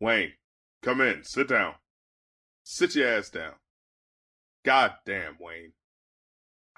Wayne, 0.00 0.32
come 0.82 1.00
in. 1.00 1.24
Sit 1.24 1.48
down. 1.48 1.74
Sit 2.62 2.94
your 2.94 3.08
ass 3.08 3.30
down. 3.30 3.54
God 4.64 4.92
damn, 5.04 5.36
Wayne. 5.40 5.72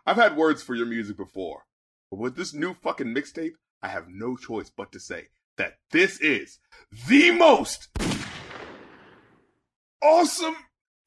I've 0.06 0.16
had 0.16 0.36
words 0.36 0.62
for 0.62 0.74
your 0.74 0.86
music 0.86 1.16
before, 1.16 1.64
but 2.10 2.18
with 2.18 2.36
this 2.36 2.54
new 2.54 2.74
fucking 2.74 3.14
mixtape, 3.14 3.54
I 3.82 3.88
have 3.88 4.06
no 4.08 4.36
choice 4.36 4.70
but 4.74 4.92
to 4.92 5.00
say 5.00 5.28
that 5.56 5.74
this 5.90 6.20
is 6.20 6.58
the 7.08 7.30
most 7.32 7.88
awesome 10.02 10.56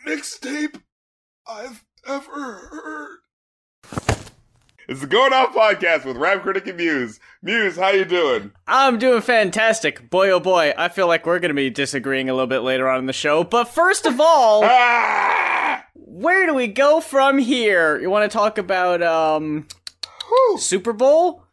mixtape 0.05 0.82
I've 1.48 1.84
ever 2.07 2.54
heard. 2.71 4.12
It's 4.88 5.00
the 5.02 5.08
Going 5.08 5.32
Off 5.32 5.54
Podcast 5.54 6.04
with 6.06 6.18
Rap 6.18 6.42
Critic 6.42 6.68
and 6.68 6.78
Muse. 6.78 7.20
Muse, 7.42 7.78
how 7.78 7.92
you 7.92 8.04
doing? 8.06 8.52
I'm 8.68 8.98
doing 9.00 9.22
fantastic. 9.22 10.10
Boy, 10.10 10.30
oh 10.32 10.40
boy, 10.42 10.74
I 10.78 10.90
feel 10.90 11.08
like 11.08 11.26
we're 11.26 11.40
going 11.40 11.50
to 11.50 11.56
be 11.56 11.70
disagreeing 11.70 12.30
a 12.30 12.34
little 12.34 12.48
bit 12.48 12.60
later 12.60 12.90
on 12.90 13.00
in 13.00 13.05
the 13.05 13.14
show. 13.14 13.44
But 13.46 13.66
first 13.70 14.05
of 14.05 14.20
all, 14.20 14.62
Ah! 14.66 15.86
where 15.96 16.46
do 16.46 16.54
we 16.54 16.68
go 16.68 17.00
from 17.00 17.38
here? 17.38 18.00
You 18.00 18.10
want 18.10 18.30
to 18.30 18.36
talk 18.38 18.58
about 18.58 19.02
um 19.02 19.68
Whew. 20.27 20.58
Super 20.60 20.91
Bowl? 20.94 21.44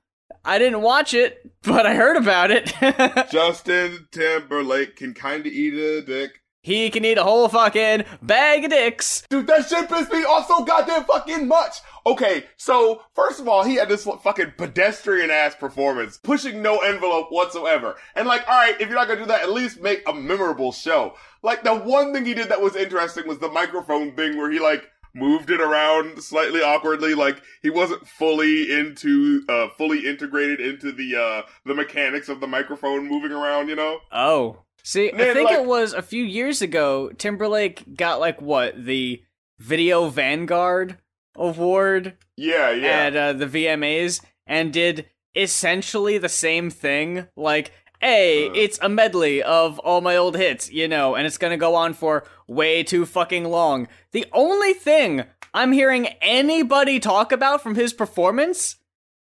I 0.45 0.59
didn't 0.59 0.80
watch 0.83 1.12
it, 1.15 1.38
but 1.62 1.87
I 1.87 1.95
heard 1.95 2.16
about 2.16 2.51
it. 2.51 2.73
Justin 3.30 4.09
Timberlake 4.10 4.97
can 4.97 5.12
kind 5.15 5.47
of 5.47 5.52
eat 5.52 5.74
a 5.74 6.01
dick. 6.02 6.41
he 6.62 6.88
can 6.91 7.05
eat 7.05 7.19
a 7.19 7.23
whole 7.23 7.47
fucking 7.49 8.05
bag 8.23 8.65
of 8.65 8.71
dicks. 8.71 9.23
Dude, 9.29 9.47
that 9.49 9.69
shit 9.69 9.88
pissed 9.88 10.10
me 10.12 10.21
off 10.24 10.49
so 10.49 10.65
goddamn 10.65 11.05
fucking 11.05 11.47
much. 11.47 11.77
Okay, 12.06 12.45
so 12.56 13.02
first 13.14 13.40
of 13.40 13.48
all, 13.48 13.62
he 13.64 13.74
had 13.77 13.88
this 13.88 14.04
fucking 14.04 14.54
pedestrian 14.56 15.30
ass 15.30 15.54
performance, 15.54 16.18
pushing 16.18 16.62
no 16.62 16.78
envelope 16.78 17.28
whatsoever. 17.30 17.96
And 18.14 18.26
like, 18.26 18.48
all 18.48 18.54
right, 18.56 18.80
if 18.80 18.88
you're 18.88 18.98
not 18.98 19.09
gonna 19.09 19.20
do 19.20 19.26
that, 19.26 19.42
at 19.42 19.52
least 19.52 19.80
make 19.80 20.02
a 20.09 20.12
memorable 20.14 20.73
show. 20.73 21.14
Like 21.42 21.62
the 21.62 21.74
one 21.74 22.12
thing 22.12 22.24
he 22.24 22.34
did 22.34 22.48
that 22.48 22.62
was 22.62 22.76
interesting 22.76 23.26
was 23.26 23.38
the 23.38 23.51
microphone 23.51 24.15
thing, 24.16 24.37
where 24.37 24.51
he 24.51 24.59
like 24.60 24.87
moved 25.15 25.51
it 25.51 25.60
around 25.60 26.23
slightly 26.23 26.62
awkwardly, 26.62 27.15
like 27.15 27.42
he 27.62 27.70
wasn't 27.70 28.07
fully 28.07 28.70
into, 28.73 29.42
uh, 29.48 29.68
fully 29.76 30.07
integrated 30.07 30.60
into 30.60 30.92
the 30.92 31.16
uh 31.16 31.42
the 31.66 31.74
mechanics 31.74 32.29
of 32.29 32.40
the 32.40 32.46
microphone 32.46 33.09
moving 33.09 33.32
around. 33.32 33.68
You 33.68 33.76
know? 33.76 33.98
Oh. 34.12 34.62
See, 34.82 35.12
I 35.12 35.35
think 35.35 35.51
like- 35.51 35.59
it 35.59 35.66
was 35.66 35.92
a 35.92 36.01
few 36.01 36.24
years 36.24 36.62
ago, 36.62 37.10
Timberlake 37.10 37.96
got 37.96 38.18
like 38.20 38.40
what, 38.40 38.87
the 38.87 39.23
Video 39.59 40.09
Vanguard 40.09 40.96
Award 41.36 42.16
Yeah, 42.36 42.70
yeah. 42.70 42.88
at 42.88 43.16
uh, 43.16 43.32
the 43.32 43.46
VMAs 43.46 44.20
and 44.46 44.73
did 44.73 45.06
essentially 45.34 46.18
the 46.18 46.28
same 46.28 46.70
thing. 46.70 47.26
Like, 47.36 47.73
hey, 48.00 48.48
Uh. 48.48 48.52
it's 48.54 48.78
a 48.82 48.88
medley 48.88 49.42
of 49.42 49.78
all 49.80 50.01
my 50.01 50.16
old 50.16 50.36
hits, 50.36 50.70
you 50.70 50.88
know, 50.88 51.14
and 51.14 51.26
it's 51.26 51.38
gonna 51.38 51.56
go 51.56 51.74
on 51.74 51.95
for 51.95 52.24
way 52.48 52.82
too 52.82 53.06
fucking 53.06 53.45
long. 53.45 53.88
The 54.12 54.26
only 54.32 54.73
thing 54.74 55.24
I'm 55.54 55.73
hearing 55.73 56.06
anybody 56.20 56.98
talk 57.01 57.32
about 57.32 57.62
from 57.62 57.74
his 57.74 57.92
performance 57.92 58.76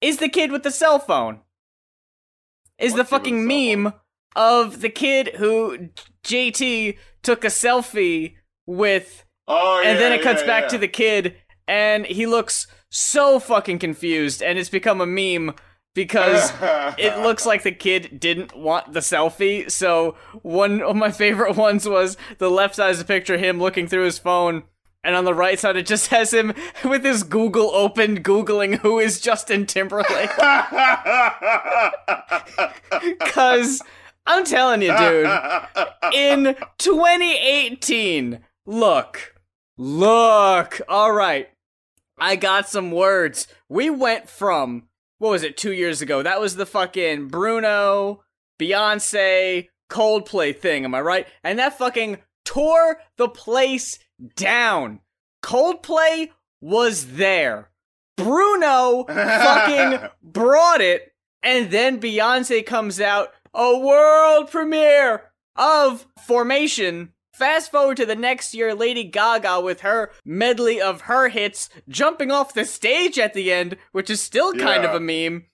is 0.02 0.18
the 0.18 0.30
kid 0.30 0.52
with 0.52 0.64
the 0.64 0.72
cell 0.72 1.00
phone. 1.00 1.42
Is 2.78 2.94
the 2.94 3.04
fucking 3.04 3.46
meme 3.46 3.94
of 4.38 4.80
the 4.80 4.90
kid 4.90 5.36
who 5.36 5.90
JT 6.24 6.98
took 7.24 7.44
a 7.44 7.48
selfie 7.48 8.36
with 8.66 9.26
oh, 9.48 9.82
and 9.86 10.00
then 10.00 10.14
it 10.14 10.22
cuts 10.22 10.42
yeah, 10.42 10.48
back 10.48 10.64
yeah. 10.64 10.70
to 10.70 10.78
the 10.78 10.88
kid 10.88 11.36
and 11.70 12.08
he 12.08 12.26
looks 12.26 12.66
so 12.90 13.40
fucking 13.40 13.78
confused 13.78 14.42
and 14.42 14.58
it's 14.58 14.70
become 14.70 15.00
a 15.00 15.06
meme 15.06 15.54
because 15.94 16.52
it 16.98 17.20
looks 17.20 17.46
like 17.46 17.64
the 17.64 17.72
kid 17.72 18.20
didn't 18.20 18.58
want 18.58 18.92
the 18.94 19.00
selfie 19.00 19.70
so 19.70 20.18
one 20.42 20.82
of 20.82 20.96
my 20.96 21.12
favorite 21.12 21.56
ones 21.68 21.88
was 21.88 22.18
the 22.40 22.50
left 22.50 22.76
side 22.76 22.90
is 22.90 23.00
a 23.00 23.06
picture 23.06 23.36
of 23.36 23.40
him 23.40 23.60
looking 23.60 23.88
through 23.88 24.06
his 24.06 24.18
phone 24.18 24.64
and 25.04 25.16
on 25.16 25.24
the 25.24 25.34
right 25.34 25.60
side 25.60 25.78
it 25.78 25.86
just 25.86 26.08
has 26.12 26.34
him 26.34 26.54
with 26.84 27.06
his 27.06 27.24
google 27.24 27.70
open 27.76 28.24
googling 28.24 28.80
who 28.80 28.98
is 29.00 29.22
justin 29.22 29.66
timberlake 29.66 30.10
because 33.20 33.82
i'm 34.26 34.44
telling 34.44 34.82
you 34.82 34.96
dude 34.98 35.30
in 36.14 36.56
2018. 36.78 38.40
Look, 38.66 39.36
look. 39.78 40.82
All 40.88 41.12
right, 41.12 41.50
I 42.20 42.36
got 42.36 42.70
some 42.70 42.92
words. 42.92 43.48
We 43.68 43.90
went 43.90 44.30
from 44.30 44.84
what 45.20 45.32
was 45.32 45.44
it 45.44 45.58
two 45.58 45.74
years 45.74 46.02
ago? 46.02 46.24
That 46.24 46.40
was 46.40 46.56
the 46.56 46.66
fucking 46.66 47.28
Bruno, 47.28 48.24
Beyonce, 48.58 49.68
Coldplay 49.90 50.58
thing. 50.58 50.86
Am 50.86 50.96
I 50.96 51.02
right? 51.02 51.28
And 51.44 51.60
that 51.60 51.78
fucking 51.78 52.20
tore 52.46 53.02
the 53.18 53.28
place 53.28 54.00
down. 54.36 55.02
Coldplay 55.44 56.30
was 56.62 57.14
there. 57.14 57.70
Bruno 58.18 59.06
fucking 59.08 60.10
brought 60.22 60.82
it, 60.82 61.14
and 61.44 61.72
then 61.72 62.02
Beyonce 62.02 62.66
comes 62.66 63.00
out, 63.00 63.30
a 63.54 63.78
world 63.78 64.52
premiere 64.52 65.32
of 65.56 66.06
Formation. 66.26 67.14
Fast 67.40 67.72
forward 67.72 67.96
to 67.98 68.06
the 68.06 68.18
next 68.18 68.54
year, 68.54 68.76
Lady 68.76 69.06
Gaga 69.06 69.62
with 69.62 69.80
her 69.80 70.12
medley 70.26 70.82
of 70.82 71.02
her 71.02 71.30
hits 71.30 71.70
jumping 71.88 72.32
off 72.32 72.54
the 72.54 72.66
stage 72.66 73.18
at 73.18 73.34
the 73.34 73.50
end, 73.54 73.78
which 73.94 74.10
is 74.10 74.20
still 74.20 74.52
kind 74.52 74.84
Yeah. 74.84 74.90
of 74.90 74.96
a 74.96 75.00
meme. 75.00 75.46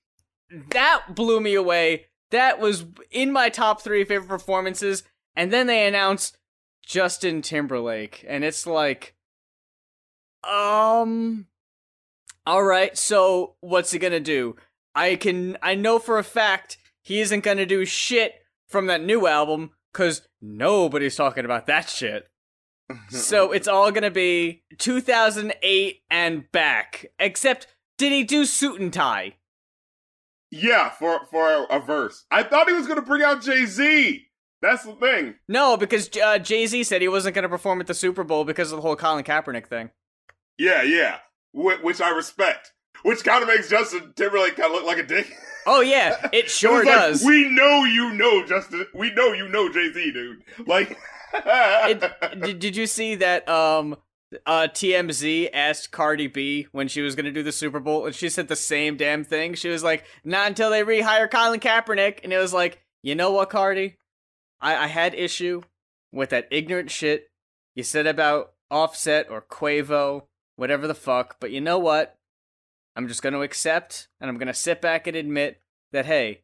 That 0.72 1.13
blew 1.13 1.40
me 1.40 1.53
away. 1.53 2.07
That 2.31 2.59
was 2.59 2.85
in 3.12 3.31
my 3.31 3.50
top 3.50 3.81
three 3.84 4.03
favorite 4.03 4.28
performances. 4.28 5.03
And 5.35 5.53
then 5.53 5.68
they 5.68 5.85
announced 5.85 6.40
Justin 6.84 7.44
Timberlake, 7.44 8.25
and 8.28 8.44
it's 8.44 8.66
like, 8.66 9.13
um, 10.44 11.46
all 12.47 12.63
right. 12.63 12.97
So 12.97 13.57
what's 13.59 13.91
he 13.91 14.00
gonna 14.00 14.19
do? 14.19 14.56
I 14.96 15.16
can, 15.17 15.57
I 15.62 15.75
know 15.75 16.00
for 16.00 16.17
a 16.17 16.23
fact 16.23 16.78
he 17.03 17.19
isn't 17.22 17.44
gonna 17.44 17.66
do 17.67 17.85
shit 17.85 18.34
from 18.67 18.88
that 18.88 19.03
new 19.03 19.28
album 19.28 19.72
because 19.91 20.28
nobody's 20.45 21.16
talking 21.16 21.45
about 21.45 21.67
that 21.67 21.89
shit. 21.89 22.28
So 23.09 23.51
it's 23.51 23.67
all 23.67 23.91
gonna 23.91 24.11
be 24.11 24.61
2008 24.78 26.01
and 26.11 26.51
back. 26.51 27.07
Except, 27.17 27.66
did 27.97 28.11
he 28.11 28.23
do 28.23 28.45
suit 28.45 28.79
and 28.79 28.94
tie? 28.94 29.38
yeah, 30.51 30.89
for 30.89 31.25
for 31.31 31.50
a, 31.51 31.63
a 31.63 31.79
verse. 31.79 32.25
I 32.29 32.44
thought 32.44 32.67
he 32.69 32.75
was 32.75 32.85
gonna 32.88 33.01
bring 33.01 33.23
out 33.23 33.41
Jay 33.41 33.66
Z. 33.66 34.28
That's 34.61 34.84
the 34.84 34.94
thing. 34.94 35.35
No, 35.47 35.78
because 35.78 36.09
uh, 36.23 36.38
Jay 36.38 36.67
Z 36.67 36.84
said 36.84 37.01
he 37.01 37.07
wasn't 37.07 37.34
gonna 37.35 37.50
perform 37.50 37.81
at 37.81 37.88
the 37.88 37.94
Super 37.95 38.23
Bowl 38.23 38.45
because 38.45 38.72
of 38.72 38.78
the 38.78 38.81
whole 38.84 38.95
Colin 38.95 39.23
Kaepernick 39.23 39.66
thing. 39.67 39.89
Yeah, 40.59 40.84
yeah. 40.84 41.17
Wh- 41.53 41.84
which 41.84 42.00
I 42.01 42.09
respect. 42.09 42.72
Which 43.01 43.23
kind 43.23 43.41
of 43.41 43.47
makes 43.50 43.67
Justin 43.69 44.13
Timberlake 44.16 44.55
kind 44.55 44.72
of 44.72 44.73
look 44.73 44.85
like 44.85 45.00
a 45.00 45.03
dick. 45.07 45.28
Oh 45.66 45.81
yeah, 45.81 46.30
it 46.31 46.50
sure 46.50 46.86
like, 46.86 46.94
does. 46.94 47.24
We 47.24 47.50
know 47.50 47.84
you 47.84 48.14
know 48.14 48.46
Justin. 48.46 48.86
We 48.94 49.12
know 49.14 49.34
you 49.34 49.48
know 49.48 49.72
Jay 49.72 49.92
Z, 49.92 50.12
dude. 50.12 50.44
Like, 50.68 50.98
it, 51.34 52.03
did, 52.42 52.59
did 52.59 52.76
you 52.76 52.88
see 52.88 53.16
that 53.16 53.48
um 53.50 53.98
uh 54.46 54.68
TMZ 54.72 55.50
asked 55.53 55.92
Cardi 55.92 56.28
B 56.28 56.68
when 56.72 56.88
she 56.88 57.02
was 57.02 57.16
gonna 57.16 57.31
do 57.31 57.44
the 57.44 57.52
Super 57.52 57.80
Bowl 57.80 58.06
and 58.06 58.16
she 58.16 58.30
said 58.30 58.48
the 58.48 58.56
same 58.56 58.98
damn 58.98 59.24
thing. 59.24 59.53
She 59.53 59.70
was 59.70 59.84
like, 59.84 60.06
not 60.24 60.48
until 60.48 60.70
they 60.70 60.84
rehire 60.84 61.30
Colin 61.30 61.59
Kaepernick 61.59 62.20
and 62.24 62.32
it 62.34 62.38
was 62.38 62.53
like, 62.53 62.82
you 63.03 63.16
know 63.16 63.32
what, 63.32 63.50
Cardi? 63.50 63.97
I, 64.59 64.76
I 64.76 64.88
had 64.88 65.14
issue 65.14 65.62
with 66.12 66.30
that 66.30 66.47
ignorant 66.50 66.92
shit 66.92 67.30
you 67.76 67.84
said 67.84 68.08
about 68.08 68.53
Offset 68.72 69.30
or 69.30 69.42
Quavo, 69.42 70.24
whatever 70.56 70.88
the 70.88 70.96
fuck, 70.96 71.38
but 71.40 71.52
you 71.52 71.62
know 71.62 71.78
what? 71.78 72.18
I'm 72.95 73.07
just 73.07 73.22
gonna 73.22 73.41
accept 73.41 74.07
and 74.19 74.29
I'm 74.29 74.38
gonna 74.38 74.53
sit 74.53 74.81
back 74.81 75.07
and 75.07 75.16
admit 75.16 75.61
that 75.91 76.06
hey, 76.06 76.44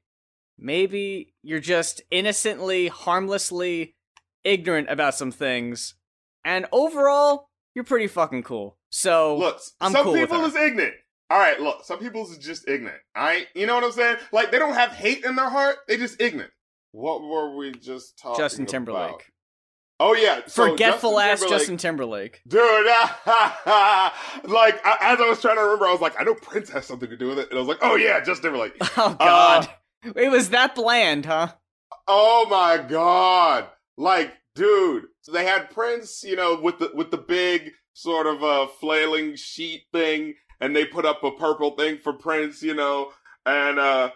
maybe 0.57 1.33
you're 1.41 1.59
just 1.59 2.01
innocently, 2.11 2.87
harmlessly 2.87 3.95
ignorant 4.43 4.89
about 4.89 5.15
some 5.15 5.31
things, 5.31 5.95
and 6.43 6.65
overall, 6.71 7.49
you're 7.75 7.85
pretty 7.85 8.07
fucking 8.07 8.43
cool. 8.43 8.77
So 8.89 9.37
look, 9.37 9.59
I'm 9.79 9.91
some 9.91 10.03
cool 10.05 10.13
people 10.13 10.43
is 10.45 10.55
ignorant. 10.55 10.95
All 11.29 11.39
right, 11.39 11.61
look, 11.61 11.85
some 11.85 11.99
people 11.99 12.29
is 12.29 12.37
just 12.37 12.67
ignorant. 12.67 12.99
All 13.15 13.23
right, 13.23 13.47
you 13.55 13.65
know 13.65 13.75
what 13.75 13.85
I'm 13.85 13.91
saying? 13.93 14.17
Like 14.33 14.51
they 14.51 14.59
don't 14.59 14.73
have 14.73 14.91
hate 14.91 15.23
in 15.23 15.35
their 15.35 15.49
heart; 15.49 15.77
they 15.87 15.97
just 15.97 16.21
ignorant. 16.21 16.51
What 16.91 17.21
were 17.21 17.55
we 17.55 17.71
just 17.71 18.17
talking 18.17 18.35
about 18.35 18.43
Justin 18.43 18.65
about? 18.65 19.23
Oh 20.03 20.15
yeah, 20.15 20.41
so 20.47 20.69
forgetful 20.71 21.11
Justin 21.11 21.29
ass 21.29 21.39
Timberlake- 21.39 21.59
Justin 21.59 21.77
Timberlake. 21.77 22.41
Dude, 22.47 22.59
like 23.25 24.83
I, 24.83 24.97
as 25.01 25.19
I 25.21 25.25
was 25.29 25.39
trying 25.39 25.57
to 25.57 25.61
remember, 25.61 25.85
I 25.85 25.91
was 25.91 26.01
like, 26.01 26.19
I 26.19 26.23
know 26.23 26.33
Prince 26.33 26.71
has 26.71 26.87
something 26.87 27.07
to 27.07 27.15
do 27.15 27.27
with 27.27 27.37
it, 27.37 27.49
and 27.51 27.57
I 27.57 27.61
was 27.61 27.67
like, 27.67 27.77
oh 27.83 27.95
yeah, 27.97 28.19
Justin 28.19 28.51
Timberlake. 28.51 28.73
Oh 28.97 29.15
god, 29.19 29.69
it 30.15 30.31
was 30.31 30.49
that 30.49 30.73
bland, 30.73 31.27
huh? 31.27 31.49
Oh 32.07 32.47
my 32.49 32.83
god! 32.83 33.67
Like, 33.95 34.33
dude, 34.55 35.03
so 35.21 35.31
they 35.31 35.45
had 35.45 35.69
Prince, 35.69 36.23
you 36.23 36.35
know, 36.35 36.59
with 36.59 36.79
the 36.79 36.89
with 36.95 37.11
the 37.11 37.17
big 37.17 37.71
sort 37.93 38.25
of 38.25 38.43
uh 38.43 38.65
flailing 38.79 39.35
sheet 39.35 39.83
thing, 39.93 40.33
and 40.59 40.75
they 40.75 40.83
put 40.85 41.05
up 41.05 41.23
a 41.23 41.29
purple 41.29 41.75
thing 41.77 41.99
for 41.99 42.13
Prince, 42.13 42.63
you 42.63 42.73
know, 42.73 43.11
and 43.45 43.77
uh 43.77 44.09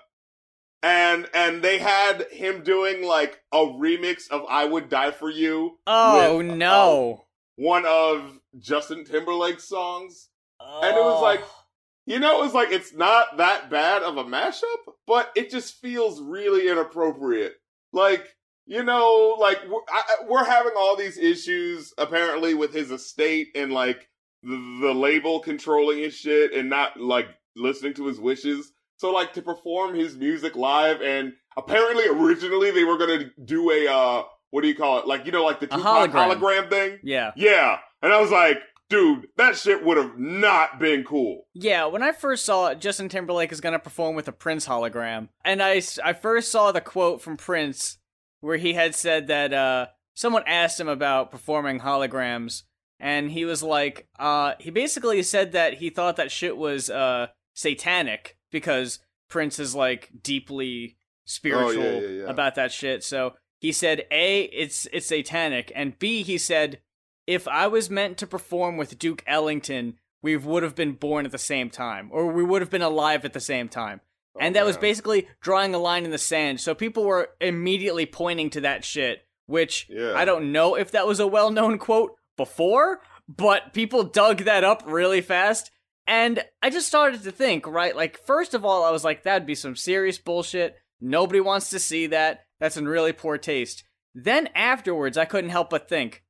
and 0.85 1.27
and 1.33 1.61
they 1.63 1.79
had 1.79 2.27
him 2.31 2.63
doing 2.63 3.03
like 3.03 3.39
a 3.51 3.57
remix 3.57 4.29
of 4.29 4.43
"I 4.47 4.65
Would 4.65 4.89
Die 4.89 5.11
for 5.11 5.29
You." 5.29 5.79
Oh 5.87 6.37
with, 6.37 6.51
um, 6.51 6.57
no! 6.59 7.25
one 7.55 7.85
of 7.87 8.39
Justin 8.59 9.03
Timberlake's 9.03 9.67
songs, 9.67 10.29
and 10.59 10.95
it 10.95 11.01
was 11.01 11.21
like, 11.21 11.41
Oh. 11.43 11.63
you 12.05 12.19
know, 12.19 12.39
it 12.39 12.43
was 12.43 12.53
like 12.53 12.71
it's 12.71 12.93
not 12.93 13.37
that 13.37 13.69
bad 13.69 14.03
of 14.03 14.17
a 14.17 14.23
mashup, 14.23 14.63
but 15.07 15.31
it 15.35 15.49
just 15.49 15.75
feels 15.81 16.21
really 16.21 16.69
inappropriate. 16.69 17.53
Like, 17.91 18.35
you 18.67 18.83
know, 18.83 19.35
like 19.39 19.59
we're, 19.67 19.81
I- 19.91 20.25
we're 20.27 20.45
having 20.45 20.73
all 20.77 20.95
these 20.95 21.17
issues 21.17 21.93
apparently 21.97 22.53
with 22.53 22.73
his 22.73 22.91
estate 22.91 23.47
and 23.55 23.71
like 23.73 24.07
the, 24.43 24.77
the 24.81 24.93
label 24.93 25.39
controlling 25.39 25.97
his 25.99 26.13
shit 26.13 26.53
and 26.53 26.69
not 26.69 26.99
like 26.99 27.27
listening 27.55 27.93
to 27.95 28.05
his 28.05 28.19
wishes. 28.19 28.71
So 28.97 29.11
like 29.11 29.33
to 29.33 29.41
perform 29.41 29.95
his 29.95 30.15
music 30.15 30.55
live 30.55 31.01
and 31.01 31.33
apparently 31.57 32.07
originally 32.07 32.71
they 32.71 32.83
were 32.83 32.97
gonna 32.97 33.25
do 33.43 33.71
a 33.71 33.87
uh 33.87 34.23
what 34.51 34.61
do 34.61 34.67
you 34.67 34.75
call 34.75 34.99
it? 34.99 35.07
Like 35.07 35.25
you 35.25 35.31
know 35.31 35.43
like 35.43 35.59
the 35.59 35.67
Tupac 35.67 36.11
hologram. 36.11 36.39
hologram 36.39 36.69
thing. 36.69 36.99
yeah, 37.03 37.31
Yeah. 37.35 37.77
And 38.01 38.13
I 38.13 38.21
was 38.21 38.31
like, 38.31 38.57
dude, 38.89 39.27
that 39.37 39.57
shit 39.57 39.83
would 39.83 39.97
have 39.97 40.17
not 40.17 40.79
been 40.79 41.03
cool. 41.03 41.47
yeah. 41.53 41.85
When 41.85 42.03
I 42.03 42.11
first 42.11 42.45
saw 42.45 42.67
it, 42.67 42.79
Justin 42.79 43.09
Timberlake 43.09 43.51
is 43.51 43.61
gonna 43.61 43.79
perform 43.79 44.15
with 44.15 44.27
a 44.27 44.31
Prince 44.31 44.67
hologram, 44.67 45.29
and 45.43 45.61
I 45.61 45.81
I 46.03 46.13
first 46.13 46.51
saw 46.51 46.71
the 46.71 46.81
quote 46.81 47.21
from 47.21 47.35
Prince 47.37 47.97
where 48.39 48.57
he 48.57 48.73
had 48.73 48.95
said 48.95 49.27
that 49.27 49.53
uh 49.53 49.87
someone 50.13 50.43
asked 50.47 50.79
him 50.79 50.87
about 50.87 51.31
performing 51.31 51.79
holograms, 51.81 52.63
and 52.99 53.31
he 53.31 53.43
was 53.43 53.61
like, 53.61 54.07
uh, 54.19 54.53
he 54.59 54.69
basically 54.71 55.21
said 55.23 55.51
that 55.51 55.73
he 55.75 55.89
thought 55.89 56.15
that 56.15 56.31
shit 56.31 56.55
was 56.55 56.89
uh 56.89 57.27
satanic 57.55 58.37
because 58.55 58.99
Prince 59.27 59.59
is 59.59 59.75
like 59.75 60.09
deeply 60.23 60.95
oh, 60.95 60.99
spiritual 61.25 61.83
Oh, 61.83 61.99
yeah, 61.99 62.07
yeah. 62.07 62.29
about 62.29 62.55
that 62.55 62.71
shit. 62.71 63.03
So 63.03 63.33
he 63.59 63.73
said, 63.73 64.05
A, 64.11 64.43
it's 64.43 64.87
it's 64.93 65.07
satanic, 65.07 65.73
and 65.75 65.99
B, 65.99 66.23
he 66.23 66.37
said, 66.37 66.79
if 67.27 67.49
I 67.49 67.67
was 67.67 67.89
meant 67.89 68.17
to 68.19 68.27
perform 68.27 68.77
with 68.77 68.97
Duke 68.97 69.23
Ellington, 69.27 69.95
we 70.21 70.37
would 70.37 70.63
have 70.63 70.73
been 70.75 70.93
born 70.93 71.25
at 71.25 71.33
the 71.33 71.37
same 71.37 71.69
time, 71.69 72.09
or 72.13 72.31
we 72.31 72.43
would 72.45 72.61
have 72.61 72.69
been 72.71 72.81
alive 72.81 73.25
at 73.25 73.33
the 73.33 73.41
same 73.41 73.67
time. 73.67 73.99
Oh, 74.35 74.39
and 74.39 74.55
Oh, 74.55 74.59
that 74.59 74.65
was 74.65 74.77
basically 74.77 75.27
drawing 75.41 75.75
a 75.75 75.77
line 75.79 76.05
in 76.05 76.11
the 76.11 76.17
sand. 76.17 76.61
So 76.61 76.73
people 76.73 77.03
were 77.03 77.31
immediately 77.41 78.05
pointing 78.05 78.49
to 78.51 78.61
that 78.61 78.85
shit, 78.85 79.25
which 79.47 79.87
Yeah. 79.89 80.13
I 80.15 80.23
don't 80.23 80.53
know 80.53 80.75
if 80.75 80.91
that 80.91 81.07
was 81.07 81.19
a 81.19 81.27
well 81.27 81.51
known 81.51 81.77
quote 81.77 82.15
before, 82.37 83.01
but 83.27 83.73
people 83.73 84.03
dug 84.03 84.39
that 84.43 84.63
up 84.63 84.83
really 84.85 85.21
fast. 85.21 85.71
And 86.07 86.43
I 86.61 86.69
just 86.69 86.87
started 86.87 87.23
to 87.23 87.31
think, 87.31 87.65
right? 87.65 87.95
Like, 87.95 88.17
first 88.17 88.53
of 88.53 88.63
all, 88.63 88.83
I 88.83 88.91
was 88.91 89.03
like, 89.03 89.23
that'd 89.23 89.47
be 89.47 89.55
some 89.55 89.75
serious 89.75 90.17
bullshit. 90.17 90.75
Nobody 91.01 91.39
wants 91.39 91.69
to 91.71 91.79
see 91.79 92.07
that. 92.07 92.45
That's 92.59 92.77
in 92.77 92.87
really 92.87 93.11
poor 93.11 93.37
taste. 93.37 93.83
Then 94.13 94.47
afterwards, 94.55 95.17
I 95.17 95.25
couldn't 95.25 95.49
help 95.49 95.69
but 95.69 95.89
think, 95.89 96.23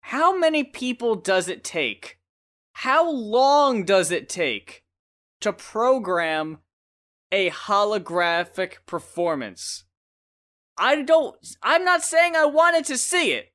how 0.00 0.36
many 0.36 0.64
people 0.64 1.14
does 1.14 1.48
it 1.48 1.64
take? 1.64 2.18
How 2.72 3.10
long 3.10 3.84
does 3.84 4.10
it 4.10 4.28
take 4.28 4.84
to 5.40 5.52
program 5.52 6.58
a 7.32 7.50
holographic 7.50 8.84
performance? 8.86 9.84
I 10.76 11.02
don't, 11.02 11.34
I'm 11.62 11.84
not 11.84 12.04
saying 12.04 12.36
I 12.36 12.44
wanted 12.44 12.84
to 12.86 12.98
see 12.98 13.32
it, 13.32 13.52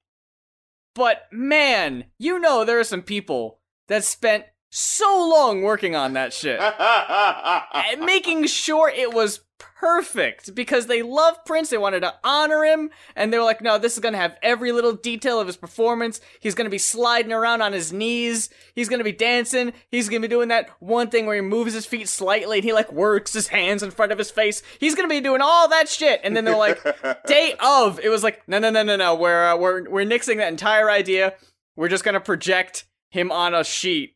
but 0.95 1.27
man, 1.31 2.05
you 2.17 2.39
know 2.39 2.65
there 2.65 2.79
are 2.79 2.83
some 2.83 3.03
people 3.03 3.59
that 3.87 4.03
spent 4.03 4.45
so 4.71 5.27
long 5.29 5.61
working 5.61 5.95
on 5.95 6.13
that 6.13 6.33
shit 6.33 6.59
and 7.91 8.01
making 8.01 8.47
sure 8.47 8.89
it 8.89 9.13
was 9.13 9.41
perfect 9.59 10.55
because 10.55 10.87
they 10.87 11.01
love 11.01 11.43
Prince. 11.45 11.69
They 11.69 11.77
wanted 11.77 12.01
to 12.01 12.13
honor 12.23 12.63
him, 12.63 12.89
and 13.15 13.33
they 13.33 13.37
were 13.37 13.43
like, 13.43 13.61
no, 13.61 13.77
this 13.77 13.93
is 13.93 13.99
gonna 13.99 14.17
have 14.17 14.37
every 14.41 14.71
little 14.71 14.93
detail 14.93 15.39
of 15.39 15.47
his 15.47 15.57
performance. 15.57 16.21
He's 16.39 16.55
gonna 16.55 16.69
be 16.69 16.77
sliding 16.77 17.33
around 17.33 17.61
on 17.61 17.73
his 17.73 17.91
knees. 17.91 18.49
He's 18.75 18.89
gonna 18.89 19.03
be 19.03 19.11
dancing. 19.11 19.73
He's 19.89 20.07
gonna 20.07 20.21
be 20.21 20.27
doing 20.27 20.47
that 20.47 20.69
one 20.79 21.09
thing 21.09 21.25
where 21.25 21.35
he 21.35 21.41
moves 21.41 21.73
his 21.73 21.85
feet 21.85 22.07
slightly 22.07 22.59
and 22.59 22.63
he 22.63 22.73
like 22.73 22.91
works 22.93 23.33
his 23.33 23.49
hands 23.49 23.83
in 23.83 23.91
front 23.91 24.11
of 24.11 24.17
his 24.17 24.31
face. 24.31 24.63
He's 24.79 24.95
gonna 24.95 25.07
be 25.09 25.19
doing 25.19 25.41
all 25.41 25.67
that 25.69 25.89
shit, 25.89 26.21
and 26.23 26.35
then 26.35 26.45
they're 26.45 26.55
like, 26.55 26.81
day 27.25 27.55
of, 27.59 27.99
it 27.99 28.09
was 28.09 28.23
like, 28.23 28.47
no, 28.47 28.59
no, 28.59 28.69
no, 28.69 28.83
no, 28.83 28.95
no. 28.95 29.15
We're 29.15 29.47
uh, 29.47 29.57
we're 29.57 29.89
we're 29.89 30.05
nixing 30.05 30.37
that 30.37 30.49
entire 30.49 30.89
idea. 30.89 31.33
We're 31.75 31.89
just 31.89 32.03
gonna 32.03 32.21
project 32.21 32.85
him 33.09 33.31
on 33.31 33.53
a 33.53 33.63
sheet, 33.63 34.15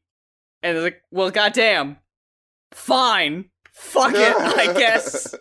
and 0.66 0.78
it's 0.78 0.84
like, 0.84 1.02
well, 1.12 1.30
goddamn, 1.30 1.98
fine, 2.72 3.46
fuck 3.72 4.14
it, 4.16 4.36
I 4.36 4.74
guess. 4.74 5.36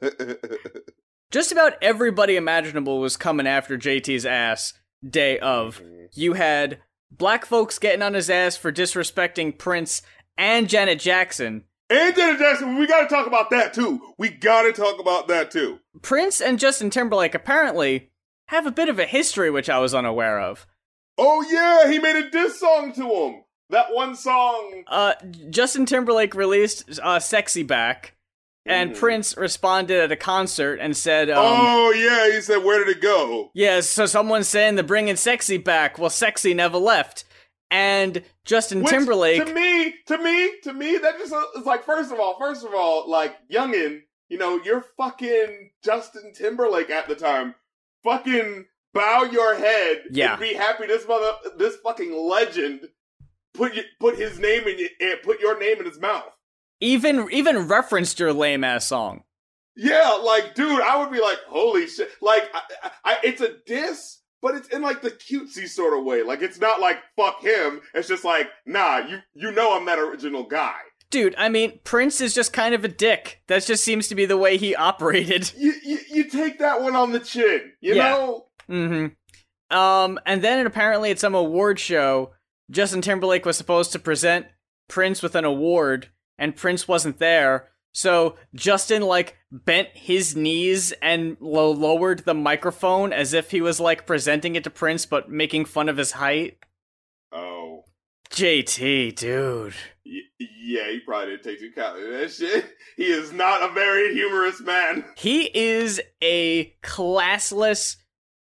Just 1.30 1.52
about 1.52 1.74
everybody 1.82 2.36
imaginable 2.36 2.98
was 2.98 3.18
coming 3.18 3.46
after 3.46 3.76
JT's 3.76 4.24
ass 4.24 4.72
day 5.08 5.38
of. 5.38 5.78
Mm-hmm. 5.78 6.04
You 6.14 6.32
had 6.32 6.80
black 7.10 7.44
folks 7.44 7.78
getting 7.78 8.02
on 8.02 8.14
his 8.14 8.30
ass 8.30 8.56
for 8.56 8.72
disrespecting 8.72 9.58
Prince 9.58 10.00
and 10.38 10.68
Janet 10.68 10.98
Jackson. 10.98 11.64
And 11.90 12.16
Janet 12.16 12.38
Jackson, 12.38 12.78
we 12.78 12.86
gotta 12.86 13.08
talk 13.08 13.26
about 13.26 13.50
that 13.50 13.74
too. 13.74 14.00
We 14.16 14.30
gotta 14.30 14.72
talk 14.72 14.98
about 14.98 15.28
that 15.28 15.50
too. 15.50 15.80
Prince 16.00 16.40
and 16.40 16.58
Justin 16.58 16.88
Timberlake 16.88 17.34
apparently 17.34 18.10
have 18.46 18.66
a 18.66 18.72
bit 18.72 18.88
of 18.88 18.98
a 18.98 19.04
history 19.04 19.50
which 19.50 19.68
I 19.68 19.78
was 19.78 19.94
unaware 19.94 20.40
of. 20.40 20.66
Oh 21.18 21.42
yeah, 21.42 21.90
he 21.90 21.98
made 21.98 22.16
a 22.16 22.30
diss 22.30 22.58
song 22.58 22.94
to 22.94 23.02
him. 23.02 23.42
That 23.72 23.92
one 23.92 24.14
song. 24.14 24.84
Uh, 24.86 25.14
Justin 25.50 25.84
Timberlake 25.86 26.34
released 26.34 27.00
uh, 27.02 27.18
"Sexy 27.18 27.62
Back," 27.64 28.14
and 28.64 28.92
Mhm. 28.92 28.98
Prince 28.98 29.36
responded 29.36 29.98
at 29.98 30.12
a 30.12 30.16
concert 30.16 30.78
and 30.80 30.96
said, 30.96 31.28
um, 31.30 31.38
oh 31.44 31.90
yeah, 31.90 32.30
he 32.32 32.40
said, 32.40 32.62
"Where 32.62 32.84
did 32.84 32.96
it 32.96 33.02
go?" 33.02 33.50
"Yeah, 33.54 33.80
so 33.80 34.06
someone's 34.06 34.46
saying 34.48 34.76
they're 34.76 34.84
bringing 34.84 35.16
sexy 35.16 35.56
back. 35.56 35.98
Well, 35.98 36.10
sexy 36.10 36.54
never 36.54 36.78
left." 36.78 37.24
And 37.70 38.22
Justin 38.44 38.82
Which, 38.82 38.90
Timberlake, 38.92 39.46
To 39.46 39.54
me, 39.54 39.94
to 40.06 40.18
me, 40.18 40.60
to 40.64 40.72
me, 40.74 40.98
that 40.98 41.18
just 41.18 41.32
uh, 41.32 41.42
is 41.58 41.64
like 41.64 41.84
first 41.84 42.12
of 42.12 42.20
all, 42.20 42.38
first 42.38 42.64
of 42.66 42.74
all, 42.74 43.08
like 43.10 43.34
youngin, 43.50 44.02
you 44.28 44.36
know, 44.36 44.60
you're 44.62 44.84
fucking 44.98 45.70
Justin 45.82 46.32
Timberlake 46.34 46.90
at 46.90 47.08
the 47.08 47.14
time. 47.14 47.54
Fucking 48.04 48.66
bow 48.92 49.22
your 49.22 49.54
head 49.54 50.02
Yeah. 50.10 50.32
and 50.32 50.40
be 50.42 50.52
happy 50.52 50.86
this 50.86 51.08
mother 51.08 51.32
this 51.56 51.76
fucking 51.76 52.14
legend 52.14 52.90
put 53.54 53.72
put 54.00 54.16
his 54.18 54.38
name 54.38 54.66
in 54.66 54.88
and 55.00 55.22
put 55.22 55.40
your 55.40 55.58
name 55.58 55.78
in 55.80 55.86
his 55.86 56.00
mouth. 56.00 56.32
even 56.80 57.28
even 57.32 57.68
referenced 57.68 58.18
your 58.20 58.32
lame 58.32 58.64
ass 58.64 58.86
song. 58.88 59.22
Yeah, 59.76 60.18
like 60.22 60.54
dude, 60.54 60.80
I 60.82 60.98
would 60.98 61.10
be 61.12 61.20
like, 61.20 61.38
holy 61.48 61.86
shit! 61.86 62.10
Like, 62.20 62.44
I, 62.54 62.60
I, 62.82 62.90
I, 63.04 63.16
it's 63.24 63.40
a 63.40 63.54
diss, 63.66 64.18
but 64.42 64.54
it's 64.54 64.68
in 64.68 64.82
like 64.82 65.00
the 65.00 65.10
cutesy 65.10 65.66
sort 65.66 65.96
of 65.98 66.04
way. 66.04 66.22
Like, 66.22 66.42
it's 66.42 66.60
not 66.60 66.80
like 66.80 66.98
fuck 67.16 67.42
him. 67.42 67.80
It's 67.94 68.08
just 68.08 68.24
like, 68.24 68.48
nah, 68.66 68.98
you 68.98 69.18
you 69.34 69.50
know 69.52 69.74
I'm 69.74 69.86
that 69.86 69.98
original 69.98 70.42
guy. 70.44 70.76
Dude, 71.10 71.34
I 71.38 71.48
mean, 71.50 71.78
Prince 71.84 72.20
is 72.22 72.34
just 72.34 72.52
kind 72.54 72.74
of 72.74 72.84
a 72.84 72.88
dick. 72.88 73.42
That 73.48 73.64
just 73.64 73.84
seems 73.84 74.08
to 74.08 74.14
be 74.14 74.24
the 74.26 74.36
way 74.38 74.56
he 74.58 74.74
operated. 74.74 75.52
You 75.56 75.72
you, 75.82 75.98
you 76.10 76.24
take 76.24 76.58
that 76.58 76.82
one 76.82 76.94
on 76.96 77.12
the 77.12 77.20
chin, 77.20 77.72
you 77.80 77.94
Yeah. 77.94 78.10
know? 78.10 78.46
Mm-hmm. 78.70 79.76
Um, 79.76 80.18
and 80.26 80.42
then 80.42 80.66
apparently 80.66 81.10
at 81.10 81.18
some 81.18 81.34
award 81.34 81.78
show, 81.78 82.32
Justin 82.72 83.02
Timberlake 83.02 83.44
was 83.46 83.56
supposed 83.56 83.92
to 83.92 83.98
present 83.98 84.46
Prince 84.88 85.22
with 85.22 85.36
an 85.36 85.44
award, 85.44 86.08
and 86.38 86.56
Prince 86.56 86.88
wasn't 86.88 87.18
there. 87.18 87.68
So 87.92 88.36
Justin 88.54 89.02
like 89.02 89.36
bent 89.50 89.88
his 89.92 90.34
knees 90.34 90.92
and 91.02 91.36
lo- 91.40 91.70
lowered 91.70 92.20
the 92.20 92.32
microphone 92.34 93.12
as 93.12 93.34
if 93.34 93.50
he 93.50 93.60
was 93.60 93.78
like 93.78 94.06
presenting 94.06 94.56
it 94.56 94.64
to 94.64 94.70
Prince, 94.70 95.04
but 95.04 95.30
making 95.30 95.66
fun 95.66 95.90
of 95.90 95.98
his 95.98 96.12
height. 96.12 96.56
Oh, 97.30 97.84
JT, 98.30 99.14
dude. 99.16 99.74
y- 100.06 100.20
yeah, 100.64 100.90
he 100.90 101.00
probably 101.00 101.32
didn't 101.36 101.44
take 101.44 101.58
too 101.60 101.72
kindly 101.76 102.02
to 102.04 102.10
that 102.18 102.32
shit. 102.32 102.64
He 102.96 103.04
is 103.04 103.32
not 103.32 103.62
a 103.68 103.72
very 103.72 104.12
humorous 104.14 104.60
man. 104.60 105.04
He 105.16 105.50
is 105.54 106.00
a 106.22 106.74
classless 106.82 107.96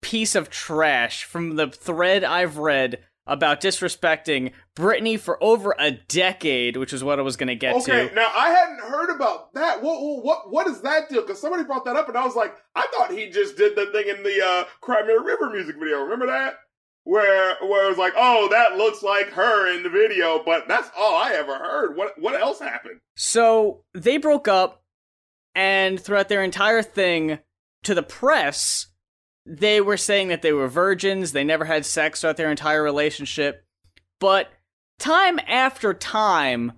piece 0.02 0.34
of 0.34 0.50
trash 0.50 1.24
from 1.24 1.54
the 1.56 1.68
thread 1.68 2.24
I've 2.24 2.58
read 2.58 2.98
about 3.26 3.60
disrespecting 3.60 4.52
Britney 4.76 5.18
for 5.18 5.42
over 5.42 5.74
a 5.78 5.92
decade, 5.92 6.76
which 6.76 6.92
is 6.92 7.04
what 7.04 7.18
I 7.18 7.22
was 7.22 7.36
going 7.36 7.48
to 7.48 7.54
get 7.54 7.76
Okay, 7.76 8.08
to. 8.08 8.14
now 8.14 8.30
I 8.34 8.50
hadn't 8.50 8.80
heard 8.80 9.10
about 9.14 9.54
that. 9.54 9.82
What 9.82 10.00
what 10.00 10.24
what, 10.24 10.50
what 10.52 10.66
is 10.66 10.80
that 10.82 11.08
deal? 11.08 11.22
Because 11.22 11.40
somebody 11.40 11.64
brought 11.64 11.84
that 11.84 11.96
up, 11.96 12.08
and 12.08 12.18
I 12.18 12.24
was 12.24 12.34
like, 12.36 12.54
I 12.74 12.86
thought 12.92 13.12
he 13.12 13.30
just 13.30 13.56
did 13.56 13.76
the 13.76 13.86
thing 13.86 14.08
in 14.08 14.22
the 14.22 14.44
uh, 14.44 14.64
Cry 14.80 15.02
Me 15.06 15.14
a 15.14 15.20
River 15.20 15.50
music 15.50 15.76
video. 15.78 16.00
Remember 16.02 16.26
that? 16.26 16.54
Where 17.04 17.56
where 17.62 17.86
it 17.86 17.88
was 17.88 17.98
like, 17.98 18.12
oh, 18.16 18.48
that 18.50 18.76
looks 18.76 19.02
like 19.02 19.30
her 19.30 19.74
in 19.76 19.82
the 19.82 19.90
video, 19.90 20.42
but 20.44 20.68
that's 20.68 20.90
all 20.96 21.16
I 21.16 21.32
ever 21.32 21.54
heard. 21.56 21.96
What 21.96 22.20
what 22.20 22.40
else 22.40 22.60
happened? 22.60 23.00
So 23.16 23.84
they 23.94 24.18
broke 24.18 24.46
up, 24.48 24.82
and 25.54 25.98
throughout 26.00 26.28
their 26.28 26.42
entire 26.44 26.82
thing, 26.82 27.38
to 27.84 27.94
the 27.94 28.02
press, 28.04 28.86
they 29.44 29.80
were 29.80 29.96
saying 29.96 30.28
that 30.28 30.42
they 30.42 30.52
were 30.52 30.68
virgins, 30.68 31.32
they 31.32 31.44
never 31.44 31.64
had 31.64 31.84
sex 31.84 32.20
throughout 32.20 32.36
their 32.36 32.50
entire 32.50 32.82
relationship. 32.82 33.64
But 34.20 34.50
time 34.98 35.40
after 35.46 35.92
time, 35.94 36.72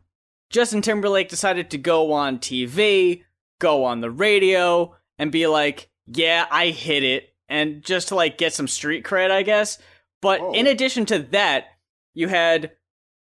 Justin 0.51 0.83
Timberlake 0.83 1.29
decided 1.29 1.71
to 1.71 1.79
go 1.79 2.13
on 2.13 2.39
TV, 2.39 3.23
go 3.61 3.85
on 3.85 4.01
the 4.01 4.11
radio 4.11 4.97
and 5.19 5.31
be 5.33 5.47
like, 5.47 5.91
"Yeah, 6.07 6.47
I 6.51 6.69
hit 6.69 7.03
it," 7.03 7.35
and 7.49 7.83
just 7.83 8.09
to 8.09 8.15
like 8.15 8.39
get 8.39 8.53
some 8.55 8.69
street 8.69 9.05
cred, 9.05 9.31
I 9.31 9.43
guess. 9.43 9.79
But 10.23 10.41
Oh. 10.41 10.53
in 10.53 10.67
addition 10.67 11.05
to 11.07 11.19
that, 11.19 11.67
you 12.15 12.29
had 12.29 12.73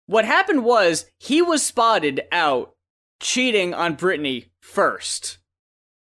what 0.06 0.24
happened 0.24 0.64
was 0.64 1.10
he 1.18 1.42
was 1.42 1.64
spotted 1.66 2.22
out 2.30 2.74
cheating 3.20 3.74
on 3.74 3.96
Britney 3.96 4.50
first. 4.60 5.38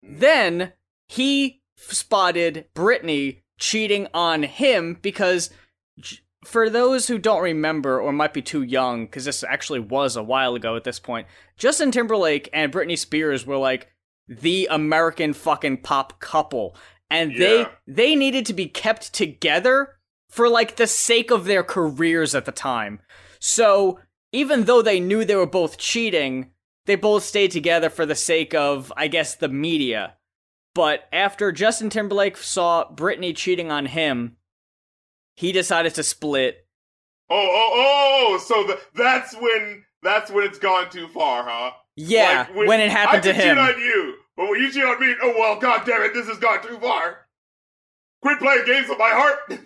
Then 0.03 0.73
he 1.07 1.56
spotted 1.77 2.65
Britney 2.75 3.41
cheating 3.57 4.07
on 4.13 4.43
him 4.43 4.97
because, 5.01 5.49
for 6.43 6.69
those 6.69 7.07
who 7.07 7.17
don't 7.17 7.41
remember 7.41 7.99
or 8.01 8.11
might 8.11 8.33
be 8.33 8.41
too 8.41 8.63
young, 8.63 9.05
because 9.05 9.25
this 9.25 9.43
actually 9.43 9.79
was 9.79 10.15
a 10.15 10.23
while 10.23 10.55
ago 10.55 10.75
at 10.75 10.83
this 10.83 10.99
point, 10.99 11.27
Justin 11.57 11.91
Timberlake 11.91 12.49
and 12.51 12.73
Britney 12.73 12.97
Spears 12.97 13.45
were 13.45 13.57
like 13.57 13.87
the 14.27 14.67
American 14.69 15.33
fucking 15.33 15.77
pop 15.77 16.19
couple, 16.19 16.75
and 17.09 17.35
they 17.35 17.65
they 17.87 18.15
needed 18.15 18.45
to 18.47 18.53
be 18.53 18.67
kept 18.67 19.13
together 19.13 19.95
for 20.29 20.49
like 20.49 20.75
the 20.75 20.87
sake 20.87 21.31
of 21.31 21.45
their 21.45 21.63
careers 21.63 22.35
at 22.35 22.45
the 22.45 22.51
time. 22.51 22.99
So 23.39 23.99
even 24.31 24.65
though 24.65 24.81
they 24.81 24.99
knew 24.99 25.23
they 25.23 25.35
were 25.35 25.45
both 25.45 25.77
cheating, 25.77 26.51
they 26.85 26.95
both 26.95 27.23
stayed 27.23 27.51
together 27.51 27.89
for 27.89 28.05
the 28.05 28.15
sake 28.15 28.53
of, 28.53 28.91
I 28.97 29.07
guess, 29.07 29.35
the 29.35 29.47
media. 29.47 30.15
But 30.77 31.09
after 31.11 31.51
Justin 31.51 31.89
Timberlake 31.89 32.37
saw 32.37 32.87
Britney 32.93 33.35
cheating 33.35 33.71
on 33.71 33.87
him, 33.87 34.37
he 35.33 35.51
decided 35.51 35.95
to 35.95 36.03
split. 36.03 36.67
Oh, 37.31 37.35
oh, 37.35 37.71
oh! 37.75 38.37
So 38.37 38.63
the, 38.63 38.79
that's 38.93 39.33
when 39.33 39.85
that's 40.03 40.29
when 40.29 40.43
it's 40.43 40.59
gone 40.59 40.91
too 40.91 41.07
far, 41.07 41.43
huh? 41.49 41.71
Yeah, 41.95 42.45
Like, 42.55 42.67
when, 42.67 42.79
it 42.79 42.91
happened 42.91 43.23
I 43.23 43.31
to 43.31 43.33
him. 43.33 43.55
cheat 43.55 43.57
on 43.57 43.81
you, 43.81 44.17
but 44.35 44.49
when 44.51 44.61
you 44.61 44.71
cheat 44.71 44.83
on 44.83 44.99
me, 44.99 45.15
oh 45.23 45.33
well, 45.39 45.59
god 45.59 45.81
damn 45.83 46.03
it, 46.03 46.13
this 46.13 46.27
has 46.27 46.37
gone 46.37 46.61
too 46.61 46.77
far. 46.77 47.25
Quit 48.21 48.37
playing 48.37 48.65
games 48.67 48.87
with 48.87 48.99
my 48.99 49.09
heart. 49.09 49.59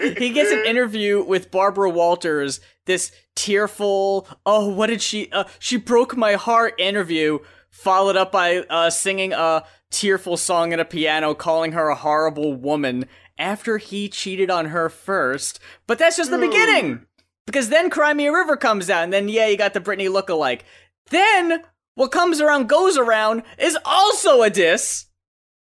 he 0.18 0.30
gets 0.30 0.50
an 0.50 0.64
interview 0.66 1.22
with 1.22 1.50
Barbara 1.50 1.90
Walters, 1.90 2.60
this 2.86 3.12
tearful, 3.34 4.26
oh, 4.46 4.70
what 4.70 4.86
did 4.86 5.02
she, 5.02 5.30
uh, 5.30 5.44
she 5.58 5.76
broke 5.76 6.16
my 6.16 6.34
heart 6.34 6.72
interview, 6.78 7.40
followed 7.68 8.16
up 8.16 8.32
by 8.32 8.60
uh, 8.70 8.88
singing 8.88 9.34
a 9.34 9.64
tearful 9.94 10.36
song 10.36 10.72
at 10.72 10.80
a 10.80 10.84
piano, 10.84 11.34
calling 11.34 11.72
her 11.72 11.88
a 11.88 11.94
horrible 11.94 12.54
woman 12.54 13.06
after 13.38 13.78
he 13.78 14.08
cheated 14.08 14.50
on 14.50 14.66
her 14.66 14.88
first. 14.88 15.60
But 15.86 15.98
that's 15.98 16.16
just 16.16 16.30
the 16.30 16.38
Dude. 16.38 16.50
beginning. 16.50 17.06
Because 17.46 17.68
then 17.68 17.90
Cry 17.90 18.14
Me 18.14 18.26
a 18.26 18.32
River 18.32 18.56
comes 18.56 18.88
out, 18.88 19.04
and 19.04 19.12
then, 19.12 19.28
yeah, 19.28 19.46
you 19.46 19.56
got 19.56 19.74
the 19.74 19.80
Britney 19.80 20.08
lookalike. 20.08 20.62
Then, 21.10 21.62
what 21.94 22.10
comes 22.10 22.40
around 22.40 22.68
goes 22.68 22.96
around 22.96 23.42
is 23.58 23.76
also 23.84 24.42
a 24.42 24.50
diss. 24.50 25.06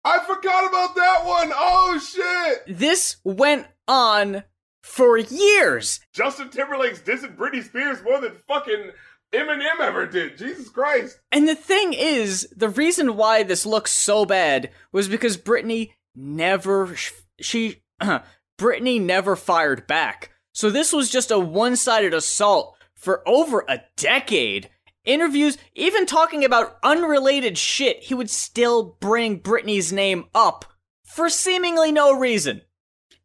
I 0.05 0.19
forgot 0.19 0.67
about 0.67 0.95
that 0.95 1.21
one. 1.25 1.51
Oh 1.53 1.99
shit! 1.99 2.77
This 2.77 3.17
went 3.23 3.67
on 3.87 4.43
for 4.81 5.17
years. 5.17 5.99
Justin 6.13 6.49
Timberlake's 6.49 7.01
dissing 7.01 7.37
Britney 7.37 7.63
Spears 7.63 8.03
more 8.03 8.19
than 8.19 8.33
fucking 8.47 8.91
Eminem 9.33 9.79
ever 9.79 10.05
did. 10.05 10.37
Jesus 10.37 10.69
Christ! 10.69 11.19
And 11.31 11.47
the 11.47 11.55
thing 11.55 11.93
is, 11.93 12.47
the 12.55 12.69
reason 12.69 13.15
why 13.17 13.43
this 13.43 13.65
looks 13.65 13.91
so 13.91 14.25
bad 14.25 14.69
was 14.91 15.07
because 15.07 15.37
Britney 15.37 15.93
never 16.15 16.95
she 17.39 17.81
Britney 18.59 19.01
never 19.01 19.35
fired 19.35 19.87
back. 19.87 20.31
So 20.53 20.69
this 20.69 20.93
was 20.93 21.09
just 21.09 21.31
a 21.31 21.39
one-sided 21.39 22.13
assault 22.13 22.77
for 22.95 23.27
over 23.27 23.65
a 23.67 23.81
decade. 23.97 24.69
Interviews, 25.03 25.57
even 25.73 26.05
talking 26.05 26.45
about 26.45 26.77
unrelated 26.83 27.57
shit, 27.57 28.03
he 28.03 28.13
would 28.13 28.29
still 28.29 28.97
bring 29.01 29.39
Britney's 29.39 29.91
name 29.91 30.25
up 30.33 30.63
for 31.03 31.27
seemingly 31.27 31.91
no 31.91 32.13
reason. 32.17 32.61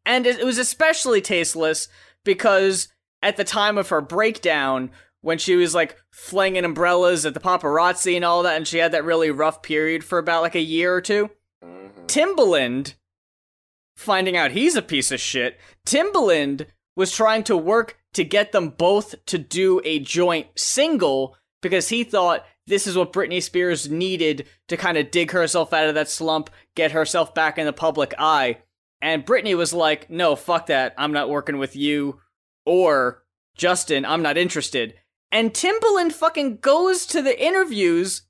And 0.05 0.25
it 0.25 0.39
it 0.39 0.45
was 0.45 0.57
especially 0.57 1.21
tasteless 1.21 1.87
because 2.25 2.89
at 3.21 3.37
the 3.37 3.43
time 3.43 3.77
of 3.77 3.89
her 3.89 4.01
breakdown, 4.01 4.91
when 5.21 5.37
she 5.37 5.55
was 5.55 5.75
like 5.75 5.97
flinging 6.11 6.65
umbrellas 6.65 7.25
at 7.25 7.33
the 7.33 7.39
paparazzi 7.39 8.15
and 8.15 8.25
all 8.25 8.43
that, 8.43 8.57
and 8.57 8.67
she 8.67 8.77
had 8.77 8.91
that 8.91 9.03
really 9.03 9.31
rough 9.31 9.61
period 9.61 10.03
for 10.03 10.17
about 10.17 10.41
like 10.41 10.55
a 10.55 10.61
year 10.61 10.93
or 10.93 11.01
two, 11.01 11.29
mm-hmm. 11.63 12.05
Timbaland, 12.05 12.95
finding 13.95 14.37
out 14.37 14.51
he's 14.51 14.75
a 14.75 14.81
piece 14.81 15.11
of 15.11 15.19
shit, 15.19 15.59
Timbaland 15.85 16.67
was 16.95 17.11
trying 17.11 17.43
to 17.43 17.55
work 17.55 17.97
to 18.13 18.23
get 18.23 18.51
them 18.51 18.69
both 18.69 19.15
to 19.25 19.37
do 19.37 19.81
a 19.83 19.99
joint 19.99 20.47
single 20.55 21.35
because 21.61 21.89
he 21.89 22.03
thought 22.03 22.45
this 22.67 22.87
is 22.87 22.95
what 22.95 23.13
Britney 23.13 23.41
Spears 23.41 23.89
needed 23.89 24.47
to 24.67 24.77
kind 24.77 24.97
of 24.97 25.11
dig 25.11 25.31
herself 25.31 25.73
out 25.73 25.87
of 25.87 25.95
that 25.95 26.09
slump, 26.09 26.49
get 26.75 26.91
herself 26.91 27.33
back 27.33 27.57
in 27.57 27.65
the 27.65 27.73
public 27.73 28.13
eye. 28.17 28.57
And 29.01 29.25
Britney 29.25 29.57
was 29.57 29.73
like, 29.73 30.09
no, 30.09 30.35
fuck 30.35 30.67
that. 30.67 30.93
I'm 30.97 31.11
not 31.11 31.29
working 31.29 31.57
with 31.57 31.75
you 31.75 32.19
or 32.65 33.23
Justin. 33.55 34.05
I'm 34.05 34.21
not 34.21 34.37
interested. 34.37 34.93
And 35.31 35.53
Timbaland 35.53 36.13
fucking 36.13 36.57
goes 36.57 37.05
to 37.07 37.21
the 37.21 37.43
interviews. 37.43 38.23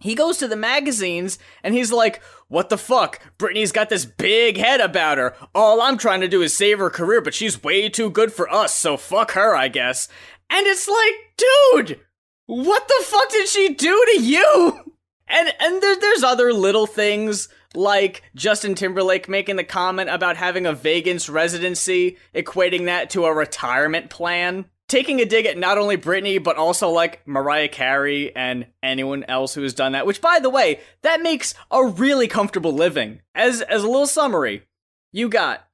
He 0.00 0.14
goes 0.14 0.38
to 0.38 0.48
the 0.48 0.56
magazines 0.56 1.38
and 1.62 1.74
he's 1.74 1.92
like, 1.92 2.22
what 2.48 2.68
the 2.68 2.78
fuck? 2.78 3.20
Britney's 3.38 3.72
got 3.72 3.88
this 3.88 4.04
big 4.04 4.56
head 4.56 4.80
about 4.80 5.18
her. 5.18 5.34
All 5.54 5.80
I'm 5.80 5.96
trying 5.96 6.20
to 6.22 6.28
do 6.28 6.42
is 6.42 6.56
save 6.56 6.78
her 6.80 6.90
career, 6.90 7.20
but 7.20 7.34
she's 7.34 7.62
way 7.62 7.88
too 7.88 8.10
good 8.10 8.32
for 8.32 8.52
us, 8.52 8.74
so 8.74 8.96
fuck 8.96 9.32
her, 9.32 9.54
I 9.54 9.68
guess. 9.68 10.08
And 10.50 10.66
it's 10.66 10.88
like, 10.88 11.14
dude, 11.36 12.00
what 12.46 12.88
the 12.88 13.04
fuck 13.04 13.30
did 13.30 13.48
she 13.48 13.72
do 13.74 14.04
to 14.12 14.22
you? 14.22 14.94
And 15.28 15.52
and 15.60 15.82
there, 15.82 15.96
there's 15.96 16.22
other 16.22 16.52
little 16.52 16.86
things 16.86 17.48
like 17.74 18.22
Justin 18.34 18.74
Timberlake 18.74 19.28
making 19.28 19.56
the 19.56 19.64
comment 19.64 20.10
about 20.10 20.36
having 20.36 20.66
a 20.66 20.74
Vegas 20.74 21.28
residency, 21.28 22.18
equating 22.34 22.84
that 22.84 23.08
to 23.10 23.24
a 23.24 23.32
retirement 23.32 24.10
plan. 24.10 24.66
Taking 24.92 25.22
a 25.22 25.24
dig 25.24 25.46
at 25.46 25.56
not 25.56 25.78
only 25.78 25.96
Britney, 25.96 26.44
but 26.44 26.58
also 26.58 26.90
like 26.90 27.26
Mariah 27.26 27.68
Carey 27.70 28.36
and 28.36 28.66
anyone 28.82 29.24
else 29.24 29.54
who 29.54 29.62
has 29.62 29.72
done 29.72 29.92
that. 29.92 30.04
Which, 30.04 30.20
by 30.20 30.38
the 30.38 30.50
way, 30.50 30.80
that 31.00 31.22
makes 31.22 31.54
a 31.70 31.82
really 31.82 32.28
comfortable 32.28 32.74
living. 32.74 33.22
As 33.34 33.62
as 33.62 33.84
a 33.84 33.86
little 33.86 34.06
summary, 34.06 34.64
you 35.10 35.30
got 35.30 35.66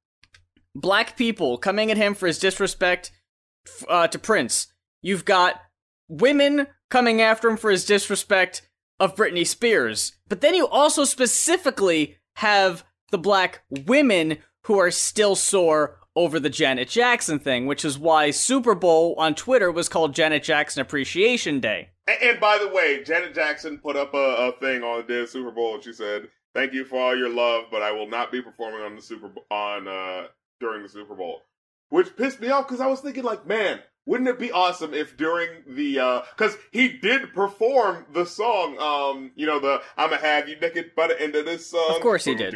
black 0.72 1.16
people 1.16 1.58
coming 1.58 1.90
at 1.90 1.96
him 1.96 2.14
for 2.14 2.28
his 2.28 2.38
disrespect 2.38 3.10
uh, 3.88 4.06
to 4.06 4.20
Prince. 4.20 4.68
You've 5.02 5.24
got 5.24 5.62
women 6.06 6.68
coming 6.88 7.20
after 7.20 7.48
him 7.48 7.56
for 7.56 7.72
his 7.72 7.84
disrespect 7.84 8.62
of 9.00 9.16
Britney 9.16 9.44
Spears. 9.44 10.12
But 10.28 10.42
then 10.42 10.54
you 10.54 10.68
also 10.68 11.02
specifically 11.02 12.18
have 12.36 12.84
the 13.10 13.18
black 13.18 13.64
women 13.68 14.38
who 14.66 14.78
are 14.78 14.92
still 14.92 15.34
sore 15.34 15.98
over 16.18 16.40
the 16.40 16.50
Janet 16.50 16.88
Jackson 16.88 17.38
thing, 17.38 17.66
which 17.66 17.84
is 17.84 17.96
why 17.96 18.32
Super 18.32 18.74
Bowl 18.74 19.14
on 19.18 19.36
Twitter 19.36 19.70
was 19.70 19.88
called 19.88 20.16
Janet 20.16 20.42
Jackson 20.42 20.82
Appreciation 20.82 21.60
Day. 21.60 21.90
And, 22.08 22.20
and 22.20 22.40
by 22.40 22.58
the 22.58 22.68
way, 22.68 23.04
Janet 23.04 23.36
Jackson 23.36 23.78
put 23.78 23.96
up 23.96 24.12
a, 24.14 24.16
a 24.16 24.52
thing 24.58 24.82
on 24.82 24.98
the 24.98 25.02
day 25.04 25.20
of 25.20 25.28
Super 25.28 25.52
Bowl, 25.52 25.76
and 25.76 25.84
she 25.84 25.92
said, 25.92 26.28
"Thank 26.54 26.72
you 26.72 26.84
for 26.84 26.98
all 26.98 27.16
your 27.16 27.28
love, 27.30 27.66
but 27.70 27.82
I 27.82 27.92
will 27.92 28.08
not 28.08 28.32
be 28.32 28.42
performing 28.42 28.82
on 28.82 28.96
the 28.96 29.02
Super 29.02 29.30
on 29.50 29.86
uh, 29.86 30.26
during 30.58 30.82
the 30.82 30.88
Super 30.88 31.14
Bowl," 31.14 31.42
which 31.88 32.16
pissed 32.16 32.40
me 32.40 32.48
off 32.48 32.66
because 32.66 32.80
I 32.80 32.86
was 32.86 33.00
thinking, 33.00 33.24
like, 33.24 33.46
man, 33.46 33.80
wouldn't 34.06 34.28
it 34.30 34.38
be 34.38 34.50
awesome 34.50 34.94
if 34.94 35.18
during 35.18 35.50
the 35.66 35.98
uh 35.98 36.22
because 36.34 36.56
he 36.72 36.88
did 36.88 37.34
perform 37.34 38.06
the 38.14 38.24
song, 38.24 38.78
um, 38.78 39.32
you 39.36 39.46
know, 39.46 39.60
the 39.60 39.82
"I'ma 39.98 40.16
have 40.16 40.48
you 40.48 40.58
naked 40.58 40.94
by 40.96 41.08
the 41.08 41.20
end 41.20 41.34
of 41.36 41.44
this 41.44 41.70
song." 41.70 41.96
Of 41.96 42.00
course 42.00 42.24
he 42.24 42.34
did. 42.34 42.54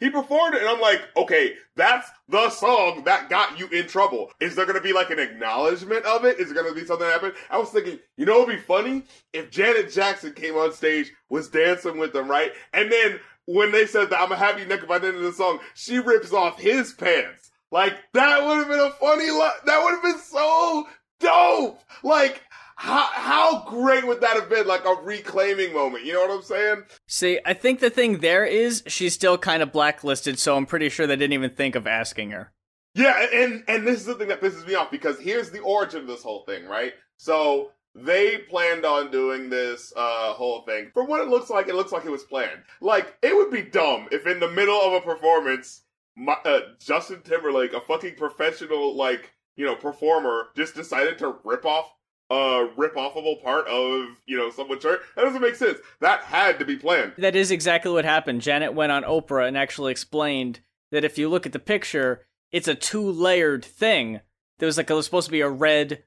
He 0.00 0.08
performed 0.08 0.54
it, 0.54 0.62
and 0.62 0.68
I'm 0.70 0.80
like, 0.80 1.02
okay, 1.18 1.52
that's 1.76 2.08
the 2.30 2.48
song 2.48 3.02
that 3.04 3.28
got 3.28 3.58
you 3.58 3.66
in 3.68 3.86
trouble. 3.88 4.30
Is 4.40 4.56
there 4.56 4.64
gonna 4.64 4.80
be 4.80 4.94
like 4.94 5.10
an 5.10 5.18
acknowledgement 5.18 6.06
of 6.06 6.24
it? 6.24 6.38
Is 6.40 6.50
there 6.50 6.62
gonna 6.62 6.74
be 6.74 6.86
something 6.86 7.06
happen? 7.06 7.32
I 7.50 7.58
was 7.58 7.68
thinking, 7.68 7.98
you 8.16 8.24
know, 8.24 8.42
it'd 8.42 8.56
be 8.56 8.62
funny 8.62 9.04
if 9.34 9.50
Janet 9.50 9.92
Jackson 9.92 10.32
came 10.32 10.54
on 10.56 10.72
stage, 10.72 11.12
was 11.28 11.48
dancing 11.50 11.98
with 11.98 12.14
them, 12.14 12.26
right? 12.30 12.52
And 12.72 12.90
then 12.90 13.20
when 13.44 13.70
they 13.70 13.84
said 13.84 14.08
that 14.08 14.18
I'm 14.18 14.30
gonna 14.30 14.40
have 14.40 14.58
you 14.58 14.64
naked 14.64 14.88
by 14.88 14.98
the 14.98 15.08
end 15.08 15.18
of 15.18 15.24
the 15.24 15.32
song, 15.34 15.58
she 15.74 15.98
rips 15.98 16.32
off 16.32 16.58
his 16.58 16.94
pants. 16.94 17.50
Like 17.74 17.94
that 18.12 18.46
would 18.46 18.58
have 18.58 18.68
been 18.68 18.78
a 18.78 18.90
funny. 18.90 19.32
Lo- 19.32 19.50
that 19.66 19.82
would 19.82 19.94
have 19.94 20.02
been 20.02 20.22
so 20.22 20.86
dope. 21.18 21.80
Like 22.04 22.40
how 22.76 23.08
how 23.12 23.64
great 23.68 24.06
would 24.06 24.20
that 24.20 24.36
have 24.36 24.48
been? 24.48 24.68
Like 24.68 24.84
a 24.84 24.94
reclaiming 25.02 25.74
moment. 25.74 26.04
You 26.04 26.12
know 26.12 26.20
what 26.20 26.30
I'm 26.30 26.42
saying? 26.42 26.84
See, 27.08 27.40
I 27.44 27.52
think 27.52 27.80
the 27.80 27.90
thing 27.90 28.18
there 28.18 28.44
is 28.44 28.84
she's 28.86 29.12
still 29.12 29.36
kind 29.36 29.60
of 29.60 29.72
blacklisted, 29.72 30.38
so 30.38 30.56
I'm 30.56 30.66
pretty 30.66 30.88
sure 30.88 31.08
they 31.08 31.16
didn't 31.16 31.32
even 31.32 31.50
think 31.50 31.74
of 31.74 31.88
asking 31.88 32.30
her. 32.30 32.52
Yeah, 32.94 33.26
and 33.32 33.64
and 33.66 33.84
this 33.84 33.98
is 33.98 34.06
the 34.06 34.14
thing 34.14 34.28
that 34.28 34.40
pisses 34.40 34.64
me 34.64 34.76
off 34.76 34.92
because 34.92 35.18
here's 35.18 35.50
the 35.50 35.58
origin 35.58 36.02
of 36.02 36.06
this 36.06 36.22
whole 36.22 36.44
thing, 36.44 36.66
right? 36.66 36.92
So 37.16 37.72
they 37.96 38.38
planned 38.38 38.84
on 38.84 39.10
doing 39.10 39.50
this 39.50 39.92
uh 39.96 40.32
whole 40.34 40.62
thing. 40.62 40.92
From 40.94 41.08
what 41.08 41.22
it 41.22 41.28
looks 41.28 41.50
like, 41.50 41.66
it 41.66 41.74
looks 41.74 41.90
like 41.90 42.04
it 42.04 42.10
was 42.10 42.22
planned. 42.22 42.62
Like 42.80 43.16
it 43.20 43.34
would 43.34 43.50
be 43.50 43.62
dumb 43.62 44.06
if 44.12 44.28
in 44.28 44.38
the 44.38 44.50
middle 44.50 44.80
of 44.80 44.92
a 44.92 45.00
performance, 45.00 45.82
my, 46.16 46.36
uh, 46.44 46.60
Justin 46.78 47.22
Timberlake, 47.22 47.72
a 47.72 47.80
fucking 47.80 48.14
professional 48.16 48.96
like 48.96 49.34
you 49.56 49.64
know 49.64 49.74
performer, 49.74 50.48
just 50.56 50.74
decided 50.74 51.18
to 51.18 51.36
rip 51.44 51.64
off 51.64 51.92
a 52.30 52.66
rip 52.76 52.94
offable 52.94 53.42
part 53.42 53.66
of 53.68 54.08
you 54.26 54.36
know 54.36 54.50
someone's 54.50 54.82
shirt. 54.82 55.02
That 55.16 55.22
doesn't 55.22 55.42
make 55.42 55.56
sense. 55.56 55.78
That 56.00 56.22
had 56.22 56.58
to 56.58 56.64
be 56.64 56.76
planned. 56.76 57.14
That 57.18 57.36
is 57.36 57.50
exactly 57.50 57.90
what 57.90 58.04
happened. 58.04 58.40
Janet 58.40 58.74
went 58.74 58.92
on 58.92 59.02
Oprah 59.02 59.46
and 59.46 59.56
actually 59.56 59.92
explained 59.92 60.60
that 60.90 61.04
if 61.04 61.18
you 61.18 61.28
look 61.28 61.46
at 61.46 61.52
the 61.52 61.58
picture, 61.58 62.26
it's 62.52 62.68
a 62.68 62.74
two 62.74 63.10
layered 63.10 63.64
thing. 63.64 64.20
There 64.58 64.66
was 64.66 64.76
like 64.76 64.90
it 64.90 64.94
was 64.94 65.04
supposed 65.04 65.26
to 65.26 65.32
be 65.32 65.40
a 65.40 65.50
red 65.50 66.04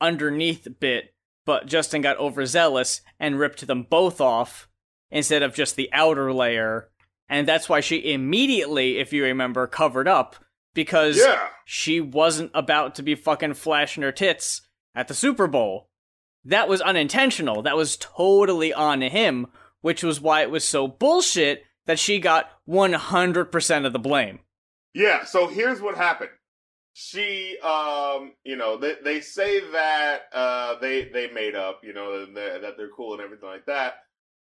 underneath 0.00 0.68
bit, 0.78 1.14
but 1.44 1.66
Justin 1.66 2.02
got 2.02 2.18
overzealous 2.18 3.00
and 3.18 3.38
ripped 3.38 3.66
them 3.66 3.86
both 3.88 4.20
off 4.20 4.68
instead 5.10 5.42
of 5.42 5.54
just 5.54 5.76
the 5.76 5.88
outer 5.92 6.32
layer. 6.32 6.90
And 7.28 7.46
that's 7.48 7.68
why 7.68 7.80
she 7.80 8.12
immediately, 8.12 8.98
if 8.98 9.12
you 9.12 9.24
remember, 9.24 9.66
covered 9.66 10.06
up 10.08 10.36
because 10.74 11.18
Yeah. 11.18 11.48
she 11.64 12.00
wasn't 12.00 12.50
about 12.54 12.94
to 12.96 13.02
be 13.02 13.14
fucking 13.14 13.54
flashing 13.54 14.02
her 14.02 14.12
tits 14.12 14.62
at 14.94 15.08
the 15.08 15.14
Super 15.14 15.46
Bowl. 15.46 15.88
That 16.44 16.68
was 16.68 16.80
unintentional. 16.80 17.62
That 17.62 17.76
was 17.76 17.96
totally 17.96 18.72
on 18.72 19.00
him, 19.02 19.48
which 19.80 20.04
was 20.04 20.20
why 20.20 20.42
it 20.42 20.50
was 20.50 20.64
so 20.64 20.86
bullshit 20.86 21.64
that 21.86 21.98
she 21.98 22.20
got 22.20 22.50
100% 22.68 23.86
of 23.86 23.92
the 23.92 23.98
blame. 23.98 24.40
Yeah, 24.94 25.24
so 25.24 25.48
here's 25.48 25.80
what 25.80 25.96
happened. 25.96 26.30
She, 26.94 27.58
um, 27.58 28.32
you 28.44 28.56
know, 28.56 28.78
they 28.78 28.94
they 29.04 29.20
say 29.20 29.60
that 29.72 30.22
uh 30.32 30.78
they 30.80 31.10
they 31.12 31.30
made 31.30 31.54
up, 31.54 31.80
you 31.84 31.92
know, 31.92 32.24
that 32.24 32.62
that 32.62 32.74
they're 32.78 32.88
cool 32.96 33.12
and 33.12 33.20
everything 33.22 33.48
like 33.50 33.66
that, 33.66 33.96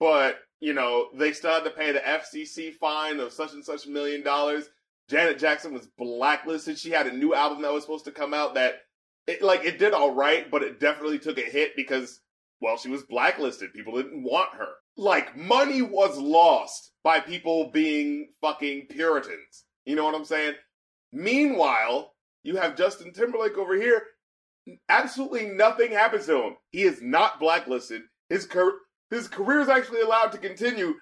but 0.01 0.39
you 0.59 0.73
know 0.73 1.09
they 1.13 1.31
still 1.31 1.51
had 1.51 1.63
to 1.63 1.69
pay 1.69 1.91
the 1.91 1.99
FCC 1.99 2.73
fine 2.73 3.19
of 3.19 3.31
such 3.31 3.53
and 3.53 3.63
such 3.63 3.87
million 3.87 4.23
dollars. 4.23 4.65
Janet 5.09 5.39
Jackson 5.39 5.73
was 5.73 5.87
blacklisted. 5.97 6.79
She 6.79 6.89
had 6.89 7.07
a 7.07 7.13
new 7.15 7.33
album 7.33 7.61
that 7.61 7.71
was 7.71 7.83
supposed 7.83 8.05
to 8.05 8.11
come 8.11 8.33
out 8.33 8.55
that, 8.55 8.75
it 9.27 9.41
like 9.41 9.63
it 9.63 9.77
did 9.77 9.93
all 9.93 10.13
right, 10.13 10.49
but 10.49 10.63
it 10.63 10.79
definitely 10.79 11.19
took 11.19 11.37
a 11.37 11.41
hit 11.41 11.75
because 11.75 12.19
well, 12.61 12.77
she 12.77 12.89
was 12.89 13.03
blacklisted. 13.03 13.73
People 13.73 13.95
didn't 13.95 14.23
want 14.23 14.53
her. 14.55 14.69
Like 14.97 15.37
money 15.37 15.81
was 15.81 16.17
lost 16.17 16.91
by 17.03 17.19
people 17.19 17.69
being 17.71 18.29
fucking 18.41 18.87
Puritans. 18.89 19.65
You 19.85 19.95
know 19.95 20.05
what 20.05 20.15
I'm 20.15 20.25
saying? 20.25 20.53
Meanwhile, 21.11 22.13
you 22.43 22.57
have 22.57 22.77
Justin 22.77 23.13
Timberlake 23.13 23.57
over 23.57 23.75
here. 23.75 24.03
Absolutely 24.89 25.47
nothing 25.47 25.91
happens 25.91 26.25
to 26.27 26.41
him. 26.41 26.55
He 26.71 26.83
is 26.83 27.01
not 27.01 27.39
blacklisted. 27.39 28.03
His 28.29 28.45
car- 28.45 28.73
his 29.11 29.27
career 29.27 29.59
is 29.59 29.69
actually 29.69 30.01
allowed 30.01 30.31
to 30.31 30.39
continue. 30.39 30.95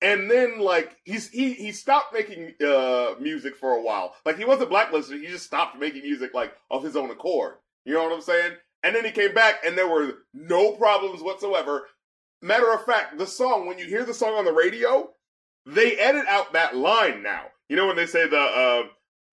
And 0.00 0.28
then 0.28 0.58
like 0.58 0.96
he's 1.04 1.28
he 1.30 1.52
he 1.52 1.70
stopped 1.70 2.12
making 2.12 2.54
uh 2.60 3.14
music 3.20 3.54
for 3.54 3.72
a 3.72 3.82
while. 3.82 4.14
Like 4.26 4.36
he 4.36 4.44
wasn't 4.44 4.70
blacklisted, 4.70 5.20
he 5.20 5.28
just 5.28 5.46
stopped 5.46 5.78
making 5.78 6.02
music 6.02 6.34
like 6.34 6.52
of 6.70 6.82
his 6.82 6.96
own 6.96 7.10
accord. 7.10 7.54
You 7.84 7.94
know 7.94 8.02
what 8.02 8.12
I'm 8.12 8.20
saying? 8.20 8.52
And 8.82 8.96
then 8.96 9.04
he 9.04 9.12
came 9.12 9.32
back 9.32 9.64
and 9.64 9.78
there 9.78 9.88
were 9.88 10.24
no 10.34 10.72
problems 10.72 11.22
whatsoever. 11.22 11.86
Matter 12.40 12.72
of 12.72 12.84
fact, 12.84 13.18
the 13.18 13.26
song, 13.26 13.66
when 13.66 13.78
you 13.78 13.86
hear 13.86 14.04
the 14.04 14.14
song 14.14 14.34
on 14.34 14.44
the 14.44 14.52
radio, 14.52 15.10
they 15.66 15.96
edit 15.96 16.26
out 16.26 16.52
that 16.54 16.74
line 16.74 17.22
now. 17.22 17.44
You 17.68 17.76
know 17.76 17.86
when 17.86 17.96
they 17.96 18.06
say 18.06 18.26
the 18.28 18.36
uh 18.36 18.82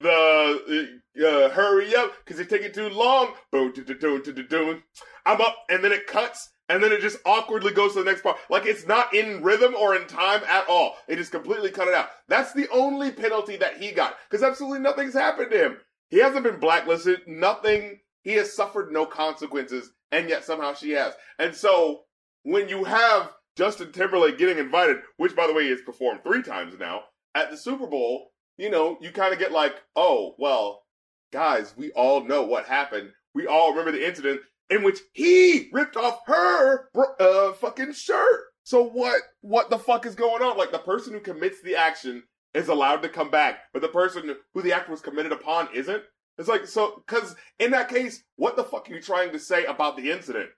the 0.02 1.00
uh, 1.20 1.26
uh 1.26 1.50
hurry 1.50 1.96
up 1.96 2.14
because 2.24 2.40
it's 2.40 2.52
taking 2.52 2.72
too 2.72 2.90
long. 2.90 3.34
Boom, 3.52 3.74
do, 3.74 3.84
do, 3.84 3.96
do, 3.96 4.22
do, 4.22 4.44
do. 4.44 4.82
I'm 5.26 5.42
up, 5.42 5.58
and 5.70 5.84
then 5.84 5.92
it 5.92 6.06
cuts, 6.06 6.50
and 6.70 6.84
then 6.84 6.92
it 6.92 7.02
just 7.02 7.18
awkwardly 7.26 7.74
goes 7.74 7.94
to 7.94 8.00
the 8.00 8.10
next 8.10 8.22
part. 8.22 8.38
Like 8.50 8.66
it's 8.66 8.88
not 8.88 9.14
in 9.14 9.44
rhythm 9.44 9.76
or 9.76 9.96
in 9.96 10.08
time 10.08 10.42
at 10.48 10.70
all. 10.70 10.96
It 11.08 11.18
just 11.18 11.32
completely 11.32 11.72
cut 11.72 11.88
it 11.88 11.96
out. 11.96 12.10
That's 12.28 12.54
the 12.54 12.70
only 12.70 13.12
penalty 13.12 13.58
that 13.58 13.78
he 13.78 13.92
got 13.92 14.16
because 14.30 14.44
absolutely 14.44 14.80
nothing's 14.80 15.14
happened 15.14 15.52
to 15.52 15.66
him. 15.66 15.78
He 16.10 16.20
hasn't 16.20 16.44
been 16.44 16.60
blacklisted. 16.60 17.22
Nothing. 17.28 18.00
He 18.22 18.34
has 18.34 18.54
suffered 18.54 18.92
no 18.92 19.06
consequences, 19.06 19.92
and 20.12 20.30
yet 20.30 20.44
somehow 20.44 20.74
she 20.74 20.92
has. 20.92 21.14
And 21.38 21.56
so 21.56 22.02
when 22.44 22.70
you 22.70 22.84
have 22.84 23.32
Justin 23.56 23.92
Timberlake 23.92 24.38
getting 24.38 24.58
invited, 24.58 24.98
which 25.18 25.36
by 25.36 25.48
the 25.48 25.54
way 25.54 25.64
he 25.64 25.70
has 25.70 25.82
performed 25.82 26.22
three 26.24 26.44
times 26.44 26.76
now 26.80 27.04
at 27.36 27.50
the 27.50 27.58
Super 27.58 27.88
Bowl, 27.88 28.32
you 28.58 28.70
know, 28.70 28.98
you 29.02 29.12
kind 29.12 29.34
of 29.34 29.40
get 29.40 29.52
like, 29.52 29.76
oh, 29.96 30.36
well, 30.38 30.84
guys, 31.32 31.74
we 31.78 31.92
all 31.92 32.24
know 32.24 32.44
what 32.44 32.66
happened. 32.66 33.12
We 33.34 33.48
all 33.48 33.72
remember 33.72 33.92
the 33.92 34.06
incident 34.06 34.42
in 34.70 34.84
which 34.84 35.00
he 35.14 35.70
ripped 35.72 35.98
off 35.98 36.20
her 36.28 36.90
uh, 37.20 37.54
fucking 37.54 37.94
shirt. 37.94 38.46
So 38.64 38.84
what? 38.84 39.22
What 39.42 39.70
the 39.70 39.80
fuck 39.80 40.06
is 40.06 40.16
going 40.16 40.44
on? 40.44 40.58
Like 40.58 40.72
the 40.72 40.80
person 40.80 41.14
who 41.14 41.20
commits 41.20 41.62
the 41.62 41.76
action 41.76 42.24
is 42.54 42.68
allowed 42.68 43.02
to 43.02 43.10
come 43.10 43.30
back, 43.30 43.60
but 43.74 43.82
the 43.82 43.88
person 43.88 44.36
who 44.54 44.62
the 44.62 44.74
act 44.74 44.90
was 44.90 45.02
committed 45.02 45.32
upon 45.32 45.70
isn't. 45.74 46.04
It's 46.38 46.48
like 46.48 46.68
so 46.68 47.04
because 47.06 47.36
in 47.60 47.72
that 47.72 47.90
case, 47.90 48.24
what 48.38 48.56
the 48.56 48.64
fuck 48.64 48.90
are 48.90 48.94
you 48.94 49.02
trying 49.02 49.32
to 49.32 49.40
say 49.40 49.66
about 49.66 49.98
the 49.98 50.12
incident? 50.12 50.50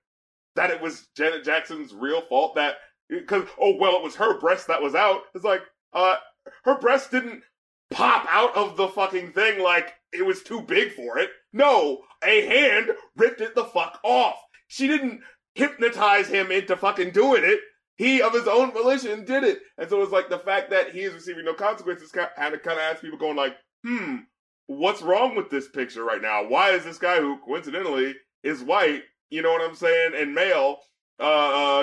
That 0.55 0.69
it 0.69 0.81
was 0.81 1.07
Janet 1.15 1.43
Jackson's 1.43 1.93
real 1.93 2.21
fault? 2.21 2.55
That 2.55 2.75
because 3.09 3.45
oh 3.59 3.75
well, 3.77 3.95
it 3.95 4.03
was 4.03 4.15
her 4.15 4.39
breast 4.39 4.67
that 4.67 4.81
was 4.81 4.93
out. 4.93 5.21
It's 5.33 5.43
like 5.43 5.61
uh, 5.93 6.17
her 6.65 6.77
breast 6.77 7.11
didn't 7.11 7.43
pop 7.89 8.27
out 8.29 8.55
of 8.55 8.77
the 8.77 8.87
fucking 8.87 9.33
thing 9.33 9.61
like 9.61 9.93
it 10.13 10.25
was 10.25 10.43
too 10.43 10.61
big 10.61 10.91
for 10.93 11.17
it. 11.17 11.29
No, 11.53 12.01
a 12.23 12.45
hand 12.45 12.91
ripped 13.15 13.41
it 13.41 13.55
the 13.55 13.65
fuck 13.65 13.99
off. 14.03 14.35
She 14.67 14.87
didn't 14.87 15.21
hypnotize 15.55 16.27
him 16.27 16.51
into 16.51 16.75
fucking 16.75 17.11
doing 17.11 17.43
it. 17.43 17.59
He, 17.97 18.21
of 18.21 18.33
his 18.33 18.47
own 18.47 18.71
volition, 18.71 19.25
did 19.25 19.43
it. 19.43 19.59
And 19.77 19.89
so 19.89 20.01
it's 20.01 20.11
like 20.11 20.29
the 20.29 20.39
fact 20.39 20.71
that 20.71 20.91
he 20.91 21.01
is 21.01 21.13
receiving 21.13 21.45
no 21.45 21.53
consequences 21.53 22.11
kind 22.11 22.29
of, 22.37 22.61
kind 22.63 22.79
of 22.79 22.83
has 22.83 22.99
people 22.99 23.19
going 23.19 23.35
like, 23.35 23.55
hmm, 23.85 24.17
what's 24.67 25.01
wrong 25.01 25.35
with 25.35 25.49
this 25.49 25.69
picture 25.69 26.03
right 26.03 26.21
now? 26.21 26.47
Why 26.47 26.71
is 26.71 26.83
this 26.83 26.97
guy 26.97 27.19
who 27.19 27.37
coincidentally 27.45 28.15
is 28.43 28.63
white, 28.63 29.03
you 29.29 29.41
know 29.41 29.51
what 29.51 29.61
I'm 29.61 29.75
saying, 29.75 30.13
and 30.15 30.33
male, 30.33 30.77
uh, 31.19 31.23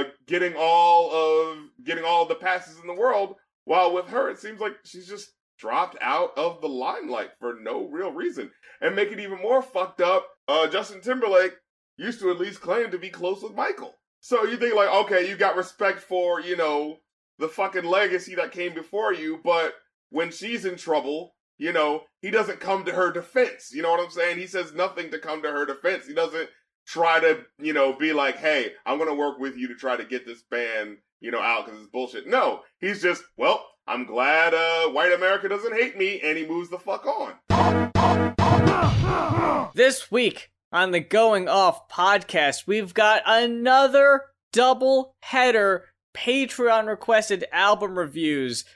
uh 0.00 0.04
getting 0.26 0.54
all 0.58 1.12
of 1.12 1.58
getting 1.84 2.04
all 2.04 2.26
the 2.26 2.34
passes 2.34 2.80
in 2.80 2.86
the 2.86 2.94
world, 2.94 3.36
while 3.64 3.94
with 3.94 4.08
her 4.08 4.30
it 4.30 4.38
seems 4.38 4.60
like 4.60 4.72
she's 4.84 5.06
just 5.06 5.30
dropped 5.58 5.96
out 6.00 6.30
of 6.36 6.60
the 6.60 6.68
limelight 6.68 7.30
for 7.40 7.54
no 7.60 7.86
real 7.86 8.12
reason. 8.12 8.50
And 8.80 8.94
make 8.94 9.10
it 9.10 9.20
even 9.20 9.40
more 9.42 9.62
fucked 9.62 10.00
up, 10.00 10.26
uh, 10.46 10.68
Justin 10.68 11.00
Timberlake 11.00 11.54
used 11.96 12.20
to 12.20 12.30
at 12.30 12.38
least 12.38 12.60
claim 12.60 12.90
to 12.90 12.98
be 12.98 13.10
close 13.10 13.42
with 13.42 13.54
Michael. 13.54 13.94
So 14.20 14.44
you 14.44 14.56
think 14.56 14.74
like, 14.74 14.88
okay, 14.88 15.28
you 15.28 15.36
got 15.36 15.56
respect 15.56 16.00
for, 16.00 16.40
you 16.40 16.56
know, 16.56 16.98
the 17.38 17.48
fucking 17.48 17.84
legacy 17.84 18.34
that 18.34 18.52
came 18.52 18.74
before 18.74 19.12
you, 19.12 19.40
but 19.44 19.74
when 20.10 20.30
she's 20.30 20.64
in 20.64 20.76
trouble, 20.76 21.34
you 21.58 21.72
know, 21.72 22.02
he 22.20 22.30
doesn't 22.30 22.60
come 22.60 22.84
to 22.84 22.92
her 22.92 23.12
defense. 23.12 23.70
You 23.72 23.82
know 23.82 23.90
what 23.90 24.00
I'm 24.00 24.10
saying? 24.10 24.38
He 24.38 24.46
says 24.46 24.72
nothing 24.72 25.10
to 25.10 25.18
come 25.18 25.42
to 25.42 25.50
her 25.50 25.66
defense. 25.66 26.06
He 26.06 26.14
doesn't 26.14 26.48
try 26.86 27.20
to, 27.20 27.40
you 27.60 27.72
know, 27.72 27.92
be 27.92 28.12
like, 28.12 28.36
hey, 28.36 28.72
I'm 28.86 28.98
going 28.98 29.10
to 29.10 29.14
work 29.14 29.38
with 29.38 29.56
you 29.56 29.68
to 29.68 29.74
try 29.74 29.96
to 29.96 30.04
get 30.04 30.24
this 30.24 30.42
band, 30.50 30.98
you 31.20 31.30
know, 31.30 31.40
out 31.40 31.66
because 31.66 31.80
it's 31.80 31.90
bullshit. 31.90 32.26
No, 32.26 32.62
he's 32.80 33.02
just, 33.02 33.22
well, 33.36 33.64
I'm 33.88 34.04
glad 34.04 34.52
uh, 34.52 34.90
white 34.90 35.12
America 35.14 35.48
doesn't 35.48 35.72
hate 35.72 35.96
me, 35.96 36.20
and 36.22 36.36
he 36.36 36.44
moves 36.44 36.68
the 36.68 36.78
fuck 36.78 37.06
on. 37.06 37.32
This 39.74 40.10
week 40.10 40.50
on 40.70 40.90
the 40.90 41.00
Going 41.00 41.48
Off 41.48 41.88
podcast, 41.88 42.66
we've 42.66 42.92
got 42.92 43.22
another 43.24 44.24
double 44.52 45.14
header 45.22 45.86
Patreon 46.14 46.86
requested 46.86 47.46
album 47.50 47.96
reviews. 47.98 48.66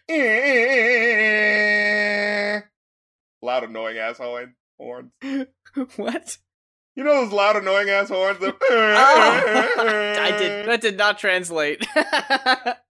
loud, 3.42 3.64
annoying 3.64 3.98
ass 3.98 4.16
horn- 4.16 4.54
horns. 4.78 5.10
what? 5.96 6.38
You 6.96 7.04
know 7.04 7.22
those 7.22 7.34
loud, 7.34 7.56
annoying 7.56 7.90
ass 7.90 8.08
horns? 8.08 8.38
That- 8.38 8.56
Oh, 8.70 10.16
I 10.22 10.30
did 10.38 10.66
that 10.66 10.80
did 10.80 10.96
not 10.96 11.18
translate. 11.18 11.86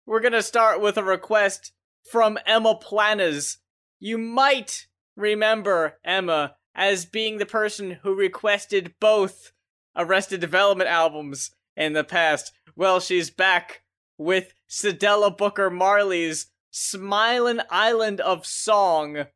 We're 0.07 0.21
gonna 0.21 0.41
start 0.43 0.81
with 0.81 0.97
a 0.99 1.03
request 1.03 1.73
from 2.11 2.39
Emma 2.47 2.75
Planas. 2.77 3.59
You 3.99 4.19
might 4.19 4.87
remember 5.17 5.99
Emma 6.05 6.57
as 6.75 7.05
being 7.05 7.39
the 7.39 7.47
person 7.47 7.99
who 8.03 8.15
requested 8.15 8.95
both 9.01 9.53
Arrested 9.97 10.41
Development 10.41 10.89
albums 10.89 11.51
in 11.77 11.93
the 11.93 12.05
past. 12.05 12.53
Well, 12.75 13.01
she's 13.01 13.31
back 13.31 13.83
with 14.17 14.55
Cedella 14.69 15.37
Booker 15.37 15.71
Marley's 15.71 16.47
Smilin' 16.73 17.63
Island 17.71 18.21
of 18.21 18.47
Song 18.47 19.27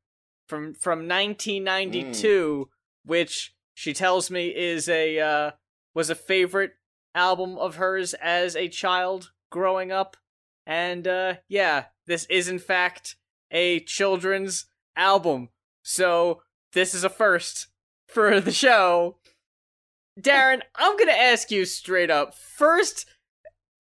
from 0.47 0.75
from 0.75 1.01
1992, 1.01 2.69
which 3.05 3.55
she 3.75 3.93
tells 3.93 4.31
me 4.31 4.49
is 4.49 4.89
a 4.89 5.19
uh, 5.21 5.51
was 5.95 6.09
a 6.09 6.15
favorite 6.15 6.73
album 7.15 7.59
of 7.59 7.77
hers 7.77 8.15
as 8.15 8.57
a 8.57 8.69
child 8.69 9.33
growing 9.51 9.93
up. 9.93 10.17
And 10.67 11.07
uh, 11.07 11.35
yeah, 11.49 11.87
this 12.07 12.25
is 12.27 12.49
in 12.49 12.59
fact 12.59 13.17
a 13.51 13.81
children's 13.81 14.67
album. 14.97 15.51
So 15.83 16.43
this 16.73 16.95
is 16.95 17.05
a 17.05 17.09
first 17.09 17.69
for 18.07 18.41
the 18.41 18.53
show. 18.53 19.19
Darren, 20.21 20.63
I'm 20.75 20.97
going 20.97 21.09
to 21.09 21.19
ask 21.19 21.51
you 21.51 21.65
straight 21.65 22.11
up. 22.11 22.35
First, 22.35 23.07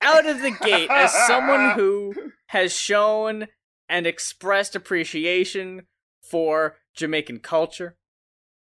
out 0.02 0.26
of 0.26 0.42
the 0.42 0.50
gate, 0.50 0.90
as 0.90 1.12
someone 1.26 1.70
who 1.74 2.14
has 2.48 2.72
shown 2.74 3.48
and 3.88 4.06
expressed 4.06 4.76
appreciation 4.76 5.86
for 6.20 6.76
Jamaican 6.94 7.38
culture 7.40 7.96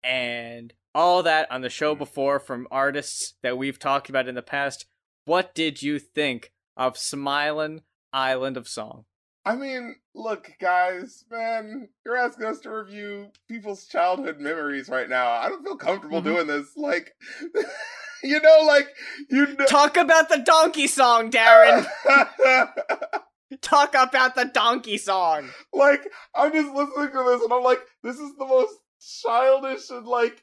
and 0.03 0.73
all 0.94 1.23
that 1.23 1.51
on 1.51 1.61
the 1.61 1.68
show 1.68 1.94
Mm. 1.94 1.99
before 1.99 2.40
from 2.40 2.66
artists 2.71 3.35
that 3.42 3.59
we've 3.59 3.79
talked 3.79 4.09
about 4.09 4.29
in 4.29 4.35
the 4.35 4.42
past. 4.42 4.87
What 5.25 5.55
did 5.55 5.83
you 5.83 5.99
think 5.99 6.53
of 6.77 6.94
Smilin' 6.94 7.83
Island 8.12 8.57
of 8.57 8.66
Song? 8.68 9.05
I 9.48 9.56
mean, 9.56 9.96
look, 10.14 10.50
guys, 10.61 11.24
man, 11.30 11.88
you're 12.04 12.18
asking 12.18 12.44
us 12.44 12.58
to 12.61 12.70
review 12.70 13.28
people's 13.48 13.87
childhood 13.87 14.40
memories 14.40 14.90
right 14.90 15.08
now. 15.08 15.30
I 15.30 15.48
don't 15.48 15.64
feel 15.64 15.76
comfortable 15.76 16.20
Mhm. 16.20 16.24
doing 16.24 16.46
this. 16.46 16.66
Like, 16.76 17.14
you 18.22 18.40
know, 18.42 18.58
like 18.66 18.88
you 19.30 19.46
know. 19.56 19.64
Talk 19.64 19.96
about 19.96 20.28
the 20.28 20.38
donkey 20.38 20.87
song, 20.87 21.30
Darren. 21.30 21.87
Talk 23.62 23.94
about 23.94 24.34
the 24.34 24.44
donkey 24.44 24.98
song. 24.98 25.48
like, 25.72 26.06
I'm 26.34 26.52
just 26.52 26.68
listening 26.74 27.08
to 27.12 27.24
this 27.24 27.42
and 27.42 27.52
I'm 27.52 27.62
like, 27.62 27.80
this 28.02 28.18
is 28.18 28.32
the 28.38 28.44
most 28.44 28.74
childish 29.22 29.88
and 29.88 30.06
like 30.06 30.42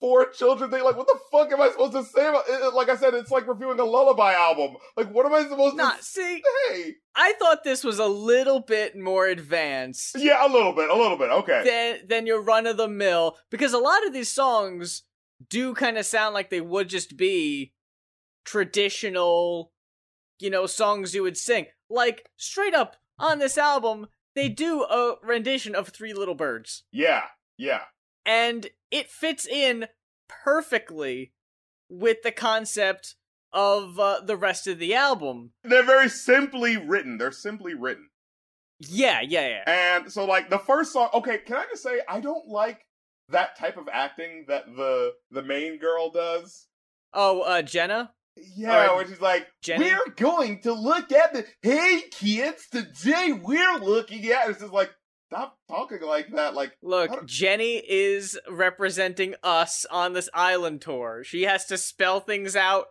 for 0.00 0.26
children 0.30 0.70
thing. 0.70 0.82
Like, 0.84 0.96
what 0.96 1.06
the 1.06 1.18
fuck 1.30 1.50
am 1.52 1.60
I 1.60 1.70
supposed 1.70 1.92
to 1.92 2.04
say 2.04 2.26
about 2.26 2.44
it? 2.48 2.74
Like 2.74 2.88
I 2.88 2.96
said, 2.96 3.14
it's 3.14 3.30
like 3.30 3.46
reviewing 3.46 3.78
a 3.80 3.84
lullaby 3.84 4.34
album. 4.34 4.76
Like, 4.96 5.12
what 5.12 5.26
am 5.26 5.34
I 5.34 5.42
supposed 5.42 5.76
Nah, 5.76 5.92
to 5.92 6.02
see, 6.02 6.42
say? 6.70 6.94
I 7.14 7.34
thought 7.38 7.64
this 7.64 7.84
was 7.84 7.98
a 7.98 8.06
little 8.06 8.60
bit 8.60 8.96
more 8.96 9.26
advanced 9.26 10.16
Yeah, 10.18 10.46
a 10.46 10.50
little 10.50 10.72
bit, 10.72 10.90
a 10.90 10.94
little 10.94 11.16
bit. 11.18 11.30
Okay. 11.30 11.62
than 11.64 12.08
than 12.08 12.26
your 12.26 12.42
run 12.42 12.66
of 12.66 12.76
the 12.76 12.88
mill 12.88 13.36
because 13.50 13.72
a 13.72 13.78
lot 13.78 14.06
of 14.06 14.12
these 14.12 14.28
songs 14.30 15.02
do 15.48 15.74
kind 15.74 15.96
of 15.98 16.04
sound 16.06 16.34
like 16.34 16.50
they 16.50 16.60
would 16.60 16.88
just 16.88 17.16
be 17.16 17.72
traditional, 18.44 19.72
you 20.40 20.50
know, 20.50 20.66
songs 20.66 21.14
you 21.14 21.22
would 21.22 21.36
sing. 21.36 21.66
Like 21.88 22.28
straight 22.36 22.74
up 22.74 22.96
on 23.18 23.38
this 23.38 23.56
album, 23.58 24.08
they 24.34 24.48
do 24.48 24.82
a 24.82 25.14
rendition 25.22 25.74
of 25.74 25.88
Three 25.88 26.12
Little 26.12 26.34
Birds. 26.34 26.84
Yeah, 26.92 27.24
yeah. 27.56 27.82
and 28.26 28.68
it 28.90 29.10
fits 29.10 29.46
in 29.46 29.86
perfectly 30.28 31.32
with 31.88 32.22
the 32.22 32.32
concept 32.32 33.14
of 33.52 33.98
uh, 33.98 34.20
the 34.20 34.36
rest 34.36 34.66
of 34.66 34.78
the 34.78 34.94
album. 34.94 35.52
They're 35.64 35.82
very 35.82 36.08
simply 36.08 36.76
written. 36.76 37.18
They're 37.18 37.32
simply 37.32 37.74
written. 37.74 38.08
Yeah, 38.80 39.20
yeah, 39.22 39.48
yeah. 39.48 39.62
And 39.66 40.12
so 40.12 40.24
like 40.24 40.50
the 40.50 40.58
first 40.58 40.92
song, 40.92 41.08
okay, 41.14 41.38
can 41.38 41.56
I 41.56 41.64
just 41.70 41.82
say 41.82 42.00
I 42.08 42.20
don't 42.20 42.46
like 42.46 42.84
that 43.30 43.58
type 43.58 43.76
of 43.76 43.88
acting 43.92 44.44
that 44.48 44.66
the 44.76 45.14
the 45.30 45.42
main 45.42 45.78
girl 45.78 46.10
does. 46.10 46.66
Oh, 47.12 47.40
uh, 47.42 47.62
Jenna. 47.62 48.12
Yeah, 48.56 48.90
Or 48.90 48.96
where 48.96 49.08
she's 49.08 49.20
like, 49.20 49.48
Jenny? 49.62 49.86
"We're 49.86 50.14
going 50.14 50.60
to 50.60 50.72
look 50.72 51.10
at 51.10 51.32
the 51.32 51.44
hey 51.62 52.02
kids 52.12 52.68
today. 52.70 53.32
We're 53.32 53.78
looking 53.78 54.24
at." 54.26 54.48
It's 54.48 54.60
just 54.60 54.72
like, 54.72 54.90
stop 55.30 55.56
talking 55.68 56.00
like 56.02 56.30
that. 56.32 56.54
Like, 56.54 56.72
Look, 56.82 57.26
Jenny 57.26 57.76
is 57.76 58.38
representing 58.50 59.34
us 59.42 59.84
on 59.90 60.12
this 60.12 60.28
island 60.34 60.80
tour. 60.80 61.22
She 61.24 61.42
has 61.42 61.66
to 61.66 61.76
spell 61.78 62.20
things 62.20 62.56
out 62.56 62.86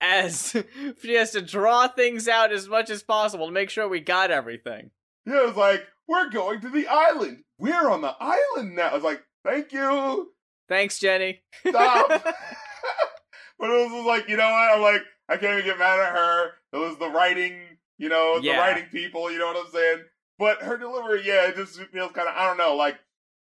as 0.00 0.54
she 1.02 1.14
has 1.14 1.30
to 1.32 1.40
draw 1.42 1.88
things 1.88 2.28
out 2.28 2.52
as 2.52 2.68
much 2.68 2.90
as 2.90 3.02
possible 3.02 3.46
to 3.46 3.52
make 3.52 3.70
sure 3.70 3.88
we 3.88 4.00
got 4.00 4.30
everything. 4.30 4.90
yeah, 5.26 5.48
it's 5.48 5.56
like 5.56 5.84
we're 6.08 6.30
going 6.30 6.60
to 6.60 6.68
the 6.70 6.86
island. 6.88 7.44
We're 7.58 7.88
on 7.88 8.02
the 8.02 8.14
island 8.20 8.76
now. 8.76 8.94
It's 8.94 9.04
like, 9.04 9.22
thank 9.44 9.72
you. 9.72 10.32
Thanks, 10.68 10.98
Jenny. 10.98 11.42
Stop. 11.66 12.08
but 13.58 13.70
it 13.70 13.90
was 13.90 14.06
like, 14.06 14.28
you 14.28 14.36
know 14.36 14.50
what? 14.50 14.74
I'm 14.76 14.82
like, 14.82 15.02
I 15.28 15.36
can't 15.36 15.54
even 15.58 15.64
get 15.64 15.78
mad 15.78 15.98
at 15.98 16.12
her. 16.12 16.50
It 16.72 16.76
was 16.76 16.98
the 16.98 17.08
writing, 17.08 17.60
you 17.98 18.08
know, 18.08 18.38
Yeah. 18.42 18.52
the 18.52 18.58
writing 18.58 18.84
people, 18.90 19.30
you 19.32 19.38
know 19.38 19.46
what 19.46 19.56
I'm 19.66 19.72
saying? 19.72 20.04
But 20.38 20.62
her 20.62 20.76
delivery, 20.76 21.22
yeah, 21.24 21.48
it 21.48 21.56
just 21.56 21.80
feels 21.92 22.12
kind 22.12 22.28
of, 22.28 22.34
I 22.36 22.46
don't 22.46 22.58
know, 22.58 22.74
like, 22.76 22.96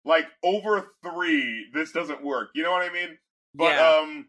like 0.04 0.26
over 0.42 0.88
three, 1.02 1.66
this 1.72 1.92
doesn't 1.92 2.22
work. 2.24 2.50
You 2.54 2.62
know 2.62 2.70
what 2.72 2.82
I 2.82 2.92
mean? 2.92 3.16
But, 3.54 3.76
yeah. 3.76 4.00
um, 4.02 4.26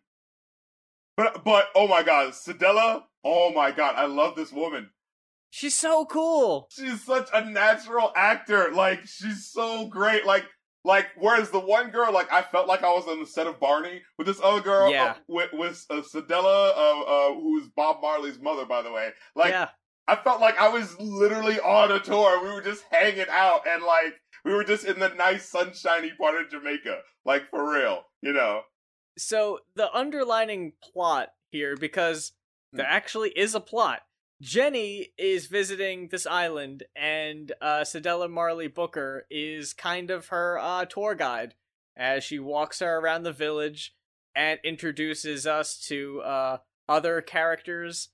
but, 1.18 1.44
but, 1.44 1.66
oh 1.76 1.88
my 1.88 2.04
god, 2.04 2.34
Cedella, 2.34 3.04
oh 3.24 3.52
my 3.54 3.72
god, 3.72 3.96
I 3.96 4.06
love 4.06 4.36
this 4.36 4.52
woman. 4.52 4.90
She's 5.50 5.78
so 5.78 6.06
cool. 6.06 6.68
She's 6.72 7.04
such 7.04 7.30
a 7.32 7.46
natural 7.46 8.12
actor. 8.16 8.72
Like, 8.72 9.06
she's 9.06 9.52
so 9.52 9.86
great. 9.86 10.26
Like, 10.26 10.46
like, 10.84 11.08
whereas 11.16 11.52
the 11.52 11.60
one 11.60 11.92
girl, 11.92 12.12
like, 12.12 12.32
I 12.34 12.42
felt 12.42 12.68
like 12.68 12.84
I 12.84 12.92
was 12.92 13.08
on 13.08 13.20
the 13.20 13.28
set 13.28 13.46
of 13.46 13.60
Barney 13.60 14.02
with 14.18 14.26
this 14.26 14.42
other 14.44 14.62
girl, 14.62 14.92
Yeah. 14.92 15.12
uh, 15.12 15.14
with 15.28 15.54
with 15.54 15.86
uh, 15.92 16.02
Cedella, 16.02 16.72
uh, 16.76 17.02
uh, 17.02 17.34
who's 17.36 17.68
Bob 17.76 18.02
Marley's 18.02 18.40
mother, 18.40 18.66
by 18.66 18.82
the 18.82 18.92
way. 18.92 19.12
Like, 19.36 19.52
yeah. 19.52 19.70
I 20.08 20.16
felt 20.18 20.42
like 20.42 20.60
I 20.60 20.70
was 20.70 21.00
literally 21.00 21.60
on 21.60 21.92
a 21.92 22.00
tour. 22.00 22.44
We 22.44 22.52
were 22.54 22.62
just 22.62 22.84
hanging 22.92 23.26
out, 23.30 23.62
and 23.68 23.84
like, 23.84 24.14
we 24.44 24.54
were 24.54 24.64
just 24.64 24.86
in 24.86 25.00
the 25.00 25.10
nice, 25.10 25.48
sunshiny 25.48 26.12
part 26.20 26.42
of 26.42 26.52
Jamaica. 26.52 27.00
Like, 27.26 27.50
for 27.50 27.74
real, 27.74 28.04
you 28.22 28.34
know? 28.34 28.62
so 29.18 29.60
the 29.76 29.92
underlining 29.94 30.74
plot 30.82 31.30
here 31.52 31.76
because 31.76 32.34
there 32.72 32.86
actually 32.86 33.30
is 33.32 33.54
a 33.54 33.60
plot 33.60 34.02
jenny 34.42 35.10
is 35.18 35.48
visiting 35.48 36.08
this 36.10 36.26
island 36.26 36.84
and 36.96 37.52
uh 37.62 37.82
cedella 37.82 38.30
marley 38.30 38.68
booker 38.68 39.26
is 39.30 39.74
kind 39.74 40.10
of 40.10 40.28
her 40.28 40.58
uh 40.60 40.84
tour 40.86 41.16
guide 41.16 41.54
as 41.96 42.24
she 42.24 42.40
walks 42.40 42.80
her 42.80 42.98
around 42.98 43.24
the 43.24 43.32
village 43.32 43.96
and 44.36 44.60
introduces 44.64 45.46
us 45.46 45.78
to 45.78 46.22
uh 46.22 46.58
other 46.90 47.22
characters 47.22 48.10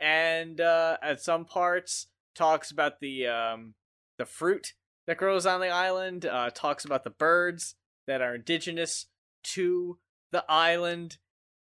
and 0.00 0.60
uh 0.60 0.96
at 1.02 1.20
some 1.20 1.44
parts 1.44 2.08
talks 2.34 2.70
about 2.70 3.00
the 3.00 3.26
um 3.26 3.74
the 4.18 4.24
fruit 4.26 4.72
that 5.06 5.16
grows 5.18 5.46
on 5.46 5.60
the 5.60 5.68
island 5.68 6.24
uh 6.26 6.50
talks 6.50 6.84
about 6.84 7.04
the 7.04 7.10
birds 7.10 7.74
that 8.06 8.20
are 8.20 8.34
indigenous 8.34 9.06
to 9.42 9.98
the 10.32 10.44
island. 10.48 11.18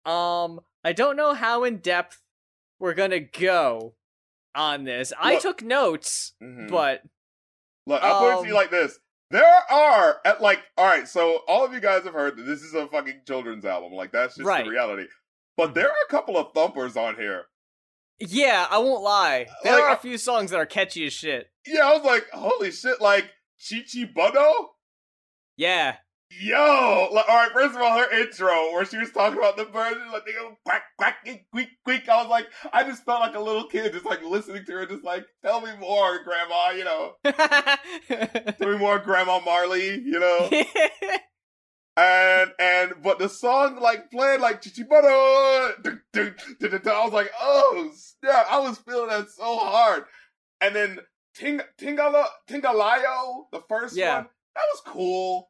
Um, 0.06 0.62
I 0.84 0.94
don't 0.94 1.15
know 1.18 1.34
how 1.34 1.63
in 1.63 1.78
depth 1.78 2.22
we're 2.80 2.94
gonna 2.94 3.20
go 3.20 3.96
on 4.56 4.84
this. 4.86 5.12
I 5.20 5.38
took 5.38 5.62
notes, 5.62 6.34
Mhm. 6.42 6.70
but 6.70 7.04
Look, 7.86 8.02
I'll 8.04 8.20
put 8.20 8.39
it 8.39 8.42
to 8.44 8.48
you 8.48 8.54
Um, 8.54 8.62
like 8.62 8.70
this. 8.72 9.00
There 9.32 9.44
are 9.72 10.22
at 10.26 10.42
like 10.42 10.62
all 10.78 10.86
right, 10.86 11.08
so 11.08 11.38
all 11.48 11.65
of 11.65 11.74
you 11.74 11.80
guys 11.80 12.04
have 12.04 12.13
heard 12.13 12.38
that 12.38 12.44
this 12.44 12.62
is 12.62 12.74
a 12.74 12.88
fucking 12.88 13.22
children's 13.28 13.65
album. 13.65 13.94
Like 13.94 14.12
that's 14.12 14.36
just 14.36 14.48
Right. 14.48 14.63
the 14.65 14.72
reality. 14.72 15.08
But 15.58 15.74
there 15.74 15.88
are 15.89 16.04
a 16.08 16.12
couple 16.12 16.38
of 16.38 16.54
thumpers 16.54 16.96
on 16.96 17.15
here. 17.15 17.48
Yeah, 18.19 18.67
I 18.69 18.77
won't 18.79 19.03
lie. 19.03 19.47
Uh, 19.49 19.53
there 19.63 19.73
Like, 19.75 19.84
are 19.84 19.93
a 19.93 19.99
few 19.99 20.17
songs 20.17 20.51
that 20.51 20.58
are 20.58 20.65
catchy 20.65 21.05
as 21.05 21.13
shit. 21.13 21.47
Yeah, 21.65 21.88
I 21.88 21.93
was 21.95 22.03
like, 22.03 22.29
holy 22.32 22.71
shit, 22.71 23.01
like 23.01 23.29
Chichi 23.60 24.05
Budo? 24.05 24.51
Yeah, 25.58 25.97
Yo, 26.32 27.10
like, 27.12 27.25
all 27.27 27.36
right. 27.38 27.51
First 27.51 27.75
of 27.75 27.82
all, 27.82 27.97
her 27.97 28.21
intro 28.21 28.71
where 28.71 28.86
she 28.86 28.97
was 28.97 29.12
talking 29.12 29.39
about 29.39 29.58
the 29.58 29.65
birds, 29.65 29.97
like 30.13 30.25
they 30.27 30.34
go 30.34 30.55
quack 30.63 30.84
quack 30.95 31.15
quack 31.25 31.43
quack 31.51 31.69
quack. 31.84 32.08
I 32.08 32.21
was 32.21 32.29
like, 32.29 32.45
I 32.71 32.84
just 32.84 33.03
felt 33.03 33.21
like 33.21 33.34
a 33.34 33.39
little 33.39 33.65
kid, 33.67 33.91
just 33.93 34.05
like 34.05 34.21
listening 34.23 34.63
to 34.65 34.71
her, 34.73 34.86
just 34.86 35.03
like, 35.03 35.25
tell 35.43 35.60
me 35.60 35.71
more, 35.79 36.23
Grandma. 36.23 36.69
You 36.69 36.84
know, 36.84 37.13
tell 38.60 38.71
me 38.71 38.77
more, 38.77 38.99
Grandma 38.99 39.39
Marley. 39.39 39.99
You 39.99 40.19
know. 40.19 40.49
and 41.99 42.51
and 42.59 42.93
but 43.03 43.19
the 43.19 43.27
song 43.29 43.79
like 43.79 44.09
playing 44.12 44.41
like 44.41 44.62
dun. 44.62 45.93
I 46.13 47.03
was 47.03 47.13
like, 47.13 47.31
oh 47.39 47.91
snap! 47.95 48.45
I 48.49 48.59
was 48.59 48.77
feeling 48.77 49.09
that 49.09 49.29
so 49.29 49.57
hard. 49.57 50.03
And 50.62 50.75
then 50.75 50.99
Ting 51.35 51.62
Tingala 51.79 52.25
Tingalayo, 52.49 53.45
the 53.51 53.62
first 53.67 53.95
Yeah. 53.95 54.15
one, 54.15 54.27
that 54.55 54.63
was 54.73 54.81
cool. 54.85 55.49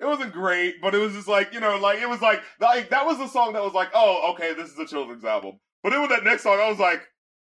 It 0.00 0.06
wasn't 0.06 0.32
great, 0.32 0.80
but 0.82 0.94
it 0.94 0.98
was 0.98 1.12
just 1.12 1.28
like 1.28 1.52
you 1.52 1.60
know, 1.60 1.76
like 1.78 2.00
it 2.00 2.08
was 2.08 2.20
like 2.20 2.42
like 2.60 2.90
that 2.90 3.06
was 3.06 3.18
the 3.18 3.28
song 3.28 3.52
that 3.52 3.62
was 3.62 3.74
like, 3.74 3.90
oh, 3.94 4.32
okay, 4.32 4.54
this 4.54 4.70
is 4.70 4.78
a 4.78 4.86
children's 4.86 5.24
album. 5.24 5.60
But 5.82 5.90
then 5.90 6.00
with 6.00 6.10
that 6.10 6.24
next 6.24 6.42
song, 6.42 6.58
I 6.60 6.68
was 6.68 6.78
like, 6.78 7.02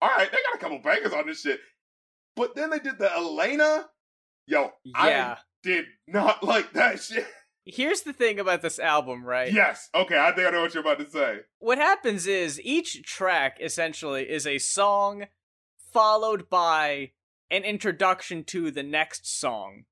all 0.02 0.08
right, 0.10 0.30
they 0.30 0.38
got 0.50 0.56
a 0.56 0.58
couple 0.58 0.80
bangers 0.80 1.12
on 1.12 1.26
this 1.26 1.40
shit. 1.40 1.60
But 2.36 2.54
then 2.56 2.70
they 2.70 2.80
did 2.80 2.98
the 2.98 3.12
Elena. 3.12 3.86
Yo, 4.46 4.72
yeah. 4.84 5.36
I 5.36 5.36
did 5.62 5.86
not 6.06 6.42
like 6.44 6.72
that 6.74 7.00
shit. 7.00 7.26
Here's 7.66 8.02
the 8.02 8.12
thing 8.12 8.38
about 8.38 8.60
this 8.60 8.78
album, 8.78 9.24
right? 9.24 9.52
Yes. 9.52 9.88
Okay, 9.94 10.18
I 10.18 10.32
think 10.32 10.46
I 10.46 10.50
know 10.50 10.60
what 10.60 10.74
you're 10.74 10.82
about 10.82 10.98
to 10.98 11.10
say. 11.10 11.40
what 11.58 11.78
happens 11.78 12.26
is 12.26 12.60
each 12.60 13.02
track 13.04 13.58
essentially 13.60 14.28
is 14.30 14.46
a 14.46 14.58
song 14.58 15.26
followed 15.92 16.50
by 16.50 17.12
an 17.50 17.62
introduction 17.64 18.44
to 18.44 18.70
the 18.70 18.82
next 18.82 19.26
song. 19.26 19.84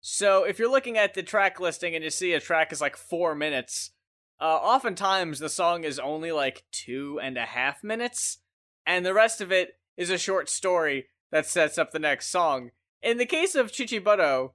So 0.00 0.44
if 0.44 0.58
you're 0.58 0.70
looking 0.70 0.98
at 0.98 1.14
the 1.14 1.22
track 1.22 1.58
listing 1.60 1.94
and 1.94 2.04
you 2.04 2.10
see 2.10 2.32
a 2.32 2.40
track 2.40 2.72
is 2.72 2.80
like 2.80 2.96
four 2.96 3.34
minutes, 3.34 3.90
uh, 4.40 4.44
oftentimes 4.44 5.38
the 5.38 5.48
song 5.48 5.84
is 5.84 5.98
only 5.98 6.30
like 6.30 6.64
two 6.70 7.18
and 7.22 7.36
a 7.36 7.44
half 7.46 7.82
minutes, 7.82 8.38
and 8.86 9.04
the 9.04 9.14
rest 9.14 9.40
of 9.40 9.50
it 9.50 9.78
is 9.96 10.10
a 10.10 10.18
short 10.18 10.48
story 10.48 11.06
that 11.30 11.46
sets 11.46 11.78
up 11.78 11.90
the 11.90 11.98
next 11.98 12.30
song. 12.30 12.70
In 13.02 13.18
the 13.18 13.26
case 13.26 13.54
of 13.54 13.72
Chichibuto, 13.72 14.52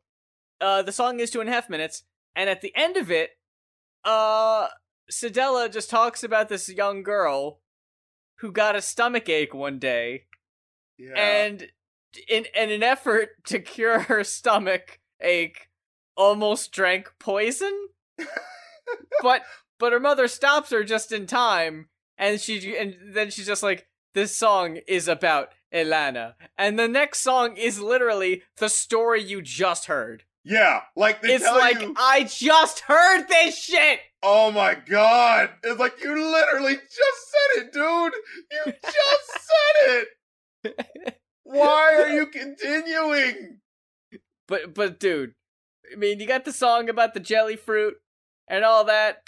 uh, 0.61 0.81
the 0.81 0.91
song 0.91 1.19
is 1.19 1.31
two 1.31 1.41
and 1.41 1.49
a 1.49 1.53
half 1.53 1.69
minutes, 1.69 2.03
and 2.35 2.49
at 2.49 2.61
the 2.61 2.73
end 2.75 2.97
of 2.97 3.11
it, 3.11 3.31
uh, 4.03 4.67
Cedella 5.11 5.71
just 5.71 5.89
talks 5.89 6.23
about 6.23 6.49
this 6.49 6.69
young 6.69 7.03
girl 7.03 7.59
who 8.39 8.51
got 8.51 8.75
a 8.75 8.81
stomach 8.81 9.29
ache 9.29 9.53
one 9.53 9.79
day, 9.79 10.25
Yeah. 10.97 11.13
and 11.15 11.67
in, 12.27 12.45
in 12.55 12.69
an 12.71 12.83
effort 12.83 13.29
to 13.45 13.59
cure 13.59 13.99
her 14.01 14.23
stomach 14.23 14.99
ache, 15.21 15.69
almost 16.15 16.71
drank 16.71 17.11
poison. 17.19 17.87
but 19.21 19.41
but 19.79 19.91
her 19.93 19.99
mother 19.99 20.27
stops 20.27 20.69
her 20.71 20.83
just 20.83 21.11
in 21.11 21.25
time, 21.27 21.89
and 22.17 22.39
she 22.39 22.77
and 22.77 22.95
then 23.13 23.29
she's 23.31 23.47
just 23.47 23.63
like, 23.63 23.87
"This 24.13 24.35
song 24.37 24.79
is 24.87 25.07
about 25.07 25.49
Elana," 25.73 26.35
and 26.57 26.77
the 26.77 26.87
next 26.87 27.19
song 27.21 27.57
is 27.57 27.79
literally 27.81 28.43
the 28.57 28.69
story 28.69 29.21
you 29.23 29.41
just 29.41 29.85
heard. 29.85 30.23
Yeah, 30.45 30.81
like 30.95 31.21
they 31.21 31.35
it's 31.35 31.45
like 31.45 31.81
you. 31.81 31.93
I 31.97 32.23
just 32.23 32.81
heard 32.81 33.27
this 33.27 33.57
shit. 33.57 33.99
Oh 34.21 34.51
my 34.51 34.75
god! 34.75 35.51
It's 35.63 35.79
like 35.79 36.03
you 36.03 36.09
literally 36.13 36.75
just 36.75 37.31
said 37.31 37.63
it, 37.63 37.73
dude. 37.73 38.13
You 38.51 38.73
just 38.83 39.31
said 39.85 40.05
it. 40.65 41.17
Why 41.43 41.95
are 41.95 42.09
you 42.09 42.25
continuing? 42.25 43.59
But 44.47 44.73
but 44.73 44.99
dude, 44.99 45.33
I 45.91 45.95
mean, 45.95 46.19
you 46.19 46.27
got 46.27 46.43
the 46.43 46.53
song 46.53 46.89
about 46.89 47.13
the 47.13 47.19
jelly 47.21 47.55
fruit 47.55 47.95
and 48.47 48.65
all 48.65 48.83
that, 48.85 49.23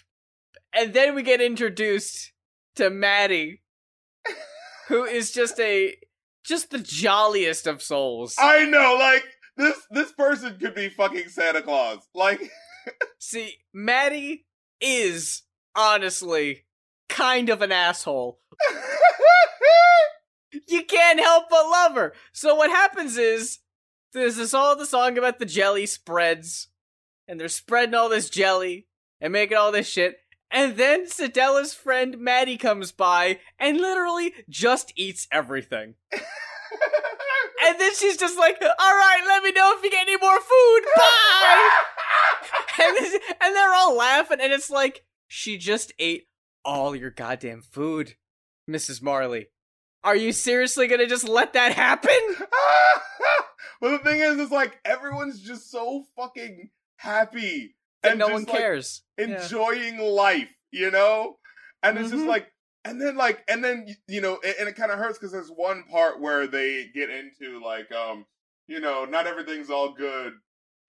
and 0.74 0.94
then 0.94 1.16
we 1.16 1.24
get 1.24 1.40
introduced 1.40 2.34
to 2.76 2.90
Maddie, 2.90 3.62
who 4.90 5.06
is 5.06 5.32
just 5.32 5.60
a 5.62 5.96
just 6.46 6.72
the 6.72 6.80
jolliest 6.80 7.68
of 7.68 7.82
souls. 7.82 8.36
I 8.38 8.66
know, 8.66 8.98
like 9.00 9.24
this. 9.58 9.78
This 9.92 10.12
person 10.14 10.58
could 10.60 10.76
be 10.76 10.90
fucking 10.90 11.30
Santa 11.30 11.62
Claus. 11.62 12.00
Like, 12.14 12.42
See, 13.20 13.56
Maddie 13.74 14.46
is 14.80 15.44
honestly 15.76 16.66
kind 17.10 17.50
of 17.50 17.62
an 17.62 17.72
asshole. 17.72 18.40
You 20.68 20.84
can't 20.84 21.20
help 21.20 21.50
but 21.50 21.70
love 21.70 21.96
her. 21.96 22.14
So 22.32 22.56
what 22.56 22.70
happens 22.70 23.18
is 23.18 23.60
there's 24.14 24.38
this 24.38 24.54
all 24.54 24.76
the 24.76 24.86
song 24.86 25.18
about 25.18 25.40
the 25.40 25.46
jelly 25.46 25.86
spreads, 25.86 26.70
and 27.28 27.40
they're 27.40 27.50
spreading 27.50 27.96
all 27.96 28.10
this 28.10 28.30
jelly 28.30 28.88
and 29.20 29.34
making 29.34 29.58
all 29.58 29.72
this 29.72 29.88
shit. 29.88 30.16
And 30.50 30.78
then 30.78 31.08
Cedella's 31.08 31.74
friend 31.74 32.20
Maddie 32.20 32.58
comes 32.58 32.92
by 32.92 33.40
and 33.60 33.78
literally 33.78 34.34
just 34.48 34.94
eats 34.96 35.28
everything. 35.32 35.96
And 37.66 37.80
then 37.80 37.94
she's 37.96 38.18
just 38.18 38.38
like, 38.38 38.58
"All 38.62 38.68
right, 38.96 39.22
let 39.26 39.44
me 39.44 39.52
know 39.52 39.74
if 39.78 39.84
you 39.84 39.90
get 39.92 40.08
any 40.08 40.18
more 40.18 40.40
food. 40.40 40.82
Bye." 40.96 41.70
and, 42.84 42.96
this, 42.98 43.14
and 43.42 43.56
they're 43.56 43.74
all 43.74 43.96
laughing, 43.96 44.38
and 44.42 44.54
it's 44.54 44.70
like 44.70 45.04
she 45.28 45.58
just 45.58 45.94
ate 46.00 46.28
all 46.64 46.96
your 46.96 47.10
goddamn 47.12 47.62
food, 47.62 48.16
Mrs. 48.70 49.02
Marley. 49.02 49.48
Are 50.04 50.16
you 50.16 50.32
seriously 50.32 50.88
gonna 50.88 51.08
just 51.08 51.28
let 51.28 51.54
that 51.54 51.74
happen? 51.74 52.12
but 53.82 53.90
the 53.92 53.98
thing 54.00 54.20
is, 54.22 54.38
it's 54.40 54.52
like 54.52 54.80
everyone's 54.86 55.42
just 55.42 55.72
so 55.72 56.04
fucking 56.16 56.70
happy 56.98 57.76
That 58.04 58.12
and 58.12 58.20
no 58.20 58.28
one 58.30 58.44
like, 58.44 58.56
cares. 58.56 59.02
Yeah. 59.18 59.42
enjoying 59.42 59.98
life, 60.00 60.54
you 60.72 60.92
know? 60.92 61.38
And 61.84 61.98
it's 61.98 62.12
just 62.12 62.24
Mhm. 62.24 62.28
like, 62.28 62.48
and 62.86 63.02
then 63.02 63.18
like, 63.18 63.44
and 63.50 63.64
then 63.64 63.96
you 64.08 64.22
know, 64.22 64.40
and, 64.46 64.56
and 64.62 64.70
it 64.70 64.76
kind 64.76 64.92
of 64.92 65.00
hurts 65.00 65.18
because 65.18 65.34
there's 65.34 65.50
one 65.50 65.84
part 65.92 66.22
where 66.22 66.48
they 66.48 66.88
get 66.94 67.10
into 67.10 67.62
like, 67.64 67.92
um, 67.92 68.26
you 68.68 68.80
know, 68.80 69.06
not 69.06 69.28
everything's 69.28 69.70
all 69.70 69.94
good. 69.94 70.34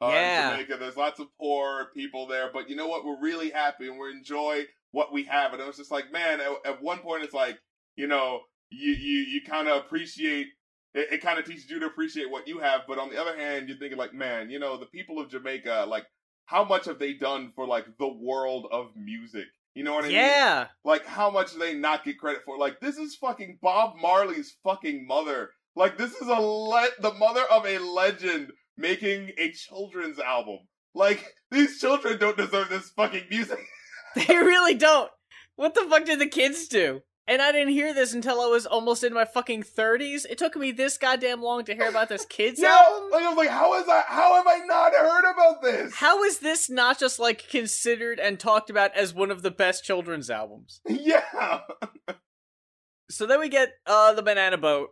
Uh, 0.00 0.08
Yeah. 0.12 0.50
in 0.50 0.50
Jamaica, 0.52 0.76
there's 0.78 0.96
lots 0.96 1.20
of 1.20 1.28
poor 1.40 1.86
people 1.94 2.26
there, 2.26 2.50
but 2.52 2.68
you 2.70 2.76
know 2.76 2.86
what? 2.88 3.04
We're 3.04 3.20
really 3.20 3.50
happy 3.50 3.88
and 3.88 3.98
we 3.98 4.10
enjoy 4.12 4.64
what 4.92 5.12
we 5.12 5.24
have. 5.24 5.52
And 5.54 5.60
it 5.62 5.66
was 5.66 5.78
just 5.78 5.90
like, 5.90 6.12
man, 6.12 6.40
at, 6.40 6.52
at 6.66 6.82
one 6.82 6.98
point, 6.98 7.24
it's 7.24 7.34
like, 7.34 7.58
you 7.96 8.06
know, 8.06 8.42
you 8.70 8.92
you 8.92 9.18
you 9.20 9.42
kind 9.42 9.68
of 9.68 9.78
appreciate. 9.84 10.48
It, 10.94 11.14
it 11.14 11.22
kind 11.22 11.38
of 11.38 11.44
teaches 11.46 11.70
you 11.70 11.80
to 11.80 11.86
appreciate 11.86 12.30
what 12.30 12.48
you 12.48 12.58
have, 12.60 12.82
but 12.88 12.98
on 12.98 13.10
the 13.10 13.20
other 13.20 13.36
hand, 13.36 13.68
you're 13.68 13.78
thinking 13.78 13.98
like, 13.98 14.14
man, 14.14 14.50
you 14.50 14.58
know, 14.58 14.76
the 14.78 14.86
people 14.86 15.18
of 15.20 15.30
Jamaica, 15.30 15.86
like 15.88 16.06
how 16.46 16.64
much 16.64 16.84
have 16.86 16.98
they 16.98 17.14
done 17.14 17.52
for 17.54 17.66
like 17.66 17.86
the 17.98 18.08
world 18.08 18.66
of 18.70 18.94
music? 18.96 19.46
You 19.76 19.84
know 19.84 19.92
what 19.92 20.04
I 20.06 20.08
mean? 20.08 20.16
Yeah. 20.16 20.68
Like 20.86 21.04
how 21.04 21.30
much 21.30 21.52
do 21.52 21.58
they 21.58 21.74
not 21.74 22.02
get 22.02 22.18
credit 22.18 22.40
for? 22.46 22.56
Like 22.56 22.80
this 22.80 22.96
is 22.96 23.14
fucking 23.16 23.58
Bob 23.60 23.96
Marley's 24.00 24.56
fucking 24.64 25.06
mother. 25.06 25.50
Like 25.76 25.98
this 25.98 26.14
is 26.14 26.28
a 26.28 26.40
le- 26.40 26.88
the 27.00 27.12
mother 27.12 27.42
of 27.50 27.66
a 27.66 27.78
legend 27.78 28.52
making 28.78 29.32
a 29.36 29.52
children's 29.52 30.18
album. 30.18 30.60
Like 30.94 31.22
these 31.50 31.78
children 31.78 32.18
don't 32.18 32.38
deserve 32.38 32.70
this 32.70 32.90
fucking 32.96 33.26
music. 33.30 33.60
They 34.14 34.34
really 34.34 34.72
don't. 34.72 35.10
What 35.56 35.74
the 35.74 35.84
fuck 35.90 36.06
did 36.06 36.20
the 36.20 36.26
kids 36.26 36.68
do? 36.68 37.02
And 37.28 37.42
I 37.42 37.50
didn't 37.50 37.72
hear 37.72 37.92
this 37.92 38.14
until 38.14 38.40
I 38.40 38.46
was 38.46 38.66
almost 38.66 39.02
in 39.02 39.12
my 39.12 39.24
fucking 39.24 39.64
30s. 39.64 40.24
It 40.30 40.38
took 40.38 40.54
me 40.54 40.70
this 40.70 40.96
goddamn 40.96 41.42
long 41.42 41.64
to 41.64 41.74
hear 41.74 41.88
about 41.88 42.08
this 42.08 42.24
kids 42.24 42.60
yeah, 42.62 42.68
album. 42.68 43.10
like 43.10 43.24
I 43.24 43.28
was 43.28 43.36
like, 43.36 43.48
how 43.48 43.74
is 43.80 43.86
that? 43.86 44.04
How 44.06 44.34
have 44.36 44.46
I 44.46 44.64
not 44.64 44.92
heard 44.94 45.28
about 45.32 45.60
this? 45.60 45.94
How 45.96 46.22
is 46.22 46.38
this 46.38 46.70
not 46.70 47.00
just 47.00 47.18
like 47.18 47.48
considered 47.48 48.20
and 48.20 48.38
talked 48.38 48.70
about 48.70 48.94
as 48.96 49.12
one 49.12 49.32
of 49.32 49.42
the 49.42 49.50
best 49.50 49.84
children's 49.84 50.30
albums? 50.30 50.80
yeah, 50.88 51.60
So 53.10 53.26
then 53.26 53.40
we 53.40 53.48
get 53.48 53.70
uh 53.86 54.12
the 54.14 54.22
banana 54.22 54.56
boat. 54.58 54.90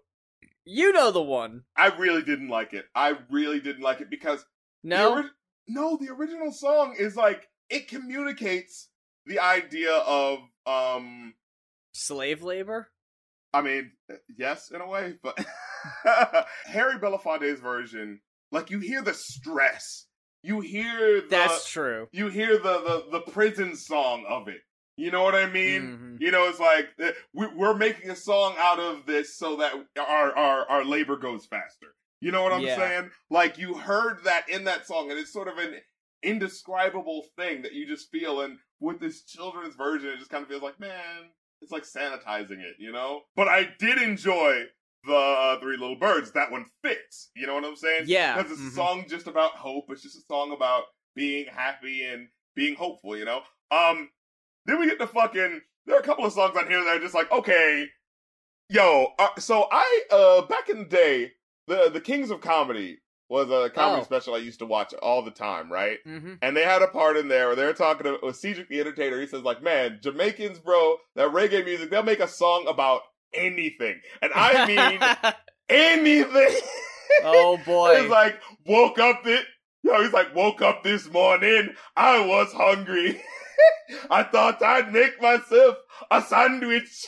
You 0.65 0.93
know 0.93 1.11
the 1.11 1.23
one. 1.23 1.63
I 1.77 1.89
really 1.89 2.23
didn't 2.23 2.49
like 2.49 2.73
it. 2.73 2.87
I 2.95 3.15
really 3.31 3.61
didn't 3.61 3.83
like 3.83 4.01
it 4.01 4.11
because 4.11 4.45
No? 4.83 5.11
The 5.11 5.21
ori- 5.23 5.31
no, 5.69 5.97
the 6.01 6.13
original 6.13 6.53
song 6.53 6.95
is 6.99 7.17
like 7.17 7.49
it 7.71 7.89
communicates 7.89 8.89
the 9.27 9.39
idea 9.41 9.93
of 9.93 10.39
um 10.67 11.35
Slave 11.95 12.43
labor? 12.43 12.89
I 13.53 13.63
mean, 13.63 13.93
yes, 14.37 14.71
in 14.75 14.81
a 14.81 14.87
way, 14.89 15.15
but 15.23 15.39
Harry 16.67 16.99
Belafonte's 16.99 17.61
version, 17.61 18.21
like 18.51 18.71
you 18.71 18.81
hear 18.81 19.01
the 19.03 19.15
stress, 19.15 20.07
you 20.43 20.61
hear 20.61 21.21
the 21.21 21.27
That's 21.31 21.71
true. 21.71 22.09
you 22.13 22.29
hear 22.29 22.59
the, 22.59 23.05
the 23.13 23.19
the 23.19 23.31
prison 23.31 23.77
song 23.77 24.25
of 24.29 24.49
it. 24.49 24.61
You 24.97 25.11
know 25.11 25.23
what 25.23 25.35
I 25.35 25.47
mean? 25.47 25.83
Mhm. 25.83 26.21
You 26.21 26.31
know, 26.31 26.49
it's 26.49 26.61
like 26.61 26.89
we, 27.33 27.47
we're 27.55 27.77
making 27.77 28.11
a 28.11 28.17
song 28.17 28.55
out 28.59 28.79
of 28.79 29.07
this 29.07 29.37
so 29.37 29.57
that 29.57 29.73
our 29.99 30.37
our 30.37 30.69
our 30.69 30.85
labor 30.85 31.17
goes 31.17 31.47
faster. 31.47 31.95
You 32.21 32.33
know 32.33 32.43
what 32.43 32.53
I'm 32.53 32.61
Yeah. 32.63 32.77
saying? 32.77 33.11
Like 33.31 33.59
you 33.59 33.75
heard 33.75 34.25
that 34.25 34.49
in 34.49 34.65
that 34.65 34.87
song, 34.87 35.11
and 35.11 35.19
it's 35.19 35.33
sort 35.33 35.49
of 35.49 35.59
an 35.59 35.75
indescribable 36.23 37.25
thing 37.37 37.63
that 37.63 37.73
you 37.73 37.87
just 37.87 38.11
feel. 38.11 38.41
And 38.41 38.59
with 38.81 38.99
this 39.01 39.23
children's 39.25 39.75
version, 39.77 40.09
it 40.11 40.19
just 40.19 40.31
kind 40.31 40.43
of 40.43 40.49
feels 40.49 40.63
like, 40.63 40.79
man, 40.81 41.31
it's 41.61 41.73
like 41.73 41.85
sanitizing 41.85 42.61
it, 42.61 42.77
you 42.79 42.93
know. 42.93 43.23
But 43.37 43.49
I 43.49 43.69
did 43.79 43.99
enjoy 43.99 44.65
the 45.07 45.15
uh, 45.15 45.61
Three 45.61 45.77
Little 45.77 45.97
Birds. 45.97 46.33
That 46.33 46.51
one 46.51 46.67
fits. 46.83 47.31
You 47.37 47.47
know 47.47 47.55
what 47.55 47.65
I'm 47.65 47.77
saying? 47.77 48.05
Yeah. 48.07 48.37
because 48.37 48.53
it's 48.53 48.61
mhm. 48.61 48.69
a 48.69 48.73
song 48.73 49.05
just 49.09 49.27
about 49.27 49.53
hope. 49.53 49.87
It's 49.91 50.03
just 50.03 50.17
a 50.17 50.23
song 50.29 50.53
about 50.53 50.85
being 51.15 51.47
happy 51.47 52.05
and 52.05 52.29
being 52.55 52.75
hopeful. 52.75 53.17
You 53.17 53.25
know. 53.25 53.43
Um. 53.71 54.11
Then 54.67 54.81
we 54.81 54.87
get 54.89 54.99
to 54.99 55.07
fucking. 55.07 55.61
There 55.87 55.97
are 55.97 56.01
a 56.01 56.05
couple 56.05 56.25
of 56.25 56.33
songs 56.33 56.57
on 56.57 56.67
here 56.67 56.83
that 56.83 56.97
are 56.97 57.01
just 57.01 57.15
like, 57.15 57.31
okay, 57.31 57.87
yo. 58.71 59.09
Uh, 59.19 59.29
so 59.39 59.67
I 59.71 60.03
uh 60.11 60.43
back 60.47 60.69
in 60.69 60.79
the 60.79 60.85
day, 60.85 61.33
the 61.67 61.91
the 61.93 62.01
Kings 62.01 62.31
of 62.31 62.41
Comedy 62.41 62.99
was 63.29 63.49
a 63.51 63.71
comedy 63.71 64.03
Oh. 64.03 64.05
special 64.05 64.35
I 64.35 64.39
used 64.39 64.59
to 64.59 64.67
watch 64.67 64.93
all 64.95 65.23
the 65.23 65.31
time, 65.31 65.73
right? 65.73 65.99
Mhm. 66.07 66.39
And 66.43 66.57
they 66.57 66.63
had 66.65 66.83
a 66.83 66.89
part 66.89 67.17
in 67.17 67.29
there 67.29 67.47
where 67.47 67.57
they 67.57 67.65
were 67.65 67.73
talking 67.73 68.05
to 68.05 68.19
with 68.23 68.37
Cedric 68.37 68.69
the 68.69 68.81
Entertainer. 68.81 69.21
He 69.21 69.27
says, 69.27 69.43
like, 69.43 69.63
man, 69.63 69.99
Jamaicans, 70.03 70.59
bro, 70.59 70.99
that 71.17 71.29
reggae 71.31 71.65
music, 71.65 71.91
they'll 71.91 72.03
make 72.03 72.21
a 72.21 72.29
song 72.29 72.67
about 72.69 73.01
anything. 73.33 74.01
And 74.23 74.31
I 74.35 74.67
mean 74.67 75.01
anything. 75.69 76.57
oh 77.25 77.57
boy. 77.67 78.03
He's 78.03 78.11
like, 78.11 78.41
woke 78.67 78.99
up 78.99 79.25
this, 79.25 79.43
yo, 79.83 80.03
he's 80.03 80.13
like, 80.13 80.35
woke 80.35 80.61
up 80.63 80.83
this 80.85 81.11
morning, 81.11 81.71
I 81.97 82.25
was 82.27 82.53
hungry. 82.53 83.21
I 84.11 84.23
thought 84.25 84.63
I'd 84.63 84.93
make 84.93 85.21
myself 85.23 85.77
a 86.11 86.21
sandwich. 86.23 87.07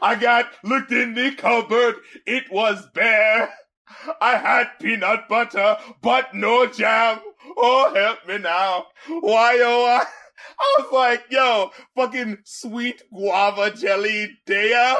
I 0.00 0.14
got 0.14 0.46
looked 0.64 0.92
in 0.92 1.14
the 1.14 1.34
cupboard, 1.34 1.96
it 2.26 2.44
was 2.50 2.86
bare. 2.94 3.50
I 4.20 4.36
had 4.36 4.78
peanut 4.80 5.28
butter, 5.28 5.78
but 6.02 6.34
no 6.34 6.66
jam. 6.66 7.20
Oh, 7.56 7.92
help 7.94 8.26
me 8.26 8.38
now. 8.38 8.86
Why, 9.08 9.58
oh, 9.62 9.86
I, 9.86 10.04
I 10.58 10.76
was 10.78 10.92
like, 10.92 11.24
yo, 11.30 11.70
fucking 11.96 12.38
sweet 12.44 13.02
guava 13.12 13.70
jelly 13.70 14.38
dea. 14.46 14.94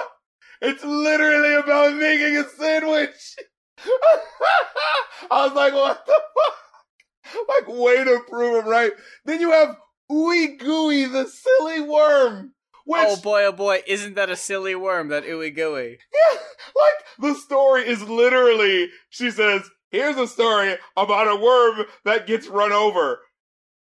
It's 0.61 0.85
literally 0.85 1.55
about 1.55 1.96
making 1.96 2.37
a 2.37 2.44
sandwich. 2.48 3.37
I 5.31 5.46
was 5.46 5.53
like, 5.53 5.72
what 5.72 6.05
the 6.07 6.20
fuck? 6.35 7.48
Like, 7.48 7.79
way 7.79 8.05
to 8.05 8.20
prove 8.29 8.64
him 8.64 8.70
right. 8.70 8.92
Then 9.24 9.40
you 9.40 9.51
have 9.53 9.77
Ooey 10.11 10.59
Gooey, 10.59 11.05
the 11.05 11.27
silly 11.27 11.81
worm. 11.83 12.55
Which, 12.88 13.01
oh 13.05 13.16
boy, 13.20 13.44
oh 13.44 13.53
boy, 13.53 13.83
isn't 13.87 14.14
that 14.14 14.31
a 14.31 14.37
silly 14.37 14.74
worm, 14.74 15.09
that 15.09 15.24
ooey 15.24 15.55
gooey? 15.55 15.98
yeah, 16.11 16.38
like, 16.74 17.05
the 17.18 17.38
story 17.38 17.87
is 17.87 18.03
literally, 18.09 18.88
she 19.11 19.31
says, 19.31 19.68
here's 19.90 20.16
a 20.16 20.27
story 20.27 20.74
about 20.96 21.29
a 21.29 21.37
worm 21.37 21.85
that 22.07 22.27
gets 22.27 22.48
run 22.48 22.72
over. 22.72 23.20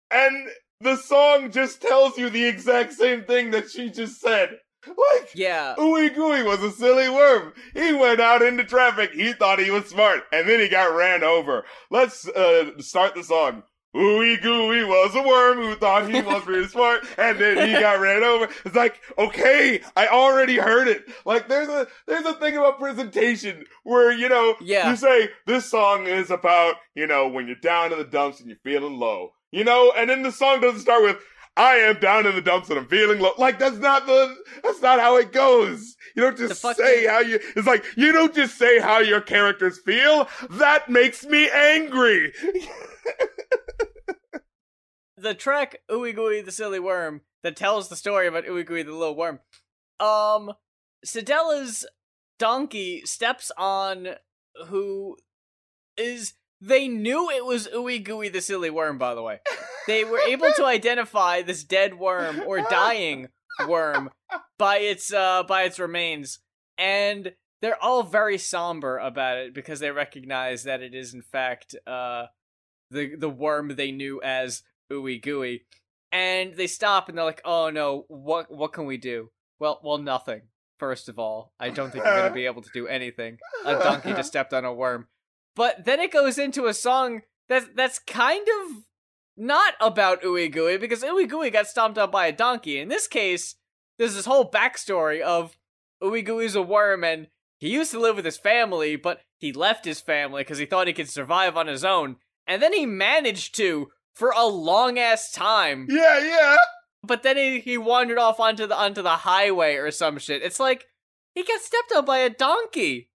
And 0.10 0.48
the 0.82 0.96
song 0.96 1.52
just 1.52 1.84
tells 1.84 2.18
you 2.18 2.32
the 2.32 2.46
exact 2.46 2.94
same 2.94 3.26
thing 3.26 3.52
that 3.52 3.70
she 3.70 3.92
just 3.92 4.20
said. 4.20 4.58
Like, 4.88 5.30
Yeah. 5.36 5.76
Ooey 5.78 6.14
Gooey 6.14 6.42
was 6.42 6.64
a 6.64 6.72
silly 6.72 7.08
worm. 7.08 7.54
He 7.76 7.94
went 7.94 8.20
out 8.20 8.42
into 8.42 8.64
traffic. 8.64 9.12
He 9.14 9.34
thought 9.34 9.60
he 9.60 9.70
was 9.70 9.86
smart, 9.86 10.24
and 10.32 10.50
then 10.50 10.60
he 10.60 10.68
got 10.68 10.96
ran 10.96 11.24
over. 11.24 11.64
Let's 11.92 12.28
uh, 12.28 12.72
start 12.80 13.14
the 13.14 13.24
song. 13.24 13.62
Ooey 13.96 14.42
Gooey 14.42 14.84
was 14.84 15.16
a 15.16 15.22
worm 15.22 15.58
who 15.60 15.76
thought 15.76 16.10
he 16.10 16.22
was 16.22 16.46
really 16.48 16.68
smart, 16.68 17.06
and 17.18 17.40
then 17.40 17.66
he 17.68 17.74
got 17.74 18.00
ran 18.02 18.24
over. 18.24 18.50
It's 18.66 18.76
like, 18.76 19.00
okay, 19.18 19.82
I 19.96 20.08
already 20.08 20.58
heard 20.58 20.88
it. 20.90 21.06
Like, 21.26 21.48
there's 21.48 21.70
a 21.70 21.88
there's 22.06 22.26
a 22.26 22.34
thing 22.34 22.58
about 22.58 22.80
presentation 22.80 23.64
where 23.84 24.12
you 24.12 24.28
know 24.28 24.56
Yeah. 24.62 24.90
you 24.90 24.98
say 24.98 25.30
this 25.48 25.66
song 25.70 26.08
is 26.08 26.30
about 26.30 26.76
you 26.94 27.08
know 27.08 27.28
when 27.30 27.48
you're 27.48 27.56
down 27.56 27.94
in 27.94 27.98
the 27.98 28.04
dumps 28.04 28.40
and 28.42 28.50
you're 28.50 28.60
feeling 28.64 29.00
low, 29.00 29.32
you 29.52 29.64
know, 29.64 29.94
and 29.96 30.10
then 30.10 30.24
the 30.24 30.32
song 30.32 30.60
doesn't 30.60 30.82
start 30.82 31.02
with 31.04 31.18
I 31.58 31.76
am 31.76 32.00
down 32.02 32.26
in 32.26 32.36
the 32.36 32.42
dumps 32.42 32.70
and 32.70 32.78
I'm 32.78 32.88
feeling 32.88 33.20
low. 33.22 33.32
Like 33.38 33.60
that's 33.60 33.78
not 33.78 34.06
the 34.08 34.36
that's 34.62 34.82
not 34.82 35.00
how 35.00 35.16
it 35.16 35.32
goes. 35.32 35.96
You 36.18 36.24
don't 36.24 36.38
just 36.38 36.62
say 36.62 37.06
how 37.08 37.20
you. 37.20 37.40
It's 37.56 37.66
like 37.68 37.86
you 37.96 38.12
don't 38.12 38.36
just 38.36 38.58
say 38.58 38.80
how 38.80 39.00
your 39.00 39.22
characters 39.22 39.80
feel. 39.86 40.28
That 40.50 40.90
makes 40.90 41.26
me 41.26 41.50
angry. 41.50 42.34
the 45.26 45.34
track 45.34 45.82
Ooey 45.90 46.16
Gooey 46.16 46.42
the 46.42 46.52
Silly 46.52 46.80
Worm 46.80 47.22
that 47.42 47.56
tells 47.56 47.90
the 47.90 47.96
story 47.96 48.28
about 48.28 48.46
Ooey 48.46 48.64
Gooey 48.64 48.84
the 48.84 48.94
Little 48.94 49.16
Worm. 49.16 49.40
Um, 50.00 50.54
Cedella's 51.04 51.86
donkey 52.38 53.02
steps 53.06 53.52
on 53.58 54.10
who 54.68 55.18
is. 55.98 56.34
They 56.62 56.88
knew 56.88 57.30
it 57.30 57.44
was 57.44 57.68
Ooey 57.68 58.04
Gooey 58.04 58.30
the 58.30 58.40
Silly 58.40 58.70
Worm, 58.70 59.00
by 59.00 59.16
the 59.16 59.24
way. 59.24 59.40
They 59.88 60.04
were 60.04 60.20
able 60.20 60.52
to 60.56 60.66
identify 60.66 61.42
this 61.42 61.64
dead 61.64 61.98
worm 61.98 62.44
or 62.46 62.62
dying 62.62 63.30
worm 63.68 64.12
by 64.58 64.78
its 64.78 65.12
uh 65.12 65.44
by 65.44 65.64
its 65.64 65.80
remains 65.80 66.40
and 66.78 67.34
they're 67.62 67.82
all 67.82 68.04
very 68.04 68.38
somber 68.38 68.98
about 68.98 69.38
it 69.38 69.54
because 69.54 69.80
they 69.80 69.92
recognize 69.92 70.64
that 70.64 70.82
it 70.82 70.94
is 70.94 71.14
in 71.14 71.22
fact 71.22 71.76
uh 71.88 72.26
the 72.92 73.16
the 73.16 73.30
worm 73.30 73.76
they 73.76 73.92
knew 73.92 74.22
as 74.22 74.64
ooey 74.92 75.22
gooey 75.22 75.66
and 76.12 76.56
they 76.56 76.68
stop 76.68 77.10
and 77.10 77.18
they're 77.18 77.26
like 77.26 77.42
oh 77.46 77.70
no 77.70 78.06
what 78.08 78.52
what 78.52 78.74
can 78.74 78.86
we 78.86 78.98
do? 78.98 79.30
Well 79.60 79.80
well 79.84 79.98
nothing 79.98 80.44
first 80.78 81.10
of 81.10 81.20
all. 81.20 81.54
I 81.60 81.70
don't 81.70 81.92
think 81.92 82.04
you're 82.04 82.28
to 82.28 82.34
be 82.34 82.46
able 82.46 82.62
to 82.62 82.70
do 82.74 82.88
anything. 82.88 83.38
A 83.66 83.76
donkey 83.76 84.14
just 84.14 84.30
stepped 84.30 84.54
on 84.54 84.66
a 84.66 84.74
worm. 84.74 85.08
But 85.56 85.86
then 85.86 86.00
it 86.00 86.12
goes 86.12 86.38
into 86.38 86.66
a 86.66 86.74
song 86.74 87.22
that's 87.48 87.68
that's 87.76 88.00
kind 88.00 88.46
of 88.48 88.84
not 89.38 89.74
about 89.80 90.22
ooey 90.24 90.52
gooey 90.52 90.78
because 90.78 91.04
ooey 91.04 91.28
gooey 91.28 91.50
got 91.50 91.68
stomped 91.68 91.98
out 91.98 92.12
by 92.12 92.28
a 92.28 92.32
donkey. 92.32 92.80
In 92.80 92.90
this 92.90 93.08
case 93.08 93.56
there's 93.98 94.16
this 94.16 94.26
whole 94.26 94.50
backstory 94.50 95.22
of 95.22 95.58
ooey 96.04 96.26
gooey's 96.26 96.56
a 96.56 96.62
worm 96.62 97.04
and 97.04 97.28
he 97.58 97.70
used 97.70 97.92
to 97.92 98.00
live 98.00 98.18
with 98.18 98.26
his 98.26 98.38
family 98.38 98.96
but 98.96 99.22
he 99.38 99.52
left 99.52 99.86
his 99.86 100.02
family 100.02 100.42
because 100.42 100.58
he 100.58 100.66
thought 100.66 100.88
he 100.88 100.94
could 100.94 101.10
survive 101.10 101.58
on 101.58 101.68
his 101.68 101.86
own. 101.86 102.18
And 102.48 102.62
then 102.62 102.74
he 102.74 102.86
managed 102.86 103.56
to 103.56 103.90
for 104.16 104.32
a 104.36 104.46
long 104.46 104.98
ass 104.98 105.32
time 105.32 105.88
yeah, 105.90 106.20
yeah. 106.20 106.56
but 107.04 107.22
then 107.22 107.38
he, 107.38 107.60
he 107.60 107.78
wandered 107.78 108.18
off 108.18 108.40
onto 108.40 108.66
the 108.66 108.76
onto 108.76 109.02
the 109.02 109.10
highway 109.10 109.76
or 109.76 109.92
some 109.92 110.18
shit 110.18 110.42
it's 110.42 110.60
like 110.60 110.86
he 111.36 111.44
got 111.44 111.62
stepped 111.62 111.94
on 111.96 112.06
by 112.06 112.18
a 112.20 112.30
donkey 112.30 113.10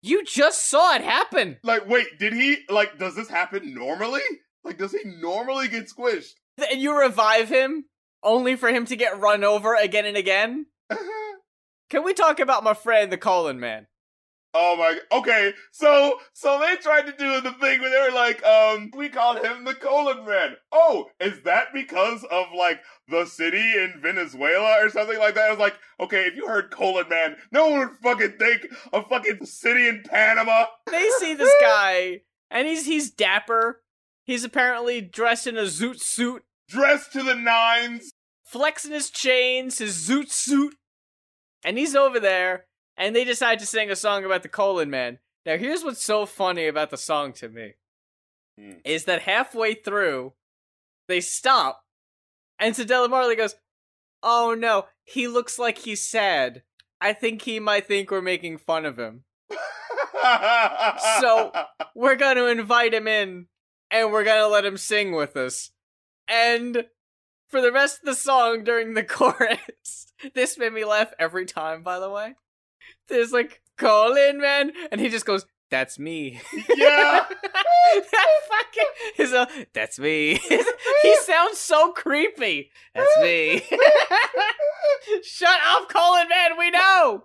you 0.00 0.24
just 0.24 0.66
saw 0.66 0.94
it 0.94 1.02
happen 1.02 1.58
Like, 1.64 1.88
wait, 1.88 2.06
did 2.20 2.32
he 2.32 2.58
like? 2.70 2.98
Does 3.00 3.16
this 3.16 3.28
happen 3.28 3.74
normally? 3.74 4.20
Like, 4.62 4.78
does 4.78 4.92
he 4.92 5.00
normally 5.04 5.66
get 5.66 5.88
squished? 5.88 6.34
and 6.70 6.80
you 6.80 6.96
revive 6.96 7.48
him 7.48 7.84
only 8.22 8.54
for 8.54 8.68
him 8.68 8.84
to 8.86 8.96
get 8.96 9.18
run 9.20 9.42
over 9.44 9.74
again 9.74 10.06
and 10.06 10.16
again 10.16 10.66
can 11.90 12.04
we 12.04 12.14
talk 12.14 12.38
about 12.40 12.64
my 12.64 12.74
friend 12.74 13.10
the 13.12 13.16
colon 13.18 13.58
man 13.60 13.86
Oh 14.60 14.76
my. 14.76 14.98
Okay, 15.16 15.52
so 15.70 16.18
so 16.32 16.58
they 16.58 16.74
tried 16.76 17.02
to 17.06 17.12
do 17.12 17.40
the 17.40 17.52
thing 17.52 17.80
where 17.80 17.90
they 17.90 18.10
were 18.10 18.14
like, 18.16 18.42
um, 18.44 18.90
we 18.96 19.08
called 19.08 19.44
him 19.44 19.64
the 19.64 19.74
colon 19.74 20.26
man. 20.26 20.56
Oh, 20.72 21.06
is 21.20 21.42
that 21.44 21.68
because 21.72 22.24
of 22.24 22.46
like 22.56 22.80
the 23.08 23.24
city 23.24 23.58
in 23.74 24.00
Venezuela 24.02 24.84
or 24.84 24.90
something 24.90 25.18
like 25.18 25.34
that? 25.36 25.44
I 25.46 25.50
was 25.50 25.60
like, 25.60 25.76
okay, 26.00 26.22
if 26.24 26.34
you 26.34 26.48
heard 26.48 26.72
colon 26.72 27.08
man, 27.08 27.36
no 27.52 27.68
one 27.68 27.78
would 27.80 27.96
fucking 28.02 28.38
think 28.38 28.66
of 28.92 29.06
fucking 29.08 29.46
city 29.46 29.86
in 29.86 30.02
Panama. 30.04 30.64
they 30.90 31.08
see 31.20 31.34
this 31.34 31.54
guy 31.60 32.22
and 32.50 32.66
he's 32.66 32.86
he's 32.86 33.10
dapper 33.10 33.82
he's 34.24 34.42
apparently 34.42 35.00
dressed 35.00 35.46
in 35.46 35.56
a 35.56 35.62
zoot 35.62 36.00
suit 36.00 36.42
Dressed 36.68 37.12
to 37.12 37.22
the 37.22 37.34
nines. 37.34 38.10
flexing 38.44 38.92
his 38.92 39.10
chains 39.10 39.78
his 39.78 39.94
zoot 40.08 40.30
suit 40.30 40.74
and 41.64 41.76
he's 41.78 41.94
over 41.94 42.18
there 42.18 42.64
and 42.98 43.14
they 43.16 43.24
decide 43.24 43.58
to 43.60 43.66
sing 43.66 43.90
a 43.90 43.96
song 43.96 44.24
about 44.24 44.42
the 44.42 44.48
colon 44.48 44.90
man 44.90 45.18
now 45.46 45.56
here's 45.56 45.84
what's 45.84 46.04
so 46.04 46.26
funny 46.26 46.66
about 46.66 46.90
the 46.90 46.96
song 46.98 47.32
to 47.32 47.48
me 47.48 47.74
Hmm. 48.58 48.72
is 48.84 49.04
that 49.04 49.22
halfway 49.22 49.74
through 49.74 50.32
they 51.06 51.20
stop 51.20 51.84
and 52.58 52.74
Cedella 52.74 53.08
Marley 53.08 53.36
goes 53.36 53.54
oh 54.22 54.54
no 54.58 54.86
he 55.04 55.28
looks 55.28 55.58
like 55.60 55.78
he's 55.78 56.04
sad 56.04 56.62
i 57.00 57.12
think 57.12 57.42
he 57.42 57.60
might 57.60 57.86
think 57.86 58.10
we're 58.10 58.20
making 58.20 58.58
fun 58.58 58.84
of 58.84 58.98
him 58.98 59.22
So- 61.20 61.52
we're 61.94 62.16
going 62.16 62.36
to 62.36 62.46
invite 62.46 62.92
him 62.94 63.06
in 63.06 63.46
and 63.90 64.12
we're 64.12 64.24
going 64.24 64.40
to 64.40 64.48
let 64.48 64.64
him 64.64 64.76
sing 64.76 65.12
with 65.12 65.36
us. 65.36 65.70
And 66.28 66.84
for 67.48 67.60
the 67.60 67.72
rest 67.72 68.00
of 68.00 68.06
the 68.06 68.14
song 68.14 68.64
during 68.64 68.94
the 68.94 69.02
chorus, 69.04 70.12
this 70.34 70.58
made 70.58 70.72
me 70.72 70.84
laugh 70.84 71.12
every 71.18 71.46
time, 71.46 71.82
by 71.82 71.98
the 71.98 72.10
way. 72.10 72.34
There's 73.08 73.32
like, 73.32 73.62
call 73.76 74.16
in, 74.16 74.40
man. 74.40 74.72
And 74.90 75.00
he 75.00 75.08
just 75.08 75.26
goes, 75.26 75.46
that's 75.70 75.98
me. 75.98 76.40
yeah. 76.76 77.26
that 77.94 78.28
fucking 78.48 78.90
is 79.18 79.32
a 79.32 79.48
that's 79.72 79.98
me. 79.98 80.34
he 81.02 81.16
sounds 81.22 81.58
so 81.58 81.92
creepy. 81.92 82.70
That's 82.94 83.18
me. 83.20 83.62
Shut 85.24 85.58
up, 85.66 85.88
Colin 85.88 86.28
man, 86.28 86.58
we 86.58 86.70
know. 86.70 87.24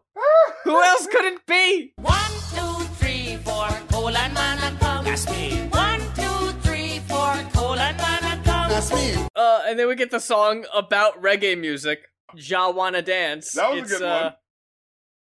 Who 0.65 0.82
else 0.82 1.08
could 1.08 1.26
it 1.26 1.46
be? 1.46 1.93
One, 1.96 2.32
two, 2.54 2.86
three, 2.96 3.38
four, 3.38 3.67
colon 3.89 4.34
man 4.34 4.58
a 4.58 4.78
come. 4.78 5.06
That's 5.06 5.30
me. 5.30 5.67
One, 5.69 6.00
two, 6.15 6.60
three, 6.62 7.00
four, 7.08 7.34
colon 7.54 7.96
man 7.98 8.24
a 8.24 8.43
come. 8.43 8.69
That's 8.69 8.93
me. 8.93 9.26
Uh, 9.36 9.62
and 9.65 9.80
then 9.80 9.88
we 9.88 9.96
get 9.96 10.12
the 10.12 10.19
song 10.19 10.65
about 10.74 11.22
reggae 11.22 11.58
music, 11.58 12.00
Ja 12.36 12.69
Wanna 12.69 13.02
Dance. 13.02 13.54
That 13.54 13.74
was 13.74 13.91
a 13.91 13.96
good 13.96 14.02
uh, 14.04 14.22
one. 14.24 14.34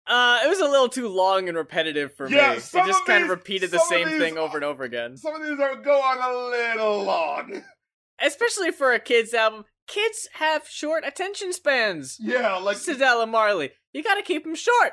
Uh, 0.07 0.41
it 0.45 0.49
was 0.49 0.61
a 0.61 0.67
little 0.67 0.89
too 0.89 1.09
long 1.09 1.49
and 1.49 1.57
repetitive 1.57 2.15
for 2.15 2.29
Yeah, 2.29 2.51
me. 2.51 2.57
It 2.57 2.61
just 2.73 3.01
of 3.01 3.07
kind 3.07 3.25
of 3.25 3.31
repeated 3.31 3.71
the 3.71 3.79
same 3.79 4.07
these 4.09 4.19
thing 4.21 4.37
over 4.37 4.57
and 4.59 4.65
over 4.65 4.85
again. 4.85 5.17
Some 5.17 5.35
of 5.35 5.43
these 5.43 5.59
are 5.59 5.77
go 5.77 5.99
on 6.01 6.19
a 6.19 6.49
little 6.51 7.03
long. 7.05 7.63
Especially 8.21 8.71
for 8.71 8.93
a 8.93 9.01
kids 9.01 9.33
album. 9.33 9.65
Kids 9.87 10.29
have 10.35 10.69
short 10.69 11.05
attention 11.07 11.53
spans. 11.53 12.19
Yeah, 12.21 12.57
like 12.57 12.77
Cedella 12.77 13.29
Marley. 13.29 13.71
You 13.93 14.03
gotta 14.03 14.23
keep 14.23 14.45
them 14.45 14.55
short. 14.55 14.93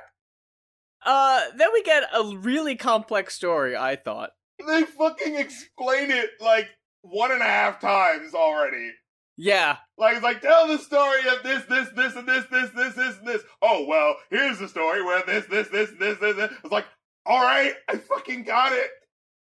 Uh, 1.06 1.42
then 1.58 1.70
we 1.74 1.82
get 1.84 2.04
a 2.14 2.36
really 2.38 2.76
complex 2.76 3.36
story, 3.36 3.76
I 3.76 3.96
thought. 3.96 4.32
they 4.68 4.84
fucking 4.84 5.36
explain 5.36 6.12
it 6.12 6.30
like 6.40 6.68
one 7.02 7.32
and 7.32 7.42
a 7.42 7.46
half 7.46 7.80
times 7.80 8.34
already. 8.34 8.92
Yeah, 9.38 9.78
Like 9.98 10.16
it's 10.16 10.24
like 10.24 10.42
tell 10.42 10.68
the 10.68 10.78
story 10.78 11.22
of 11.36 11.42
this, 11.44 11.64
this, 11.66 11.90
this, 11.96 12.16
and 12.16 12.28
this, 12.28 12.46
this, 12.52 12.70
this, 12.72 12.94
this, 12.96 13.18
and 13.18 13.28
this. 13.28 13.42
Oh 13.62 13.86
well, 13.88 14.16
here's 14.30 14.60
the 14.60 14.68
story 14.68 15.02
where 15.04 15.24
this, 15.26 15.46
this, 15.48 15.68
this, 15.70 15.90
this, 16.00 16.18
this, 16.20 16.36
this. 16.36 16.52
It's 16.64 16.72
like, 16.72 16.86
all 17.26 17.42
right, 17.42 17.74
I 17.88 17.98
fucking 17.98 18.44
got 18.44 18.74
it. 18.74 18.90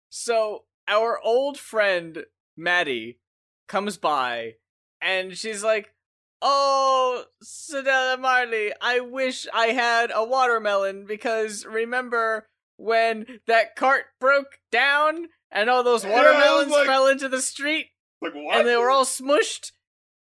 So 0.09 0.63
our 0.87 1.19
old 1.23 1.57
friend 1.57 2.25
Maddie 2.57 3.19
comes 3.67 3.97
by 3.97 4.53
and 5.01 5.37
she's 5.37 5.63
like, 5.63 5.93
Oh, 6.41 7.23
Cedella 7.43 8.19
Marley, 8.19 8.71
I 8.81 8.99
wish 8.99 9.47
I 9.53 9.67
had 9.67 10.11
a 10.13 10.23
watermelon 10.23 11.05
because 11.07 11.65
remember 11.65 12.47
when 12.77 13.25
that 13.47 13.75
cart 13.75 14.05
broke 14.19 14.59
down 14.71 15.27
and 15.51 15.69
all 15.69 15.83
those 15.83 16.03
Yeah, 16.03 16.11
watermelons 16.13 16.71
like- 16.71 16.85
fell 16.87 17.07
into 17.07 17.27
the 17.29 17.41
street 17.41 17.87
Like 18.21 18.33
what? 18.33 18.57
and 18.57 18.67
they 18.67 18.75
were 18.75 18.89
all 18.89 19.05
smushed? 19.05 19.71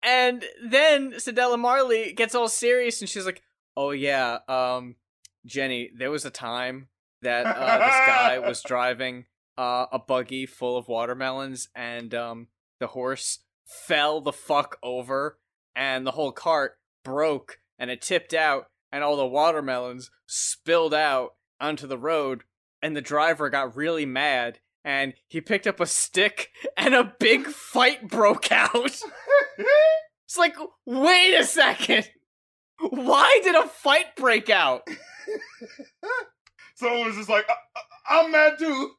And 0.02 0.44
then 0.64 1.12
Cedella 1.12 1.58
Marley 1.58 2.12
gets 2.12 2.34
all 2.34 2.48
serious 2.48 3.00
and 3.00 3.08
she's 3.08 3.26
like, 3.26 3.42
Oh 3.76 3.90
yeah, 3.90 4.38
um, 4.48 4.96
Jenny, 5.46 5.90
there 5.96 6.10
was 6.10 6.24
a 6.24 6.30
time 6.30 6.88
that 7.22 7.46
uh, 7.46 7.78
this 7.78 8.06
guy 8.06 8.38
was 8.46 8.62
driving 8.62 9.26
uh, 9.56 9.86
a 9.90 9.98
buggy 9.98 10.46
full 10.46 10.76
of 10.76 10.88
watermelons 10.88 11.68
and 11.74 12.14
um, 12.14 12.48
the 12.78 12.88
horse 12.88 13.40
fell 13.64 14.20
the 14.20 14.32
fuck 14.32 14.78
over 14.82 15.38
and 15.74 16.06
the 16.06 16.12
whole 16.12 16.32
cart 16.32 16.78
broke 17.04 17.58
and 17.78 17.90
it 17.90 18.00
tipped 18.00 18.34
out 18.34 18.66
and 18.92 19.04
all 19.04 19.16
the 19.16 19.26
watermelons 19.26 20.10
spilled 20.26 20.94
out 20.94 21.34
onto 21.60 21.86
the 21.86 21.98
road 21.98 22.44
and 22.82 22.96
the 22.96 23.00
driver 23.00 23.50
got 23.50 23.76
really 23.76 24.06
mad 24.06 24.60
and 24.84 25.14
he 25.26 25.40
picked 25.40 25.66
up 25.66 25.80
a 25.80 25.86
stick 25.86 26.50
and 26.76 26.94
a 26.94 27.12
big 27.18 27.46
fight 27.46 28.08
broke 28.08 28.50
out. 28.52 29.00
It's 30.24 30.36
like, 30.38 30.56
wait 30.86 31.34
a 31.34 31.44
second. 31.44 32.08
Why 32.80 33.40
did 33.42 33.54
a 33.56 33.66
fight 33.66 34.14
break 34.16 34.50
out? 34.50 34.82
so 36.76 36.94
it 36.94 37.06
was 37.06 37.16
just 37.16 37.28
like, 37.28 37.46
I- 37.48 37.54
I- 38.10 38.20
I'm 38.24 38.30
mad 38.32 38.58
too. 38.58 38.92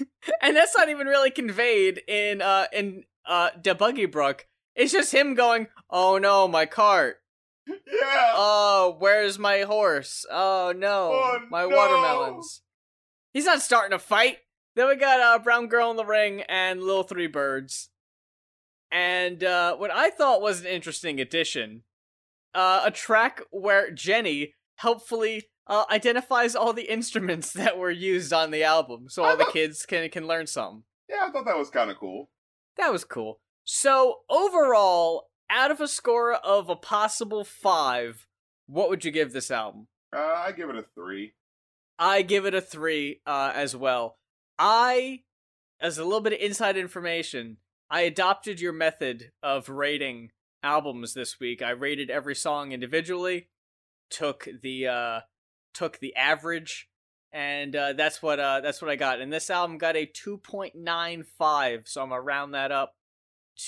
and 0.42 0.56
that's 0.56 0.76
not 0.76 0.88
even 0.88 1.06
really 1.06 1.30
conveyed 1.30 2.02
in 2.08 2.40
uh 2.42 2.66
in 2.72 3.04
uh 3.26 3.50
De 3.60 3.74
Buggy 3.74 4.06
Brook. 4.06 4.46
It's 4.74 4.92
just 4.92 5.12
him 5.12 5.34
going, 5.34 5.66
"Oh 5.90 6.18
no, 6.18 6.48
my 6.48 6.66
cart. 6.66 7.16
Yeah. 7.66 7.74
Oh, 8.34 8.96
where's 8.98 9.38
my 9.38 9.60
horse? 9.62 10.24
Oh 10.30 10.72
no, 10.76 11.10
Oh, 11.12 11.38
my 11.50 11.62
no. 11.66 11.76
watermelons." 11.76 12.62
He's 13.34 13.44
not 13.44 13.60
starting 13.60 13.92
a 13.94 13.98
fight. 13.98 14.38
Then 14.78 14.86
we 14.86 14.94
got 14.94 15.18
uh 15.18 15.40
Brown 15.40 15.66
Girl 15.66 15.90
in 15.90 15.96
the 15.96 16.04
Ring 16.04 16.42
and 16.42 16.80
Little 16.80 17.02
Three 17.02 17.26
Birds. 17.26 17.88
And 18.92 19.42
uh 19.42 19.74
what 19.74 19.90
I 19.90 20.08
thought 20.08 20.40
was 20.40 20.60
an 20.60 20.68
interesting 20.68 21.20
addition, 21.20 21.82
uh 22.54 22.82
a 22.84 22.92
track 22.92 23.42
where 23.50 23.90
Jenny 23.90 24.54
helpfully 24.76 25.48
uh, 25.66 25.84
identifies 25.90 26.54
all 26.54 26.72
the 26.72 26.90
instruments 26.90 27.52
that 27.54 27.76
were 27.76 27.90
used 27.90 28.32
on 28.32 28.52
the 28.52 28.62
album, 28.62 29.06
so 29.08 29.24
all 29.24 29.36
the 29.36 29.50
kids 29.52 29.84
can 29.84 30.08
can 30.10 30.28
learn 30.28 30.46
some. 30.46 30.84
yeah, 31.08 31.26
I 31.26 31.32
thought 31.32 31.46
that 31.46 31.58
was 31.58 31.70
kind 31.70 31.90
of 31.90 31.96
cool. 31.96 32.30
That 32.76 32.92
was 32.92 33.02
cool. 33.02 33.40
So 33.64 34.18
overall, 34.30 35.30
out 35.50 35.72
of 35.72 35.80
a 35.80 35.88
score 35.88 36.34
of 36.34 36.68
a 36.68 36.76
possible 36.76 37.42
five, 37.42 38.28
what 38.68 38.90
would 38.90 39.04
you 39.04 39.10
give 39.10 39.32
this 39.32 39.50
album? 39.50 39.88
Uh, 40.16 40.20
I 40.20 40.52
give 40.52 40.70
it 40.70 40.76
a 40.76 40.84
three. 40.94 41.32
I 41.98 42.22
give 42.22 42.46
it 42.46 42.54
a 42.54 42.60
three 42.60 43.22
uh, 43.26 43.50
as 43.56 43.74
well. 43.74 44.17
I, 44.58 45.22
as 45.80 45.98
a 45.98 46.04
little 46.04 46.20
bit 46.20 46.32
of 46.32 46.40
inside 46.40 46.76
information, 46.76 47.58
I 47.90 48.02
adopted 48.02 48.60
your 48.60 48.72
method 48.72 49.32
of 49.42 49.68
rating 49.68 50.30
albums 50.62 51.14
this 51.14 51.38
week. 51.40 51.62
I 51.62 51.70
rated 51.70 52.10
every 52.10 52.34
song 52.34 52.72
individually, 52.72 53.48
took 54.10 54.48
the 54.62 54.86
uh, 54.88 55.20
took 55.72 55.98
the 55.98 56.14
average, 56.16 56.88
and 57.32 57.74
uh, 57.74 57.92
that's 57.92 58.22
what 58.22 58.40
uh, 58.40 58.60
that's 58.60 58.82
what 58.82 58.90
I 58.90 58.96
got. 58.96 59.20
And 59.20 59.32
this 59.32 59.50
album 59.50 59.78
got 59.78 59.96
a 59.96 60.06
two 60.06 60.38
point 60.38 60.74
nine 60.74 61.22
five, 61.22 61.82
so 61.86 62.02
I'm 62.02 62.10
gonna 62.10 62.20
round 62.20 62.54
that 62.54 62.72
up 62.72 62.94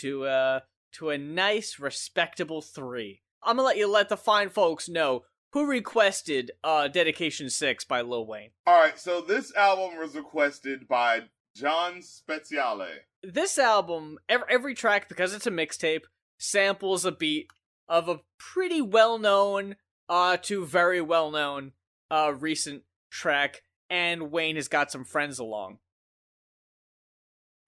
to 0.00 0.24
uh 0.24 0.60
to 0.92 1.10
a 1.10 1.18
nice 1.18 1.78
respectable 1.78 2.62
three. 2.62 3.22
I'm 3.42 3.56
gonna 3.56 3.66
let 3.66 3.78
you 3.78 3.86
let 3.86 4.08
the 4.08 4.16
fine 4.16 4.50
folks 4.50 4.88
know 4.88 5.22
who 5.52 5.66
requested 5.66 6.52
uh 6.62 6.88
Dedication 6.88 7.50
Six 7.50 7.84
by 7.84 8.00
Lil 8.02 8.26
Wayne. 8.26 8.50
All 8.66 8.80
right, 8.80 8.98
so 8.98 9.20
this 9.20 9.54
album 9.54 9.98
was 9.98 10.14
requested 10.14 10.86
by 10.88 11.22
John 11.56 12.00
Speziale. 12.00 12.88
this 13.22 13.58
album, 13.58 14.18
every, 14.28 14.46
every 14.48 14.74
track, 14.74 15.08
because 15.08 15.34
it's 15.34 15.46
a 15.46 15.50
mixtape, 15.50 16.02
samples 16.38 17.04
a 17.04 17.12
beat 17.12 17.48
of 17.88 18.08
a 18.08 18.20
pretty 18.38 18.80
well 18.80 19.18
known 19.18 19.76
uh, 20.08 20.36
to 20.38 20.64
very 20.64 21.00
well 21.00 21.30
known 21.30 21.72
uh, 22.10 22.32
recent 22.38 22.82
track, 23.10 23.62
and 23.88 24.30
Wayne 24.30 24.56
has 24.56 24.68
got 24.68 24.90
some 24.92 25.04
friends 25.04 25.38
along. 25.38 25.78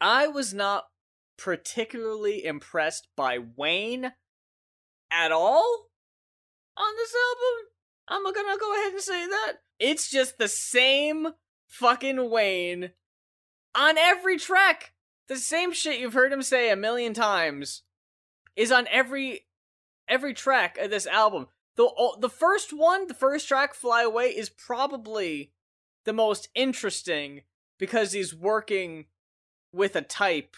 I 0.01 0.27
was 0.29 0.55
not 0.55 0.85
particularly 1.37 2.45
impressed 2.45 3.09
by 3.17 3.39
Wayne 3.57 4.13
at 5.11 5.33
all 5.33 5.87
on 6.77 6.95
this 6.97 7.15
album. 7.15 7.69
I'm 8.09 8.25
gonna 8.25 8.59
go 8.59 8.75
ahead 8.75 8.93
and 8.93 9.03
say 9.03 9.27
that. 9.27 9.53
It's 9.79 10.11
just 10.11 10.39
the 10.39 10.49
same 10.49 11.29
fucking 11.69 12.31
Wayne 12.31 12.91
on 13.75 13.97
every 13.99 14.39
track 14.39 14.93
the 15.33 15.39
same 15.39 15.73
shit 15.73 15.99
you've 15.99 16.13
heard 16.13 16.33
him 16.33 16.43
say 16.43 16.71
a 16.71 16.77
million 16.77 17.15
times 17.15 17.83
is 18.55 18.71
on 18.71 18.87
every 18.91 19.47
every 20.09 20.35
track 20.35 20.77
of 20.79 20.91
this 20.91 21.07
album. 21.07 21.47
The 21.77 21.89
the 22.19 22.29
first 22.29 22.73
one, 22.73 23.07
the 23.07 23.15
first 23.15 23.49
track, 23.49 23.75
"Fly 23.75 24.03
Away," 24.03 24.27
is 24.29 24.51
probably 24.51 25.53
the 26.05 26.13
most 26.13 26.49
interesting 26.55 27.43
because 27.79 28.13
he's 28.13 28.35
working 28.35 29.07
with 29.73 29.97
a 29.97 30.03
type 30.03 30.57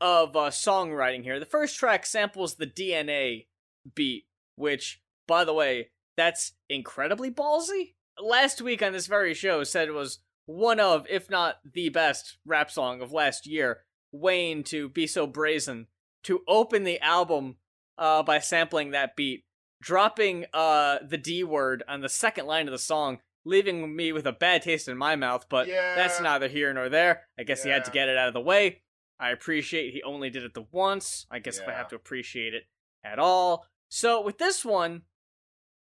of 0.00 0.36
uh, 0.36 0.50
songwriting 0.50 1.22
here. 1.22 1.40
The 1.40 1.46
first 1.46 1.78
track 1.78 2.04
samples 2.04 2.56
the 2.56 2.66
DNA 2.66 3.46
beat, 3.94 4.26
which, 4.56 5.00
by 5.26 5.44
the 5.44 5.54
way, 5.54 5.92
that's 6.16 6.52
incredibly 6.68 7.30
ballsy. 7.30 7.94
Last 8.22 8.60
week 8.62 8.82
on 8.82 8.92
this 8.92 9.06
very 9.06 9.34
show 9.34 9.64
said 9.64 9.88
it 9.88 9.94
was 9.94 10.20
one 10.46 10.78
of, 10.78 11.06
if 11.08 11.30
not 11.30 11.56
the 11.72 11.88
best 11.88 12.38
rap 12.44 12.70
song 12.70 13.00
of 13.00 13.12
last 13.12 13.46
year. 13.46 13.80
Wayne 14.12 14.62
to 14.64 14.88
be 14.88 15.06
so 15.06 15.26
brazen 15.26 15.88
to 16.22 16.42
open 16.46 16.84
the 16.84 17.00
album 17.00 17.56
uh, 17.98 18.22
by 18.22 18.38
sampling 18.38 18.90
that 18.90 19.16
beat, 19.16 19.44
dropping 19.82 20.46
uh, 20.52 20.98
the 21.06 21.18
D 21.18 21.42
word 21.42 21.82
on 21.88 22.00
the 22.00 22.08
second 22.08 22.46
line 22.46 22.68
of 22.68 22.72
the 22.72 22.78
song, 22.78 23.18
leaving 23.44 23.94
me 23.94 24.12
with 24.12 24.26
a 24.26 24.32
bad 24.32 24.62
taste 24.62 24.88
in 24.88 24.96
my 24.96 25.16
mouth. 25.16 25.46
But 25.48 25.66
that's 25.96 26.20
neither 26.20 26.48
here 26.48 26.72
nor 26.72 26.88
there. 26.88 27.22
I 27.38 27.42
guess 27.42 27.64
he 27.64 27.70
had 27.70 27.84
to 27.86 27.90
get 27.90 28.08
it 28.08 28.16
out 28.16 28.28
of 28.28 28.34
the 28.34 28.40
way. 28.40 28.82
I 29.18 29.30
appreciate 29.30 29.92
he 29.92 30.02
only 30.02 30.30
did 30.30 30.44
it 30.44 30.54
the 30.54 30.66
once. 30.70 31.26
I 31.30 31.38
guess 31.38 31.58
if 31.58 31.68
I 31.68 31.72
have 31.72 31.88
to 31.88 31.96
appreciate 31.96 32.54
it 32.54 32.64
at 33.04 33.18
all. 33.18 33.66
So 33.88 34.20
with 34.20 34.38
this 34.38 34.64
one, 34.64 35.02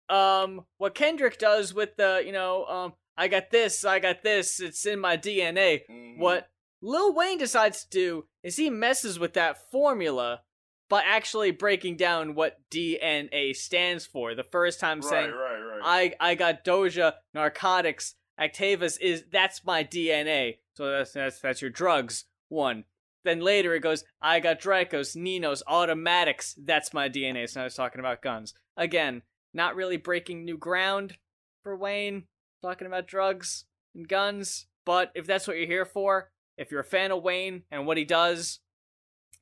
um, 0.10 0.66
what 0.78 0.96
Kendrick 0.96 1.38
does 1.38 1.74
with 1.74 1.96
the, 1.98 2.24
you 2.26 2.32
know, 2.32 2.66
um, 2.66 2.94
I 3.18 3.28
got 3.28 3.50
this, 3.52 3.84
I 3.84 4.00
got 4.00 4.24
this, 4.24 4.60
it's 4.60 4.86
in 4.86 5.00
my 5.00 5.18
DNA. 5.18 5.82
Mhm. 5.90 6.18
What 6.20 6.50
Lil 6.82 7.14
Wayne 7.14 7.38
decides 7.40 7.84
to 7.84 7.90
do 7.90 8.28
is 8.44 8.56
he 8.58 8.70
messes 8.70 9.18
with 9.20 9.34
that 9.34 9.70
formula 9.72 10.44
by 10.90 11.02
actually 11.04 11.52
breaking 11.52 11.98
down 11.98 12.36
what 12.36 12.60
DNA 12.70 13.54
stands 13.56 14.06
for. 14.06 14.36
The 14.36 14.44
first 14.44 14.80
time 14.80 15.02
Right, 15.02 15.10
saying, 15.10 15.32
right, 15.32 15.60
right. 15.60 16.14
I 16.20 16.32
I 16.32 16.36
got 16.36 16.64
Doja, 16.64 17.14
narcotics, 17.34 18.16
Actavis 18.40 19.00
is 19.02 19.26
that's 19.32 19.66
my 19.66 19.84
DNA. 19.84 20.60
So 20.76 20.90
that's 20.92 21.12
that's 21.12 21.40
that's 21.40 21.62
your 21.62 21.72
drugs. 21.72 22.26
One. 22.50 22.86
Then 23.24 23.42
later 23.42 23.74
it 23.76 23.82
goes, 23.82 24.06
I 24.22 24.40
got 24.40 24.62
Dracos, 24.62 25.16
Ninos, 25.16 25.62
automatics, 25.68 26.54
that's 26.58 26.94
my 26.94 27.10
DNA. 27.10 27.50
So 27.50 27.60
now 27.60 27.66
it's 27.66 27.76
talking 27.76 28.00
about 28.00 28.22
guns. 28.22 28.54
Again, 28.78 29.24
not 29.58 29.76
really 29.76 29.98
breaking 29.98 30.46
new 30.46 30.58
ground 30.58 31.18
for 31.64 31.76
Wayne, 31.76 32.24
talking 32.62 32.88
about 32.88 33.08
drugs 33.08 33.66
and 33.94 34.08
guns. 34.08 34.68
But 34.86 35.12
if 35.16 35.28
that's 35.28 35.46
what 35.48 35.58
you're 35.58 35.68
here 35.68 35.86
for, 35.86 36.32
if 36.58 36.72
you're 36.72 36.80
a 36.80 36.86
fan 36.86 37.12
of 37.12 37.22
Wayne 37.22 37.64
and 37.70 37.86
what 37.86 37.98
he 37.98 38.06
does, 38.06 38.60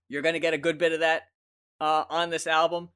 you're 0.09 0.24
gonna 0.24 0.39
get 0.39 0.55
a 0.55 0.57
good 0.57 0.80
bit 0.80 0.93
of 0.93 1.01
that 1.01 1.24
uh, 1.80 2.05
on 2.09 2.32
this 2.32 2.47
album 2.47 2.89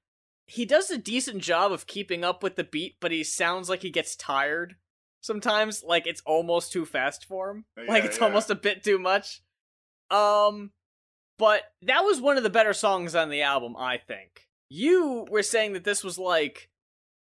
he 0.49 0.65
does 0.65 0.89
a 0.89 0.97
decent 0.97 1.43
job 1.43 1.71
of 1.71 1.85
keeping 1.85 2.23
up 2.23 2.41
with 2.41 2.55
the 2.55 2.63
beat, 2.63 2.95
but 2.99 3.11
he 3.11 3.23
sounds 3.23 3.69
like 3.69 3.83
he 3.83 3.91
gets 3.91 4.15
tired 4.15 4.77
sometimes. 5.21 5.83
Like 5.83 6.07
it's 6.07 6.23
almost 6.25 6.71
too 6.71 6.85
fast 6.85 7.25
for 7.25 7.51
him. 7.51 7.65
like 7.87 8.03
it's 8.03 8.17
yeah. 8.17 8.23
almost 8.23 8.49
a 8.49 8.55
bit 8.55 8.83
too 8.83 8.97
much. 8.97 9.43
Um, 10.09 10.71
but 11.37 11.61
that 11.83 12.03
was 12.03 12.19
one 12.19 12.35
of 12.35 12.41
the 12.41 12.49
better 12.49 12.73
songs 12.73 13.13
on 13.13 13.29
the 13.29 13.43
album, 13.43 13.75
I 13.77 13.97
think. 13.97 14.47
You 14.69 15.27
were 15.29 15.43
saying 15.43 15.73
that 15.73 15.83
this 15.83 16.03
was 16.03 16.17
like 16.17 16.71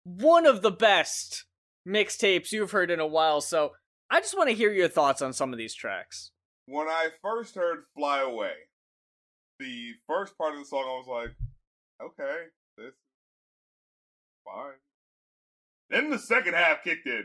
one 0.04 0.46
of 0.46 0.62
the 0.62 0.70
best 0.70 1.44
mixtapes 1.86 2.52
you've 2.52 2.70
heard 2.70 2.90
in 2.90 3.00
a 3.00 3.06
while, 3.06 3.40
so 3.40 3.72
I 4.10 4.20
just 4.20 4.36
want 4.36 4.48
to 4.50 4.54
hear 4.54 4.72
your 4.72 4.88
thoughts 4.88 5.20
on 5.22 5.32
some 5.32 5.52
of 5.52 5.58
these 5.58 5.74
tracks. 5.74 6.30
when 6.66 6.86
I 6.88 7.08
first 7.22 7.54
heard 7.56 7.84
Fly 7.96 8.20
Away, 8.20 8.52
the 9.58 9.92
first 10.06 10.36
part 10.38 10.54
of 10.54 10.60
the 10.60 10.64
song, 10.66 10.84
I 10.86 11.02
was 11.06 11.06
like, 11.08 11.36
okay, 12.02 12.44
this 12.76 12.86
is 12.86 12.94
fine. 14.44 14.72
Then 15.90 16.10
the 16.10 16.18
second 16.18 16.54
half 16.54 16.82
kicked 16.82 17.06
in. 17.06 17.24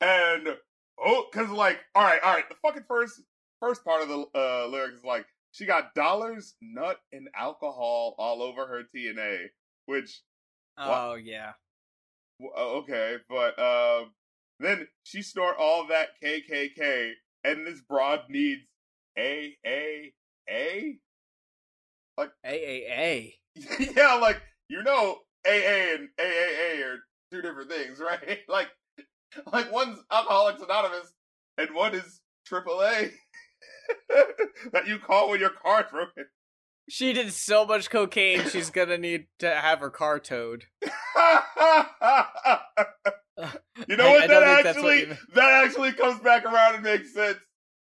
And, 0.00 0.56
oh, 1.02 1.26
cause 1.32 1.50
like, 1.50 1.80
alright, 1.96 2.22
alright, 2.22 2.48
the 2.48 2.54
fucking 2.62 2.84
first, 2.88 3.20
first 3.60 3.84
part 3.84 4.02
of 4.02 4.08
the, 4.08 4.26
uh, 4.34 4.68
lyrics 4.68 4.98
is 4.98 5.04
like, 5.04 5.26
she 5.52 5.66
got 5.66 5.94
dollars, 5.94 6.54
nut, 6.62 6.98
and 7.12 7.28
alcohol 7.36 8.14
all 8.18 8.42
over 8.42 8.66
her 8.66 8.82
TNA, 8.94 9.46
which, 9.86 10.22
Oh 10.78 11.14
yeah. 11.14 11.52
Uh, 12.56 12.78
okay, 12.78 13.16
but, 13.28 13.58
um, 13.58 14.12
then 14.58 14.88
she 15.04 15.22
snort 15.22 15.56
all 15.58 15.86
that 15.88 16.08
KKK, 16.22 17.12
and 17.44 17.66
this 17.66 17.80
broad 17.80 18.20
needs 18.28 18.62
A, 19.18 19.56
A, 19.66 20.12
A? 20.48 20.98
AAA. 22.18 23.34
yeah, 23.96 24.14
like 24.14 24.40
you 24.68 24.82
know, 24.82 25.18
AA 25.46 25.94
and 25.94 26.08
AAA 26.18 26.84
are 26.84 26.98
two 27.30 27.42
different 27.42 27.70
things, 27.70 27.98
right? 28.04 28.40
Like, 28.48 28.68
like 29.52 29.72
one's 29.72 29.98
Alcoholics 30.10 30.62
Anonymous 30.62 31.12
and 31.58 31.74
one 31.74 31.94
is 31.94 32.20
AAA 32.50 33.12
that 34.72 34.86
you 34.86 34.98
call 34.98 35.30
when 35.30 35.40
your 35.40 35.50
car's 35.50 35.90
broken. 35.90 36.26
She 36.90 37.12
did 37.12 37.32
so 37.32 37.64
much 37.64 37.88
cocaine, 37.88 38.48
she's 38.48 38.70
gonna 38.70 38.98
need 38.98 39.26
to 39.38 39.54
have 39.54 39.78
her 39.80 39.90
car 39.90 40.18
towed. 40.18 40.64
you 40.82 40.90
know 43.96 44.06
I- 44.06 44.10
what? 44.10 44.22
I 44.22 44.26
that 44.26 44.28
don't 44.28 44.28
think 44.28 44.64
that's 44.64 44.82
what 44.82 44.86
actually 44.92 45.00
you 45.00 45.16
that 45.34 45.64
actually 45.64 45.92
comes 45.92 46.20
back 46.20 46.44
around 46.44 46.74
and 46.74 46.84
makes 46.84 47.14
sense. 47.14 47.38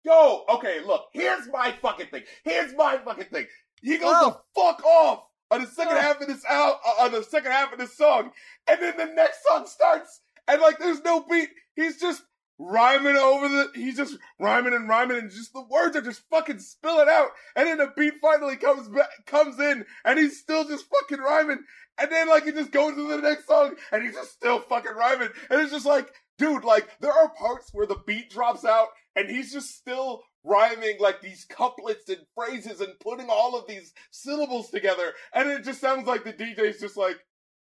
Yo, 0.03 0.43
okay, 0.49 0.79
look, 0.85 1.05
here's 1.13 1.47
my 1.51 1.71
fucking 1.81 2.07
thing. 2.07 2.23
Here's 2.43 2.73
my 2.75 2.97
fucking 2.97 3.25
thing. 3.25 3.47
He 3.81 3.97
goes 3.97 4.13
Oh. 4.15 4.31
to 4.31 4.39
fuck 4.61 4.83
off 4.85 5.23
on 5.51 5.61
the 5.61 5.67
second 5.67 5.97
Oh. 5.97 6.01
half 6.01 6.21
of 6.21 6.27
this 6.27 6.43
out 6.47 6.79
uh, 6.85 7.03
on 7.03 7.11
the 7.11 7.23
second 7.23 7.51
half 7.51 7.71
of 7.73 7.79
this 7.79 7.97
song, 7.97 8.31
and 8.67 8.81
then 8.81 8.97
the 8.97 9.05
next 9.05 9.39
song 9.47 9.65
starts, 9.67 10.21
and 10.47 10.61
like 10.61 10.77
there's 10.79 11.01
no 11.01 11.21
beat. 11.21 11.49
He's 11.75 11.99
just 11.99 12.21
rhyming 12.59 13.15
over 13.15 13.47
the, 13.47 13.71
he's 13.73 13.95
just 13.95 14.17
rhyming 14.37 14.73
and 14.73 14.89
rhyming 14.89 15.17
and 15.17 15.31
just 15.31 15.53
the 15.53 15.61
words 15.61 15.95
are 15.95 16.01
just 16.01 16.21
fucking 16.29 16.59
spilling 16.59 17.07
out. 17.09 17.29
And 17.55 17.67
then 17.67 17.77
the 17.77 17.91
beat 17.95 18.15
finally 18.21 18.57
comes 18.57 18.89
back, 18.89 19.09
comes 19.25 19.57
in 19.59 19.85
and 20.03 20.19
he's 20.19 20.37
still 20.37 20.65
just 20.65 20.85
fucking 20.89 21.23
rhyming. 21.23 21.59
And 21.97 22.11
then 22.11 22.27
like 22.27 22.43
he 22.43 22.51
just 22.51 22.71
goes 22.71 22.95
to 22.95 23.07
the 23.07 23.21
next 23.21 23.47
song 23.47 23.75
and 23.91 24.03
he's 24.03 24.13
just 24.13 24.33
still 24.33 24.59
fucking 24.59 24.93
rhyming. 24.93 25.29
And 25.49 25.61
it's 25.61 25.71
just 25.71 25.85
like, 25.85 26.09
dude, 26.37 26.65
like 26.65 26.89
there 26.99 27.13
are 27.13 27.29
parts 27.29 27.69
where 27.71 27.87
the 27.87 28.01
beat 28.05 28.29
drops 28.29 28.65
out 28.65 28.89
and 29.15 29.29
he's 29.29 29.53
just 29.53 29.75
still 29.75 30.23
rhyming 30.43 30.97
like 30.99 31.21
these 31.21 31.45
couplets 31.45 32.09
and 32.09 32.19
phrases 32.35 32.81
and 32.81 32.99
putting 32.99 33.29
all 33.29 33.57
of 33.57 33.67
these 33.67 33.93
syllables 34.11 34.69
together. 34.69 35.13
And 35.33 35.49
it 35.49 35.63
just 35.63 35.79
sounds 35.79 36.07
like 36.07 36.25
the 36.25 36.33
DJ's 36.33 36.81
just 36.81 36.97
like, 36.97 37.17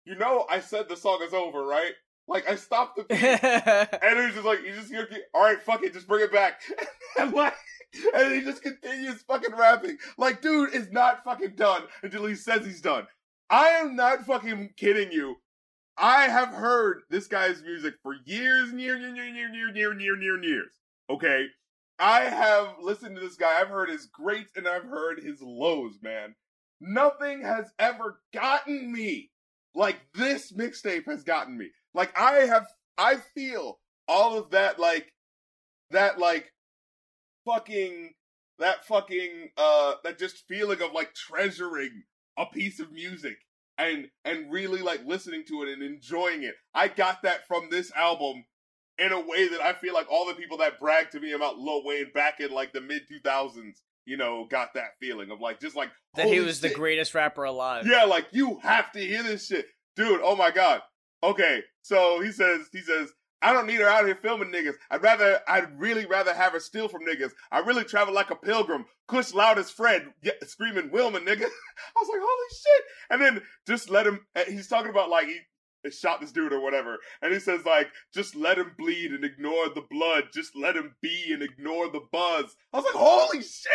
you 0.05 0.15
know, 0.15 0.45
I 0.49 0.59
said 0.59 0.87
the 0.87 0.97
song 0.97 1.19
is 1.23 1.33
over, 1.33 1.63
right? 1.63 1.93
Like 2.27 2.49
I 2.49 2.55
stopped 2.55 2.97
the 2.97 3.05
and 4.01 4.19
it 4.19 4.25
was 4.25 4.33
just 4.33 4.45
like 4.45 4.63
you 4.63 4.73
just 4.73 4.91
you 4.91 5.03
all 5.33 5.43
right, 5.43 5.61
fuck 5.61 5.83
it, 5.83 5.93
just 5.93 6.07
bring 6.07 6.23
it 6.23 6.31
back. 6.31 6.61
and 7.19 7.33
like 7.33 7.53
and 8.13 8.33
he 8.33 8.41
just 8.41 8.63
continues 8.63 9.21
fucking 9.23 9.55
rapping. 9.55 9.97
Like, 10.17 10.41
dude 10.41 10.73
is 10.73 10.91
not 10.91 11.23
fucking 11.23 11.55
done 11.55 11.83
until 12.01 12.25
he 12.25 12.35
says 12.35 12.65
he's 12.65 12.81
done. 12.81 13.07
I 13.49 13.67
am 13.69 13.95
not 13.95 14.25
fucking 14.25 14.71
kidding 14.77 15.11
you. 15.11 15.35
I 15.97 16.23
have 16.23 16.49
heard 16.49 17.01
this 17.09 17.27
guy's 17.27 17.61
music 17.61 17.95
for 18.01 18.15
years 18.25 18.69
and 18.69 18.81
years 18.81 19.03
and 19.03 19.15
years 19.15 19.27
and 19.27 19.55
years 19.55 19.69
and 19.69 20.01
years 20.01 20.21
years, 20.21 20.43
years. 20.43 20.71
Okay. 21.09 21.45
I 21.99 22.21
have 22.21 22.75
listened 22.81 23.15
to 23.15 23.21
this 23.21 23.35
guy. 23.35 23.61
I've 23.61 23.67
heard 23.67 23.89
his 23.89 24.07
greats 24.07 24.51
and 24.55 24.67
I've 24.67 24.85
heard 24.85 25.19
his 25.19 25.39
lows, 25.41 25.99
man. 26.01 26.33
Nothing 26.81 27.43
has 27.43 27.71
ever 27.77 28.19
gotten 28.33 28.91
me 28.91 29.29
like 29.75 29.97
this 30.15 30.51
mixtape 30.51 31.05
has 31.05 31.23
gotten 31.23 31.57
me. 31.57 31.69
Like 31.93 32.17
I 32.17 32.45
have, 32.45 32.67
I 32.97 33.17
feel 33.35 33.79
all 34.07 34.37
of 34.37 34.51
that, 34.51 34.79
like 34.79 35.13
that, 35.91 36.19
like 36.19 36.51
fucking 37.45 38.13
that 38.59 38.85
fucking 38.85 39.49
uh 39.57 39.95
that 40.03 40.17
just 40.17 40.47
feeling 40.47 40.81
of 40.81 40.93
like 40.93 41.13
treasuring 41.13 42.03
a 42.37 42.45
piece 42.45 42.79
of 42.79 42.91
music 42.91 43.35
and 43.77 44.07
and 44.25 44.51
really 44.51 44.81
like 44.81 45.05
listening 45.05 45.43
to 45.47 45.63
it 45.63 45.69
and 45.69 45.81
enjoying 45.81 46.43
it. 46.43 46.55
I 46.73 46.87
got 46.87 47.23
that 47.23 47.47
from 47.47 47.69
this 47.69 47.91
album 47.93 48.45
in 48.97 49.11
a 49.11 49.19
way 49.19 49.47
that 49.47 49.61
I 49.61 49.73
feel 49.73 49.93
like 49.93 50.09
all 50.09 50.27
the 50.27 50.35
people 50.35 50.57
that 50.57 50.79
bragged 50.79 51.11
to 51.13 51.19
me 51.19 51.31
about 51.31 51.57
Lil 51.57 51.83
Wayne 51.83 52.11
back 52.13 52.39
in 52.39 52.51
like 52.51 52.73
the 52.73 52.81
mid 52.81 53.03
2000s, 53.09 53.77
you 54.05 54.17
know, 54.17 54.45
got 54.49 54.75
that 54.75 54.97
feeling 54.99 55.31
of 55.31 55.39
like 55.39 55.59
just 55.59 55.75
like 55.75 55.89
that 56.15 56.27
he 56.27 56.39
was 56.39 56.61
the 56.61 56.69
greatest 56.69 57.15
rapper 57.15 57.43
alive. 57.43 57.87
Yeah, 57.87 58.03
like 58.03 58.27
you 58.31 58.59
have 58.61 58.91
to 58.93 58.99
hear 58.99 59.23
this 59.23 59.47
shit. 59.47 59.65
Dude, 59.95 60.21
oh 60.23 60.35
my 60.35 60.51
god. 60.51 60.81
Okay, 61.23 61.61
so 61.81 62.19
he 62.19 62.31
says 62.31 62.67
he 62.71 62.81
says 62.81 63.13
I 63.43 63.51
don't 63.51 63.67
need 63.67 63.81
her 63.81 63.87
out 63.87 64.05
here 64.05 64.15
filming 64.15 64.51
niggas. 64.51 64.75
I'd 64.89 65.03
rather, 65.03 65.41
I'd 65.47 65.77
really 65.77 66.05
rather 66.05 66.33
have 66.33 66.53
her 66.53 66.61
steal 66.61 66.87
from 66.87 67.05
niggas. 67.05 67.31
I 67.51 67.59
really 67.59 67.83
travel 67.83 68.13
like 68.13 68.31
a 68.31 68.37
pilgrim. 68.37 68.85
Kush 69.09 69.33
loud 69.33 69.59
as 69.59 69.69
Fred 69.69 70.07
yeah, 70.21 70.31
screaming 70.43 70.89
Wilma, 70.91 71.19
nigga. 71.19 71.41
I 71.43 71.99
was 71.99 72.09
like, 72.09 72.21
holy 72.21 72.49
shit. 72.51 72.83
And 73.09 73.21
then 73.21 73.41
just 73.67 73.89
let 73.89 74.07
him, 74.07 74.21
eh, 74.35 74.45
he's 74.47 74.69
talking 74.69 74.91
about 74.91 75.09
like, 75.09 75.27
he, 75.27 75.39
shot 75.91 76.21
this 76.21 76.31
dude 76.31 76.53
or 76.53 76.61
whatever. 76.61 76.97
And 77.21 77.33
he 77.33 77.39
says 77.39 77.65
like, 77.65 77.89
just 78.13 78.35
let 78.35 78.57
him 78.57 78.71
bleed 78.77 79.11
and 79.11 79.23
ignore 79.23 79.69
the 79.69 79.85
blood. 79.89 80.25
Just 80.33 80.55
let 80.55 80.75
him 80.75 80.95
be 81.01 81.31
and 81.31 81.41
ignore 81.41 81.89
the 81.89 82.01
buzz. 82.11 82.55
I 82.71 82.77
was 82.77 82.85
like, 82.85 82.95
holy 82.95 83.41
shit! 83.41 83.71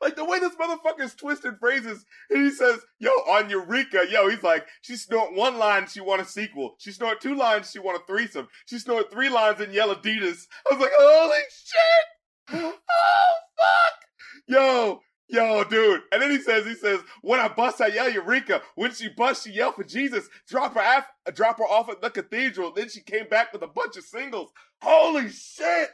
Like 0.00 0.16
the 0.16 0.24
way 0.24 0.38
this 0.38 0.54
motherfucker's 0.56 1.14
twisted 1.14 1.58
phrases. 1.58 2.04
And 2.30 2.44
he 2.44 2.50
says, 2.50 2.80
yo, 2.98 3.10
on 3.10 3.50
Eureka, 3.50 4.04
yo, 4.10 4.28
he's 4.28 4.42
like, 4.42 4.66
she 4.82 4.96
snort 4.96 5.34
one 5.34 5.58
line, 5.58 5.86
she 5.86 6.00
want 6.00 6.22
a 6.22 6.24
sequel. 6.24 6.76
She 6.78 6.92
snort 6.92 7.20
two 7.20 7.34
lines, 7.34 7.70
she 7.70 7.78
want 7.78 8.00
a 8.02 8.06
threesome. 8.06 8.48
She 8.66 8.78
snort 8.78 9.10
three 9.10 9.28
lines 9.28 9.60
in 9.60 9.72
Yellow 9.72 9.94
Adidas. 9.94 10.46
I 10.70 10.74
was 10.74 10.80
like, 10.80 10.92
holy 10.96 11.38
shit! 11.50 12.74
Oh 12.92 13.32
fuck! 13.56 14.00
Yo, 14.48 15.00
Yo, 15.30 15.62
dude. 15.64 16.02
And 16.12 16.20
then 16.20 16.30
he 16.30 16.40
says, 16.40 16.66
he 16.66 16.74
says, 16.74 17.00
when 17.22 17.38
I 17.38 17.48
bust, 17.48 17.80
I 17.80 17.86
yell 17.88 18.10
Eureka. 18.10 18.62
When 18.74 18.92
she 18.92 19.08
bust, 19.08 19.44
she 19.44 19.52
yell 19.52 19.72
for 19.72 19.84
Jesus. 19.84 20.28
Drop 20.48 20.74
her, 20.74 20.80
af- 20.80 21.34
drop 21.34 21.58
her 21.58 21.64
off 21.64 21.88
at 21.88 22.02
the 22.02 22.10
cathedral. 22.10 22.72
Then 22.72 22.88
she 22.88 23.00
came 23.00 23.28
back 23.28 23.52
with 23.52 23.62
a 23.62 23.68
bunch 23.68 23.96
of 23.96 24.04
singles. 24.04 24.50
Holy 24.82 25.28
shit! 25.28 25.90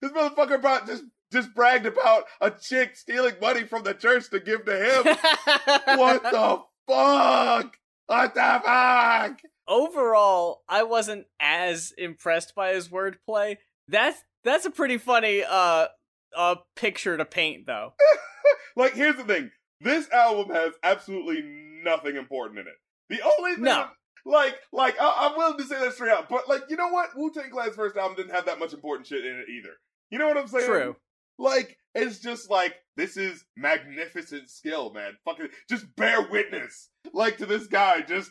This 0.00 0.12
motherfucker 0.12 0.54
about 0.54 0.86
just 0.86 1.04
just 1.32 1.54
bragged 1.54 1.86
about 1.86 2.24
a 2.40 2.50
chick 2.50 2.96
stealing 2.96 3.34
money 3.40 3.64
from 3.64 3.82
the 3.82 3.92
church 3.92 4.30
to 4.30 4.40
give 4.40 4.64
to 4.64 4.76
him. 4.76 5.04
what 5.98 6.22
the 6.22 6.62
fuck? 6.86 7.76
What 8.06 8.34
the 8.34 8.62
fuck? 8.64 9.40
Overall, 9.66 10.62
I 10.68 10.84
wasn't 10.84 11.26
as 11.38 11.92
impressed 11.98 12.54
by 12.54 12.72
his 12.72 12.88
wordplay. 12.88 13.58
That's 13.86 14.22
that's 14.44 14.64
a 14.64 14.70
pretty 14.70 14.96
funny 14.96 15.42
uh 15.46 15.88
uh 16.36 16.56
picture 16.76 17.16
to 17.16 17.24
paint 17.24 17.66
though. 17.66 17.92
like, 18.76 18.94
here's 18.94 19.16
the 19.16 19.24
thing. 19.24 19.50
This 19.80 20.10
album 20.10 20.54
has 20.54 20.72
absolutely 20.82 21.42
nothing 21.84 22.16
important 22.16 22.58
in 22.60 22.66
it. 22.66 22.74
The 23.16 23.22
only 23.38 23.54
thing, 23.54 23.64
No. 23.64 23.86
like, 24.26 24.56
like 24.72 25.00
I, 25.00 25.28
I'm 25.28 25.36
willing 25.36 25.58
to 25.58 25.64
say 25.64 25.78
that 25.80 25.92
straight 25.94 26.12
out, 26.12 26.28
but 26.28 26.48
like, 26.48 26.62
you 26.68 26.76
know 26.76 26.88
what? 26.88 27.10
Wu 27.16 27.30
Tang 27.32 27.50
Clan's 27.50 27.76
first 27.76 27.96
album 27.96 28.16
didn't 28.16 28.34
have 28.34 28.46
that 28.46 28.58
much 28.58 28.72
important 28.72 29.06
shit 29.06 29.24
in 29.24 29.36
it 29.36 29.46
either. 29.48 29.74
You 30.10 30.18
know 30.18 30.26
what 30.28 30.36
I'm 30.36 30.48
saying? 30.48 30.66
True. 30.66 30.96
Like, 31.38 31.76
it's 31.94 32.18
just 32.18 32.50
like 32.50 32.74
this 32.96 33.16
is 33.16 33.44
magnificent 33.56 34.50
skill, 34.50 34.92
man. 34.92 35.12
Fucking 35.24 35.48
just 35.68 35.86
bear 35.96 36.28
witness, 36.28 36.90
like 37.12 37.38
to 37.38 37.46
this 37.46 37.66
guy, 37.68 38.02
just 38.02 38.30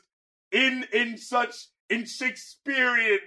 in 0.52 0.86
in 0.92 1.18
such 1.18 1.56
in 1.90 2.06
Shakespearean 2.06 3.20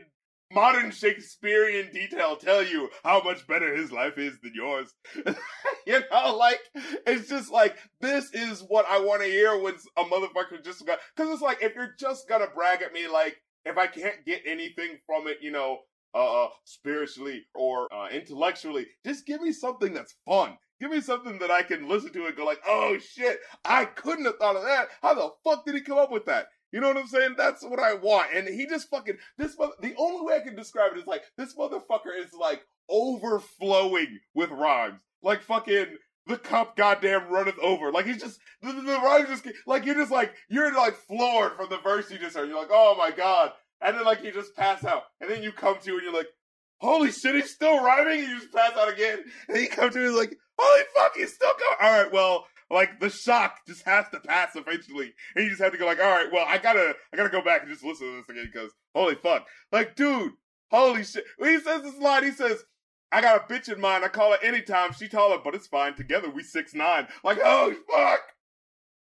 modern 0.53 0.91
Shakespearean 0.91 1.91
detail 1.93 2.37
tell 2.37 2.63
you 2.63 2.91
how 3.05 3.23
much 3.23 3.47
better 3.47 3.75
his 3.75 3.93
life 3.93 4.19
is 4.19 4.39
than 4.43 4.53
yours. 4.55 4.95
you 5.87 6.01
know, 6.11 6.37
like 6.37 6.61
it's 7.07 7.29
just 7.29 7.51
like 7.51 7.77
this 8.01 8.33
is 8.33 8.65
what 8.69 8.87
I 8.89 8.99
want 9.01 9.23
to 9.23 9.29
hear 9.29 9.59
when 9.59 9.75
a 9.97 10.05
motherfucker 10.05 10.63
just 10.65 10.87
got 10.87 10.99
because 11.17 11.33
it's 11.33 11.43
like 11.43 11.63
if 11.63 11.75
you're 11.75 11.95
just 11.99 12.29
gonna 12.29 12.49
brag 12.55 12.83
at 12.83 12.93
me, 12.93 13.09
like 13.09 13.37
if 13.65 13.79
I 13.79 13.87
can't 13.87 14.25
get 14.27 14.43
anything 14.47 14.99
from 15.07 15.29
it, 15.29 15.39
you 15.41 15.51
know, 15.51 15.79
uh, 16.15 16.49
spiritually 16.65 17.45
or 17.55 17.93
uh, 17.93 18.09
intellectually, 18.09 18.87
just 19.05 19.27
give 19.27 19.41
me 19.41 19.53
something 19.53 19.95
that's 19.95 20.15
fun. 20.27 20.57
Give 20.81 20.91
me 20.91 21.03
something 21.03 21.39
that 21.41 21.51
I 21.51 21.63
can 21.63 21.89
listen 21.89 22.13
to 22.15 22.27
and 22.27 22.35
go 22.37 22.45
like, 22.45 22.61
oh 22.67 22.97
shit, 22.99 23.39
I 23.67 23.85
couldn't 23.85 24.25
have 24.25 24.39
thought 24.39 24.57
of 24.57 24.63
that. 24.63 24.89
How 25.03 25.13
the 25.13 25.31
fuck 25.45 25.67
did 25.67 25.75
he 25.75 25.83
come 25.83 25.99
up 25.99 26.11
with 26.11 26.25
that? 26.25 26.47
You 26.73 26.81
know 26.81 26.89
what 26.89 26.97
I'm 26.97 27.07
saying? 27.07 27.35
That's 27.37 27.65
what 27.65 27.81
I 27.81 27.95
want. 27.95 28.29
And 28.35 28.49
he 28.49 28.67
just 28.67 28.89
fucking 28.89 29.19
this. 29.37 29.57
The 29.57 29.95
only 29.97 30.25
way 30.25 30.37
I 30.37 30.45
can 30.45 30.55
describe 30.55 30.93
it 30.93 30.99
is 30.99 31.07
like 31.07 31.23
this 31.37 31.55
motherfucker 31.55 32.17
is 32.19 32.33
like 32.33 32.63
overflowing 32.89 34.21
with 34.35 34.51
rhymes. 34.51 35.01
Like 35.23 35.43
fucking 35.43 35.97
the 36.27 36.37
cup 36.39 36.77
goddamn 36.77 37.29
runneth 37.29 37.59
over. 37.61 37.91
Like 37.91 38.07
he's 38.07 38.21
just 38.21 38.39
the, 38.63 38.73
the, 38.73 38.83
the 38.83 38.99
rhymes 38.99 39.29
just 39.29 39.47
like 39.67 39.85
you're 39.85 39.97
just 39.97 40.13
like 40.13 40.33
you're 40.49 40.75
like 40.75 40.97
floored 40.97 41.57
from 41.57 41.69
the 41.71 41.79
verse 41.79 42.11
you 42.11 42.19
just 42.19 42.37
heard. 42.37 42.49
You're 42.49 42.61
like, 42.61 42.71
oh 42.71 42.95
my 42.97 43.11
god. 43.11 43.53
And 43.81 43.97
then 43.97 44.05
like 44.05 44.23
you 44.23 44.33
just 44.33 44.55
pass 44.57 44.85
out. 44.85 45.05
And 45.21 45.31
then 45.31 45.43
you 45.43 45.53
come 45.53 45.77
to 45.83 45.93
and 45.93 46.03
you're 46.03 46.13
like, 46.13 46.29
holy 46.79 47.11
shit, 47.11 47.35
he's 47.35 47.51
still 47.51 47.83
rhyming. 47.83 48.21
And 48.21 48.29
you 48.29 48.39
just 48.39 48.53
pass 48.53 48.77
out 48.77 48.93
again. 48.93 49.21
And 49.49 49.59
you 49.59 49.69
come 49.69 49.91
to 49.91 50.07
and 50.07 50.17
like, 50.17 50.37
holy 50.59 50.83
fuck, 50.95 51.13
he's 51.17 51.35
still 51.35 51.49
going. 51.49 51.77
All 51.91 52.03
right, 52.03 52.13
well, 52.13 52.47
like 52.71 53.01
the 53.01 53.11
shock 53.11 53.59
just 53.67 53.85
has 53.85 54.07
to 54.13 54.21
pass 54.21 54.55
eventually, 54.55 55.13
and 55.35 55.45
you 55.45 55.51
just 55.51 55.63
have 55.63 55.73
to 55.73 55.79
go 55.79 55.87
like, 55.87 55.99
all 56.01 56.11
right, 56.11 56.29
well, 56.33 56.47
I 56.49 56.59
gotta, 56.59 56.95
I 57.13 57.17
gotta 57.17 57.29
go 57.31 57.43
back 57.43 57.63
and 57.63 57.71
just 57.71 57.85
listen 57.85 58.07
to 58.07 58.17
this 58.17 58.29
again 58.29 58.51
because 58.53 58.73
holy 58.95 59.17
fuck, 59.17 59.47
like, 59.73 59.97
dude, 59.97 60.33
holy 60.71 61.05
shit. 61.05 61.25
When 61.39 61.51
he 61.53 61.61
says 61.61 61.83
this 61.83 61.99
line, 61.99 62.25
he 62.25 62.31
says, 62.31 62.63
"I 63.11 63.21
got 63.21 63.51
a 63.51 63.53
bitch 63.53 63.73
in 63.73 63.81
mind. 63.81 64.05
I 64.05 64.09
call 64.09 64.33
her 64.33 64.39
anytime. 64.43 64.93
She 64.93 65.09
taller, 65.09 65.39
but 65.43 65.55
it's 65.55 65.67
fine. 65.67 65.95
Together 65.95 66.31
we 66.31 66.43
six 66.43 66.75
nine. 66.75 67.09
Like, 67.25 67.39
oh 67.45 67.75
fuck. 67.91 68.21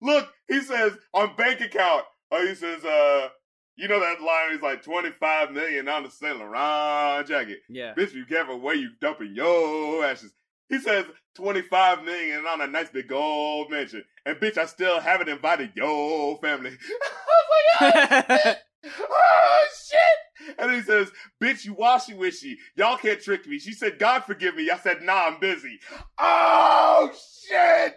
Look, 0.02 0.30
he 0.48 0.62
says 0.62 0.94
on 1.14 1.36
bank 1.36 1.62
account. 1.62 2.06
Oh, 2.32 2.46
he 2.46 2.56
says, 2.56 2.84
uh, 2.86 3.30
you 3.76 3.88
know 3.88 4.00
that 4.00 4.22
line 4.22 4.56
is 4.56 4.62
like 4.62 4.84
twenty 4.84 5.12
five 5.12 5.52
million 5.52 5.88
on 5.88 6.04
the 6.04 6.10
Saint 6.10 6.38
Laurent 6.38 7.28
jacket. 7.28 7.60
Yeah. 7.70 7.94
Bitch, 7.96 8.14
be 8.14 8.26
careful 8.26 8.60
where 8.60 8.76
you 8.76 8.92
dumping 9.02 9.34
your 9.36 10.04
ashes. 10.06 10.34
He 10.70 10.80
says 10.80 11.06
25 11.36 12.04
million 12.04 12.46
on 12.46 12.62
a 12.62 12.68
nice 12.68 12.90
big 12.90 13.08
gold 13.08 13.72
mansion. 13.72 14.04
And 14.26 14.38
bitch, 14.38 14.58
I 14.58 14.66
still 14.66 15.00
haven't 15.00 15.30
invited 15.30 15.72
your 15.76 16.38
family. 16.40 16.72
I 17.82 17.82
was 17.82 17.98
like, 18.02 18.18
oh, 18.22 18.36
shit. 18.46 18.58
oh 19.00 19.68
shit. 19.90 20.56
And 20.58 20.72
he 20.72 20.82
says, 20.82 21.12
bitch, 21.42 21.66
you 21.66 21.74
washy 21.74 22.14
wishy. 22.14 22.58
Y'all 22.76 22.98
can't 22.98 23.22
trick 23.22 23.48
me. 23.48 23.60
She 23.60 23.74
said, 23.74 24.00
God 24.00 24.24
forgive 24.24 24.56
me. 24.56 24.70
I 24.70 24.78
said, 24.78 25.02
nah, 25.02 25.28
I'm 25.28 25.40
busy. 25.40 25.80
Oh 26.18 27.12
shit. 27.14 27.96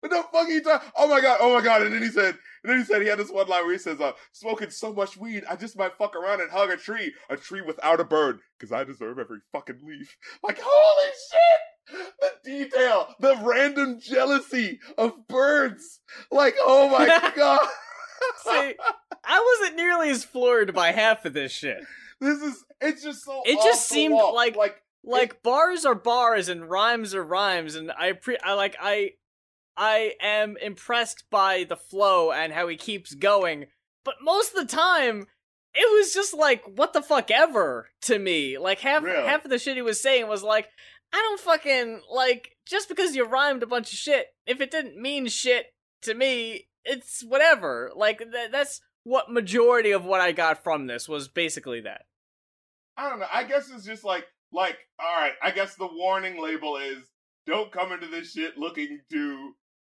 What 0.00 0.10
the 0.10 0.16
fuck 0.32 0.48
are 0.48 0.50
you 0.50 0.62
talking? 0.62 0.88
Oh 0.96 1.06
my 1.06 1.20
god, 1.20 1.38
oh 1.40 1.54
my 1.54 1.62
god. 1.62 1.82
And 1.82 1.94
then 1.94 2.02
he 2.02 2.08
said, 2.08 2.36
and 2.64 2.72
then 2.72 2.78
he 2.78 2.84
said 2.84 3.02
he 3.02 3.08
had 3.08 3.20
this 3.20 3.30
one 3.30 3.46
line 3.46 3.64
where 3.64 3.72
he 3.72 3.78
says, 3.78 4.00
uh, 4.00 4.12
smoking 4.32 4.70
so 4.70 4.92
much 4.92 5.16
weed, 5.16 5.44
I 5.48 5.54
just 5.54 5.78
might 5.78 5.96
fuck 5.96 6.16
around 6.16 6.40
and 6.40 6.50
hug 6.50 6.70
a 6.70 6.76
tree. 6.76 7.14
A 7.30 7.36
tree 7.36 7.60
without 7.60 8.00
a 8.00 8.04
bird. 8.04 8.40
Cause 8.60 8.72
I 8.72 8.82
deserve 8.84 9.18
every 9.18 9.38
fucking 9.52 9.80
leaf. 9.84 10.16
Like, 10.42 10.58
holy 10.60 11.10
shit! 11.30 11.71
The 11.90 12.30
detail, 12.44 13.14
the 13.20 13.36
random 13.42 14.00
jealousy 14.00 14.80
of 14.96 15.26
birds. 15.28 16.00
Like, 16.30 16.54
oh 16.60 16.88
my 16.88 17.06
god. 17.36 17.60
See, 18.44 18.74
I 19.24 19.56
wasn't 19.60 19.76
nearly 19.76 20.10
as 20.10 20.24
floored 20.24 20.72
by 20.74 20.92
half 20.92 21.24
of 21.24 21.32
this 21.32 21.52
shit. 21.52 21.78
This 22.20 22.40
is, 22.40 22.64
it's 22.80 23.02
just 23.02 23.24
so 23.24 23.42
It 23.44 23.56
just 23.64 23.88
seemed 23.88 24.14
wall. 24.14 24.34
like- 24.34 24.56
like, 24.56 24.76
like 25.04 25.42
bars 25.42 25.84
are 25.84 25.96
bars 25.96 26.48
and 26.48 26.70
rhymes 26.70 27.12
are 27.14 27.24
rhymes, 27.24 27.74
and 27.74 27.90
I 27.98 28.12
pre 28.12 28.38
I 28.44 28.52
like 28.52 28.76
I 28.80 29.14
I 29.76 30.14
am 30.20 30.56
impressed 30.58 31.24
by 31.30 31.64
the 31.68 31.74
flow 31.76 32.30
and 32.30 32.52
how 32.52 32.68
he 32.68 32.76
keeps 32.76 33.12
going, 33.14 33.66
but 34.04 34.14
most 34.22 34.54
of 34.54 34.60
the 34.68 34.72
time. 34.76 35.26
It 35.74 35.90
was 35.98 36.12
just 36.12 36.34
like 36.34 36.62
what 36.66 36.92
the 36.92 37.02
fuck 37.02 37.30
ever 37.30 37.88
to 38.02 38.18
me. 38.18 38.58
Like 38.58 38.80
half 38.80 39.02
Really? 39.02 39.26
half 39.26 39.44
of 39.44 39.50
the 39.50 39.58
shit 39.58 39.76
he 39.76 39.82
was 39.82 40.00
saying 40.00 40.28
was 40.28 40.42
like, 40.42 40.68
I 41.12 41.16
don't 41.16 41.40
fucking 41.40 42.02
like 42.12 42.50
just 42.66 42.88
because 42.88 43.16
you 43.16 43.24
rhymed 43.24 43.62
a 43.62 43.66
bunch 43.66 43.92
of 43.92 43.98
shit. 43.98 44.26
If 44.46 44.60
it 44.60 44.70
didn't 44.70 45.00
mean 45.00 45.26
shit 45.28 45.66
to 46.02 46.14
me, 46.14 46.68
it's 46.84 47.22
whatever. 47.22 47.90
Like 47.94 48.18
th- 48.18 48.50
that's 48.50 48.80
what 49.04 49.30
majority 49.30 49.90
of 49.92 50.04
what 50.04 50.20
I 50.20 50.32
got 50.32 50.62
from 50.62 50.86
this 50.86 51.08
was 51.08 51.28
basically 51.28 51.80
that. 51.82 52.02
I 52.96 53.08
don't 53.08 53.20
know. 53.20 53.26
I 53.32 53.44
guess 53.44 53.70
it's 53.70 53.84
just 53.86 54.04
like 54.04 54.26
like 54.52 54.76
all 55.00 55.16
right. 55.16 55.32
I 55.42 55.50
guess 55.52 55.74
the 55.74 55.88
warning 55.90 56.40
label 56.42 56.76
is 56.76 56.98
don't 57.46 57.72
come 57.72 57.92
into 57.92 58.06
this 58.08 58.32
shit 58.32 58.58
looking 58.58 59.00
to 59.10 59.52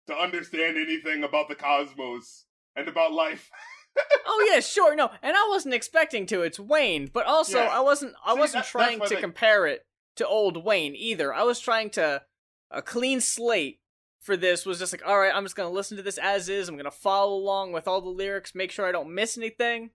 to 0.07 0.13
understand 0.15 0.77
anything 0.77 1.23
about 1.23 1.49
the 1.49 1.55
cosmos 1.55 2.45
and 2.77 2.87
about 2.87 3.11
life. 3.11 3.49
oh 4.25 4.49
yeah, 4.51 4.59
sure, 4.59 4.95
no, 4.95 5.09
and 5.21 5.35
I 5.35 5.47
wasn't 5.49 5.73
expecting 5.73 6.25
to. 6.27 6.41
It's 6.41 6.59
Wayne, 6.59 7.09
but 7.11 7.25
also 7.25 7.59
Yeah. 7.59 7.69
I 7.69 7.79
wasn't. 7.81 8.13
I 8.25 8.33
See, 8.33 8.39
wasn't 8.39 8.63
that- 8.63 8.69
trying 8.71 8.99
to 9.01 9.07
thing. 9.07 9.19
compare 9.21 9.65
it 9.67 9.85
to 10.17 10.27
old 10.27 10.63
Wayne 10.63 10.95
either. 10.95 11.33
I 11.33 11.43
was 11.43 11.59
trying 11.59 11.89
to 11.91 12.23
a 12.71 12.81
clean 12.81 13.21
slate 13.21 13.79
for 14.21 14.35
this. 14.37 14.65
Was 14.65 14.79
just 14.79 14.91
like, 14.93 15.05
all 15.05 15.19
right, 15.19 15.33
I'm 15.33 15.43
just 15.45 15.55
gonna 15.55 15.69
listen 15.69 15.97
to 15.97 16.03
this 16.03 16.17
as 16.17 16.49
is. 16.49 16.67
I'm 16.69 16.77
gonna 16.77 16.91
follow 16.91 17.35
along 17.35 17.71
with 17.73 17.87
all 17.87 18.01
the 18.01 18.09
lyrics, 18.09 18.55
make 18.55 18.71
sure 18.71 18.85
I 18.87 18.91
don't 18.91 19.13
miss 19.13 19.37
anything. 19.37 19.91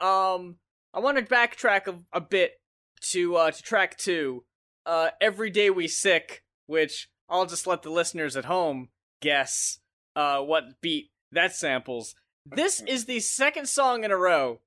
Um, 0.00 0.56
I 0.94 1.00
want 1.00 1.18
to 1.18 1.24
backtrack 1.24 1.86
a, 1.86 1.98
a 2.12 2.20
bit 2.20 2.52
to 3.10 3.36
uh 3.36 3.50
to 3.50 3.62
track 3.62 3.96
two. 3.96 4.44
Uh, 4.86 5.10
every 5.20 5.50
day 5.50 5.70
we 5.70 5.86
sick, 5.88 6.42
which 6.66 7.08
I'll 7.28 7.46
just 7.46 7.66
let 7.66 7.82
the 7.82 7.90
listeners 7.90 8.36
at 8.36 8.46
home 8.46 8.88
guess 9.20 9.78
uh 10.16 10.40
what 10.40 10.64
beat 10.80 11.10
that 11.32 11.54
samples. 11.54 12.14
This 12.54 12.82
is 12.82 13.04
the 13.04 13.20
second 13.20 13.68
song 13.68 14.04
in 14.04 14.10
a 14.10 14.16
row. 14.16 14.60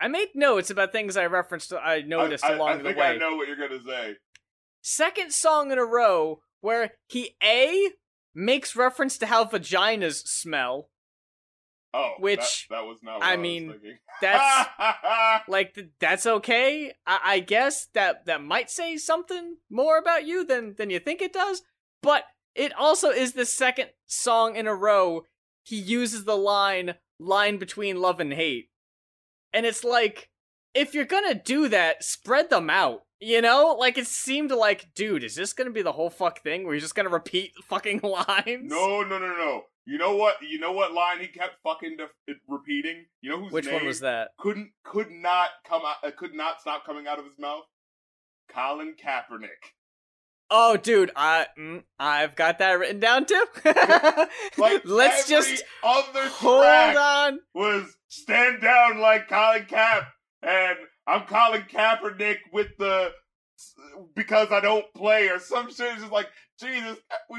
I 0.00 0.08
made 0.08 0.28
notes 0.34 0.70
about 0.70 0.92
things 0.92 1.16
I 1.16 1.26
referenced. 1.26 1.72
Uh, 1.72 1.76
I 1.76 2.02
noticed 2.02 2.44
I, 2.44 2.52
I, 2.52 2.56
along 2.56 2.70
I 2.70 2.76
the 2.76 2.98
way. 2.98 3.06
I 3.06 3.16
know 3.16 3.36
what 3.36 3.48
you're 3.48 3.56
gonna 3.56 3.82
say. 3.86 4.16
Second 4.82 5.32
song 5.32 5.70
in 5.70 5.78
a 5.78 5.84
row 5.84 6.40
where 6.60 6.92
he 7.06 7.36
a 7.42 7.90
makes 8.34 8.76
reference 8.76 9.18
to 9.18 9.26
how 9.26 9.44
vaginas 9.44 10.26
smell. 10.26 10.90
Oh, 11.92 12.14
Which, 12.18 12.66
that, 12.68 12.76
that 12.76 12.86
was 12.86 12.98
not. 13.02 13.20
What 13.20 13.24
I 13.24 13.34
I, 13.34 13.36
mean. 13.36 13.74
That's 14.20 14.68
like 15.48 15.78
that's 16.00 16.26
okay. 16.26 16.92
I-, 17.06 17.20
I 17.24 17.38
guess 17.40 17.86
that 17.94 18.26
that 18.26 18.42
might 18.42 18.70
say 18.70 18.96
something 18.96 19.56
more 19.70 19.98
about 19.98 20.26
you 20.26 20.44
than 20.44 20.74
than 20.76 20.90
you 20.90 20.98
think 20.98 21.22
it 21.22 21.32
does. 21.32 21.62
But 22.02 22.24
it 22.54 22.72
also 22.76 23.10
is 23.10 23.32
the 23.32 23.46
second 23.46 23.90
song 24.06 24.56
in 24.56 24.66
a 24.66 24.74
row 24.74 25.24
he 25.64 25.76
uses 25.76 26.24
the 26.24 26.36
line 26.36 26.94
"line 27.18 27.58
between 27.58 28.00
love 28.00 28.20
and 28.20 28.32
hate," 28.32 28.70
and 29.52 29.66
it's 29.66 29.84
like 29.84 30.30
if 30.74 30.94
you're 30.94 31.04
gonna 31.04 31.34
do 31.34 31.68
that, 31.68 32.02
spread 32.04 32.50
them 32.50 32.68
out. 32.68 33.02
You 33.20 33.40
know, 33.40 33.76
like 33.78 33.96
it 33.96 34.06
seemed 34.06 34.50
like, 34.50 34.92
dude, 34.94 35.24
is 35.24 35.34
this 35.34 35.52
gonna 35.52 35.70
be 35.70 35.82
the 35.82 35.92
whole 35.92 36.10
fuck 36.10 36.42
thing 36.42 36.64
where 36.64 36.74
you're 36.74 36.80
just 36.80 36.94
gonna 36.94 37.08
repeat 37.08 37.52
fucking 37.64 38.00
lines? 38.02 38.70
no, 38.70 39.02
no, 39.02 39.18
no, 39.18 39.28
no. 39.36 39.62
You 39.86 39.98
know 39.98 40.16
what? 40.16 40.36
You 40.42 40.58
know 40.58 40.72
what 40.72 40.92
line 40.92 41.20
he 41.20 41.26
kept 41.26 41.56
fucking 41.62 41.98
def- 41.98 42.36
repeating? 42.48 43.04
You 43.20 43.30
know 43.30 43.40
whose 43.40 43.52
Which 43.52 43.66
name 43.66 43.74
one 43.74 43.86
was 43.86 44.00
that? 44.00 44.30
couldn't 44.38 44.72
could 44.82 45.10
not 45.10 45.50
come 45.68 45.82
out 45.84 45.96
uh, 46.02 46.10
could 46.10 46.34
not 46.34 46.60
stop 46.60 46.84
coming 46.86 47.06
out 47.06 47.18
of 47.18 47.26
his 47.26 47.38
mouth? 47.38 47.64
Colin 48.48 48.94
Kaepernick. 48.94 49.72
Oh, 50.50 50.76
dude, 50.76 51.10
I 51.16 51.46
mm, 51.58 51.82
I've 51.98 52.36
got 52.36 52.58
that 52.58 52.78
written 52.78 53.00
down 53.00 53.26
too. 53.26 53.44
Like 54.58 54.82
Let's 54.84 55.28
just 55.28 55.64
other 55.82 56.28
hold 56.28 56.96
on. 56.96 57.40
was 57.54 57.96
stand 58.08 58.60
down 58.60 59.00
like 59.00 59.28
Colin 59.28 59.64
Cap, 59.64 60.08
and 60.42 60.76
I'm 61.06 61.22
Colin 61.22 61.62
Kaepernick 61.62 62.38
with 62.52 62.68
the 62.78 63.10
because 64.14 64.48
I 64.50 64.60
don't 64.60 64.92
play 64.94 65.28
or 65.28 65.38
some 65.38 65.68
shit. 65.70 65.92
It's 65.92 66.00
just 66.00 66.12
like 66.12 66.28
Jesus, 66.60 66.98
we 67.30 67.38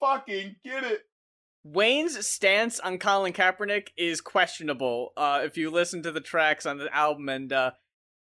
fucking 0.00 0.56
get 0.64 0.84
it. 0.84 1.02
Wayne's 1.64 2.26
stance 2.26 2.80
on 2.80 2.98
Colin 2.98 3.32
Kaepernick 3.32 3.88
is 3.96 4.20
questionable. 4.20 5.12
Uh, 5.16 5.42
if 5.44 5.56
you 5.56 5.70
listen 5.70 6.02
to 6.02 6.12
the 6.12 6.20
tracks 6.20 6.64
on 6.66 6.78
the 6.78 6.94
album 6.94 7.28
and 7.28 7.52
uh, 7.52 7.72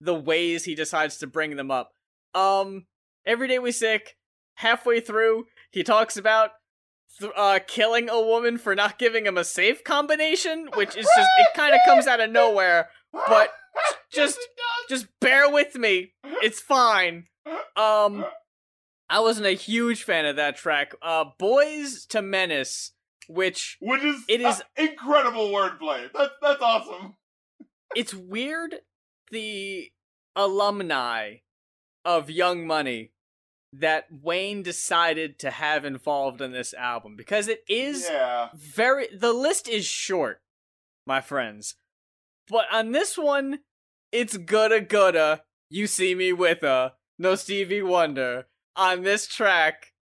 the 0.02 0.16
ways 0.16 0.66
he 0.66 0.76
decides 0.76 1.18
to 1.18 1.28
bring 1.28 1.56
them 1.56 1.72
up. 1.72 1.92
Um, 2.34 2.86
every 3.28 3.48
day 3.48 3.60
we 3.60 3.72
sick. 3.72 4.16
Halfway 4.56 5.00
through, 5.02 5.46
he 5.70 5.84
talks 5.84 6.18
about 6.18 6.50
th- 7.20 7.32
uh 7.38 7.60
killing 7.68 8.10
a 8.10 8.20
woman 8.20 8.58
for 8.58 8.74
not 8.74 8.98
giving 8.98 9.28
him 9.28 9.38
a 9.38 9.44
safe 9.44 9.84
combination, 9.84 10.70
which 10.74 10.98
is 10.98 11.06
just 11.16 11.30
it 11.38 11.48
kind 11.56 11.76
of 11.76 11.80
comes 11.86 12.08
out 12.08 12.20
of 12.20 12.32
nowhere. 12.32 12.90
But 13.14 13.52
just 14.12 14.40
just 14.90 15.06
bear 15.22 15.48
with 15.52 15.76
me. 15.76 16.14
It's 16.42 16.60
fine. 16.60 17.26
Um, 17.76 18.26
I 19.10 19.20
wasn't 19.20 19.46
a 19.48 19.52
huge 19.52 20.04
fan 20.04 20.26
of 20.26 20.36
that 20.38 20.58
track. 20.58 20.94
Uh, 21.02 21.26
Boys 21.38 22.06
to 22.08 22.22
Menace, 22.24 22.94
which 23.28 23.78
which 23.80 24.04
is 24.04 24.24
It 24.28 24.42
is- 24.42 24.64
incredible 24.76 25.50
wordplay. 25.50 26.10
That's 26.14 26.34
that's 26.42 26.62
awesome. 26.62 27.16
it's 27.96 28.14
weird 28.16 28.76
the 29.32 29.92
alumni 30.36 31.36
of 32.04 32.30
Young 32.32 32.66
Money 32.66 33.12
that 33.80 34.06
Wayne 34.12 34.64
decided 34.64 35.40
to 35.40 35.52
have 35.52 35.86
involved 35.86 36.42
in 36.42 36.52
this 36.52 36.74
album 36.74 37.16
because 37.16 37.48
it 37.48 37.64
is 37.68 38.08
Yeah, 38.10 38.50
very 38.54 39.08
the 39.14 39.34
list 39.34 39.68
is 39.68 39.86
short, 39.86 40.42
my 41.06 41.22
friends. 41.22 41.76
But 42.50 42.66
on 42.72 42.92
this 42.92 43.18
one, 43.18 43.60
it's 44.12 44.38
gotta 44.38 44.82
gotta 44.82 45.44
you 45.70 45.88
see 45.88 46.16
me 46.16 46.34
with 46.34 46.64
a 46.64 46.94
no 47.20 47.36
Stevie 47.36 47.82
Wonder 47.82 48.48
on 48.76 49.04
this 49.04 49.28
track. 49.28 49.94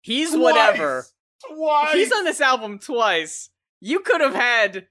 He's 0.00 0.30
Twice. 0.30 0.42
whatever. 0.42 1.06
Twice. 1.48 1.94
He's 1.94 2.12
on 2.12 2.24
this 2.24 2.40
album 2.40 2.78
twice. 2.78 3.50
You 3.80 4.00
could 4.00 4.20
have 4.20 4.34
had. 4.34 4.88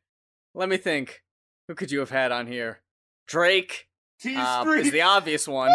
Let 0.53 0.69
me 0.69 0.77
think. 0.77 1.23
Who 1.67 1.75
could 1.75 1.91
you 1.91 1.99
have 1.99 2.09
had 2.09 2.31
on 2.31 2.47
here? 2.47 2.81
Drake 3.27 3.87
um, 4.25 4.67
is 4.69 4.91
the 4.91 5.01
obvious 5.01 5.47
one. 5.47 5.71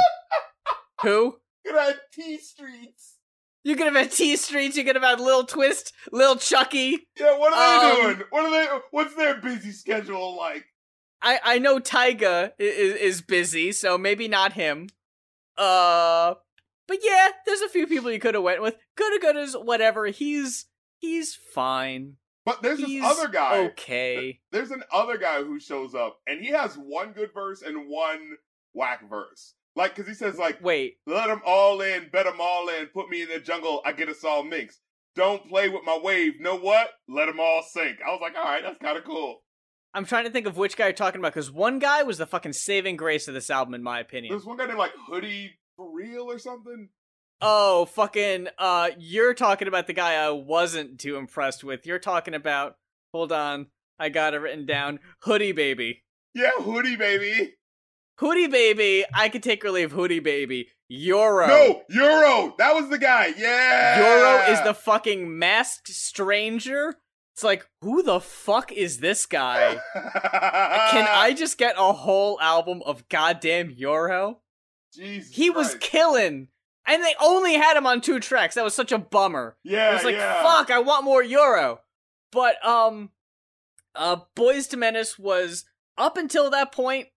Who? 1.03 1.39
Good 1.67 1.77
at 1.77 1.97
T 2.13 2.39
Streets. 2.39 3.17
You 3.65 3.75
could 3.75 3.87
have 3.87 3.97
had 3.97 4.13
T 4.13 4.37
Streets. 4.37 4.77
You 4.77 4.85
could 4.85 4.95
have 4.97 5.03
had 5.05 5.21
Lil 5.21 5.45
Twist, 5.45 5.93
Lil 6.13 6.37
Chucky. 6.37 7.09
Yeah, 7.19 7.37
what 7.37 7.53
are 7.53 7.81
they 7.81 8.01
Um, 8.01 8.15
doing? 8.15 8.27
What 8.31 8.45
are 8.45 8.51
they? 8.51 8.79
What's 8.93 9.15
their 9.15 9.41
busy 9.41 9.73
schedule 9.73 10.37
like? 10.37 10.65
I 11.21 11.41
I 11.43 11.59
know 11.59 11.81
Tyga 11.81 12.53
is 12.59 12.95
is 12.95 13.23
busy, 13.23 13.73
so 13.73 13.99
maybe 13.99 14.29
not 14.29 14.53
him. 14.53 14.89
Uh, 15.59 16.35
but 16.87 16.99
yeah, 17.03 17.29
there's 17.47 17.63
a 17.63 17.69
few 17.69 17.87
people 17.87 18.11
you 18.11 18.21
could 18.21 18.35
have 18.35 18.43
went 18.45 18.63
with. 18.63 18.77
Coulda, 18.97 19.19
couldas, 19.27 19.65
whatever. 19.65 20.07
He's 20.07 20.67
he's 20.99 21.35
fine. 21.35 22.17
But 22.45 22.63
there's 22.63 22.79
He's 22.79 23.03
this 23.03 23.19
other 23.19 23.29
guy. 23.29 23.57
Okay. 23.71 24.39
There's 24.53 24.71
an 24.71 24.85
other 24.93 25.19
guy 25.19 25.43
who 25.43 25.59
shows 25.59 25.97
up, 25.97 26.21
and 26.29 26.41
he 26.41 26.49
has 26.51 26.77
one 26.77 27.11
good 27.13 27.33
verse 27.35 27.63
and 27.63 27.89
one 27.89 28.37
whack 28.73 29.09
verse. 29.11 29.55
Like, 29.77 29.95
cause 29.95 30.07
he 30.07 30.15
says 30.15 30.39
like, 30.39 30.63
Wait. 30.63 30.97
"Let 31.07 31.27
them 31.29 31.43
all 31.45 31.81
in, 31.83 32.09
bet 32.11 32.25
them 32.25 32.41
all 32.41 32.69
in, 32.69 32.87
put 32.87 33.11
me 33.11 33.23
in 33.23 33.29
the 33.29 33.39
jungle, 33.39 33.83
I 33.85 33.93
get 33.93 34.09
us 34.09 34.25
all 34.25 34.43
mixed. 34.43 34.81
Don't 35.15 35.47
play 35.49 35.69
with 35.69 35.83
my 35.85 35.99
wave. 36.03 36.41
Know 36.41 36.57
what? 36.57 36.91
Let 37.09 37.27
them 37.27 37.39
all 37.39 37.63
sink." 37.63 37.99
I 38.05 38.11
was 38.11 38.21
like, 38.23 38.35
"All 38.37 38.45
right, 38.45 38.63
that's 38.63 38.79
kind 38.79 38.97
of 38.97 39.05
cool." 39.05 39.43
I'm 39.95 40.05
trying 40.05 40.25
to 40.25 40.31
think 40.31 40.47
of 40.47 40.57
which 40.57 40.77
guy 40.77 40.87
you're 40.87 40.93
talking 40.93 41.21
about 41.21 41.33
because 41.33 41.51
one 41.51 41.79
guy 41.79 42.03
was 42.03 42.19
the 42.19 42.27
fucking 42.27 42.53
saving 42.53 42.97
grace 42.97 43.29
of 43.29 43.35
this 43.35 43.49
album, 43.49 43.75
in 43.75 43.83
my 43.83 44.01
opinion. 44.01 44.33
There's 44.33 44.45
one 44.45 44.57
guy 44.57 44.67
named 44.67 44.79
like 44.79 44.93
Hoodie 45.09 45.59
for 45.77 45.91
real 45.91 46.31
or 46.31 46.39
something. 46.39 46.91
Oh, 47.41 47.85
fucking, 47.87 48.49
uh, 48.59 48.91
you're 48.99 49.35
talking 49.35 49.69
about 49.69 49.87
the 49.87 49.93
guy 49.93 50.15
I 50.15 50.31
wasn't 50.31 50.99
too 50.99 51.17
impressed 51.17 51.65
with. 51.65 51.87
You're 51.87 51.99
talking 51.99 52.35
about, 52.35 52.77
hold 53.13 53.31
on, 53.31 53.67
I 53.99 54.09
got 54.09 54.35
it 54.35 54.39
written 54.39 54.65
down, 54.67 55.01
Hoodie 55.21 55.53
Baby. 55.53 56.03
Yeah, 56.35 56.51
Hoodie 56.59 56.97
baby. 56.97 57.55
Hoodie 58.19 58.47
Baby, 58.47 59.05
I 59.15 59.29
could 59.29 59.43
take 59.43 59.65
or 59.65 59.71
leave 59.71 59.93
Hoodie 59.93 60.21
Baby. 60.21 60.69
Euro. 60.89 61.47
No, 61.47 61.83
Euro. 61.89 62.55
That 62.59 62.75
was 62.75 62.89
the 62.89 62.99
guy. 62.99 63.33
Yeah. 63.37 63.99
Euro 63.99 64.53
is 64.53 64.63
the 64.63 64.75
fucking 64.75 65.39
masked 65.39 65.89
stranger. 65.89 66.95
It's 67.35 67.45
like, 67.45 67.67
who 67.83 68.03
the 68.03 68.21
fuck 68.21 68.73
is 68.73 68.99
this 69.01 69.27
guy? 69.27 69.79
Can 69.95 71.07
I 71.09 71.35
just 71.37 71.59
get 71.59 71.75
a 71.77 71.93
whole 71.93 72.41
album 72.41 72.83
of 72.87 73.07
goddamn 73.09 73.71
Euro? 73.77 74.41
Jesus 74.95 75.35
He 75.35 75.51
was 75.51 75.75
killing. 75.81 76.49
And 76.87 77.03
they 77.03 77.15
only 77.21 77.55
had 77.55 77.77
him 77.77 77.87
on 77.87 78.01
two 78.01 78.21
tracks. 78.21 78.55
That 78.55 78.65
was 78.65 78.75
such 78.75 78.93
a 78.93 78.99
bummer. 78.99 79.57
Yeah, 79.65 79.91
It 79.91 79.95
was 79.95 80.05
like, 80.05 80.15
yeah. 80.15 80.43
fuck, 80.43 80.71
I 80.71 80.79
want 80.79 81.05
more 81.05 81.23
Euro. 81.23 81.81
But 82.33 82.65
um 82.65 83.11
uh 83.95 84.19
Boys 84.35 84.69
to 84.69 84.77
Menace 84.77 85.19
was 85.19 85.65
up 85.99 86.17
until 86.17 86.49
that 86.51 86.71
point, 86.73 87.09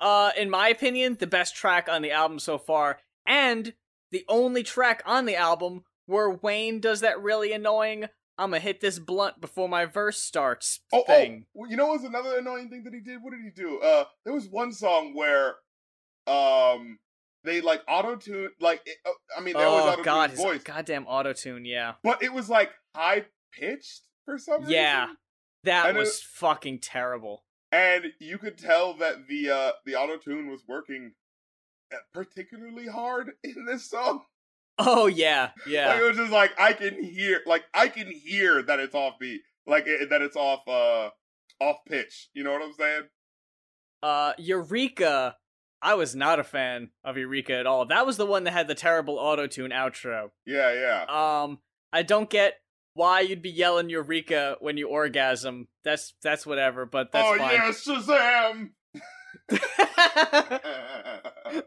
uh, 0.00 0.30
in 0.36 0.50
my 0.50 0.68
opinion, 0.68 1.16
the 1.20 1.26
best 1.26 1.54
track 1.56 1.88
on 1.88 2.02
the 2.02 2.10
album 2.10 2.38
so 2.38 2.58
far, 2.58 2.98
and 3.26 3.74
the 4.10 4.24
only 4.28 4.62
track 4.62 5.02
on 5.06 5.24
the 5.26 5.36
album 5.36 5.84
where 6.06 6.30
Wayne 6.30 6.80
does 6.80 7.00
that 7.00 7.20
really 7.20 7.52
annoying 7.52 8.06
I'm 8.36 8.50
gonna 8.50 8.58
hit 8.60 8.80
this 8.80 8.98
blunt 8.98 9.40
before 9.40 9.68
my 9.68 9.84
verse 9.84 10.20
starts 10.20 10.80
Oh, 10.92 11.04
thing. 11.04 11.46
oh, 11.56 11.66
you 11.66 11.76
know 11.76 11.86
what's 11.86 12.02
another 12.02 12.36
annoying 12.38 12.68
thing 12.68 12.82
that 12.82 12.92
he 12.92 12.98
did? 13.00 13.22
What 13.22 13.30
did 13.30 13.40
he 13.44 13.50
do? 13.50 13.78
Uh, 13.80 14.06
there 14.24 14.34
was 14.34 14.48
one 14.48 14.72
song 14.72 15.14
where, 15.14 15.54
um, 16.26 16.98
they 17.44 17.60
like 17.60 17.82
auto 17.86 18.16
tune, 18.16 18.50
like 18.60 18.82
it, 18.86 18.96
uh, 19.06 19.10
I 19.38 19.40
mean, 19.40 19.54
always 19.54 19.84
Oh, 19.84 19.88
auto 19.92 20.02
god, 20.02 20.26
tune 20.28 20.36
his 20.36 20.40
voice, 20.44 20.62
goddamn 20.64 21.04
autotune, 21.04 21.62
yeah. 21.64 21.94
but 22.02 22.22
it 22.22 22.32
was 22.32 22.48
like 22.48 22.70
high 22.94 23.26
pitched 23.52 24.02
for 24.24 24.36
some 24.38 24.64
Yeah. 24.66 25.02
reason. 25.02 25.16
That 25.64 25.86
And 25.90 25.96
it- 25.96 26.00
was 26.00 26.20
fucking 26.22 26.80
terrible. 26.80 27.44
And 27.74 28.12
you 28.20 28.38
could 28.38 28.56
tell 28.56 28.94
that 28.94 29.26
the 29.28 29.50
uh 29.50 29.72
the 29.84 29.96
auto 29.96 30.16
tune 30.16 30.48
was 30.48 30.62
working 30.68 31.12
uh, 31.92 31.96
particularly 32.12 32.86
hard 32.86 33.32
in 33.44 33.66
this 33.66 33.90
song. 33.90 34.22
Oh 34.78 35.06
yeah, 35.06 35.50
Like 35.58 35.66
yeah. 35.66 35.98
it 35.98 36.02
was 36.02 36.16
just 36.16 36.32
like 36.32 36.52
I 36.58 36.72
can 36.72 37.02
hear, 37.02 37.40
like 37.46 37.64
I 37.72 37.88
can 37.88 38.10
hear 38.10 38.62
that 38.62 38.80
it's 38.80 38.94
off 38.94 39.14
beat, 39.20 39.42
like 39.66 39.84
it, 39.86 40.10
that 40.10 40.22
it's 40.22 40.36
off 40.36 40.66
uh 40.68 41.10
off 41.60 41.78
pitch. 41.88 42.28
You 42.34 42.44
know 42.44 42.52
what 42.52 42.62
I'm 42.62 42.72
saying? 42.72 43.02
Uh 44.02 44.32
Eureka 44.38 45.36
I 45.82 45.94
was 45.94 46.16
not 46.16 46.40
a 46.40 46.44
fan 46.44 46.90
of 47.04 47.18
Eureka 47.18 47.54
at 47.54 47.66
all. 47.66 47.86
That 47.86 48.06
was 48.06 48.16
the 48.16 48.24
one 48.26 48.44
that 48.44 48.52
had 48.52 48.68
the 48.68 48.74
terrible 48.74 49.18
auto 49.18 49.46
tune 49.46 49.70
outro. 49.70 50.30
Yeah, 50.46 50.72
yeah. 50.72 51.42
Um 51.42 51.58
I 51.92 52.02
don't 52.02 52.30
get 52.30 52.54
why 52.94 53.20
you'd 53.20 53.42
be 53.42 53.50
yelling 53.50 53.90
Eureka 53.90 54.56
when 54.60 54.76
you 54.76 54.88
orgasm. 54.88 55.68
That's 55.84 56.14
that's 56.22 56.46
whatever, 56.46 56.86
but 56.86 57.12
that's 57.12 57.28
oh 57.28 57.36
fine. 57.36 57.52
yes, 57.52 57.86
Shazam! 57.86 58.70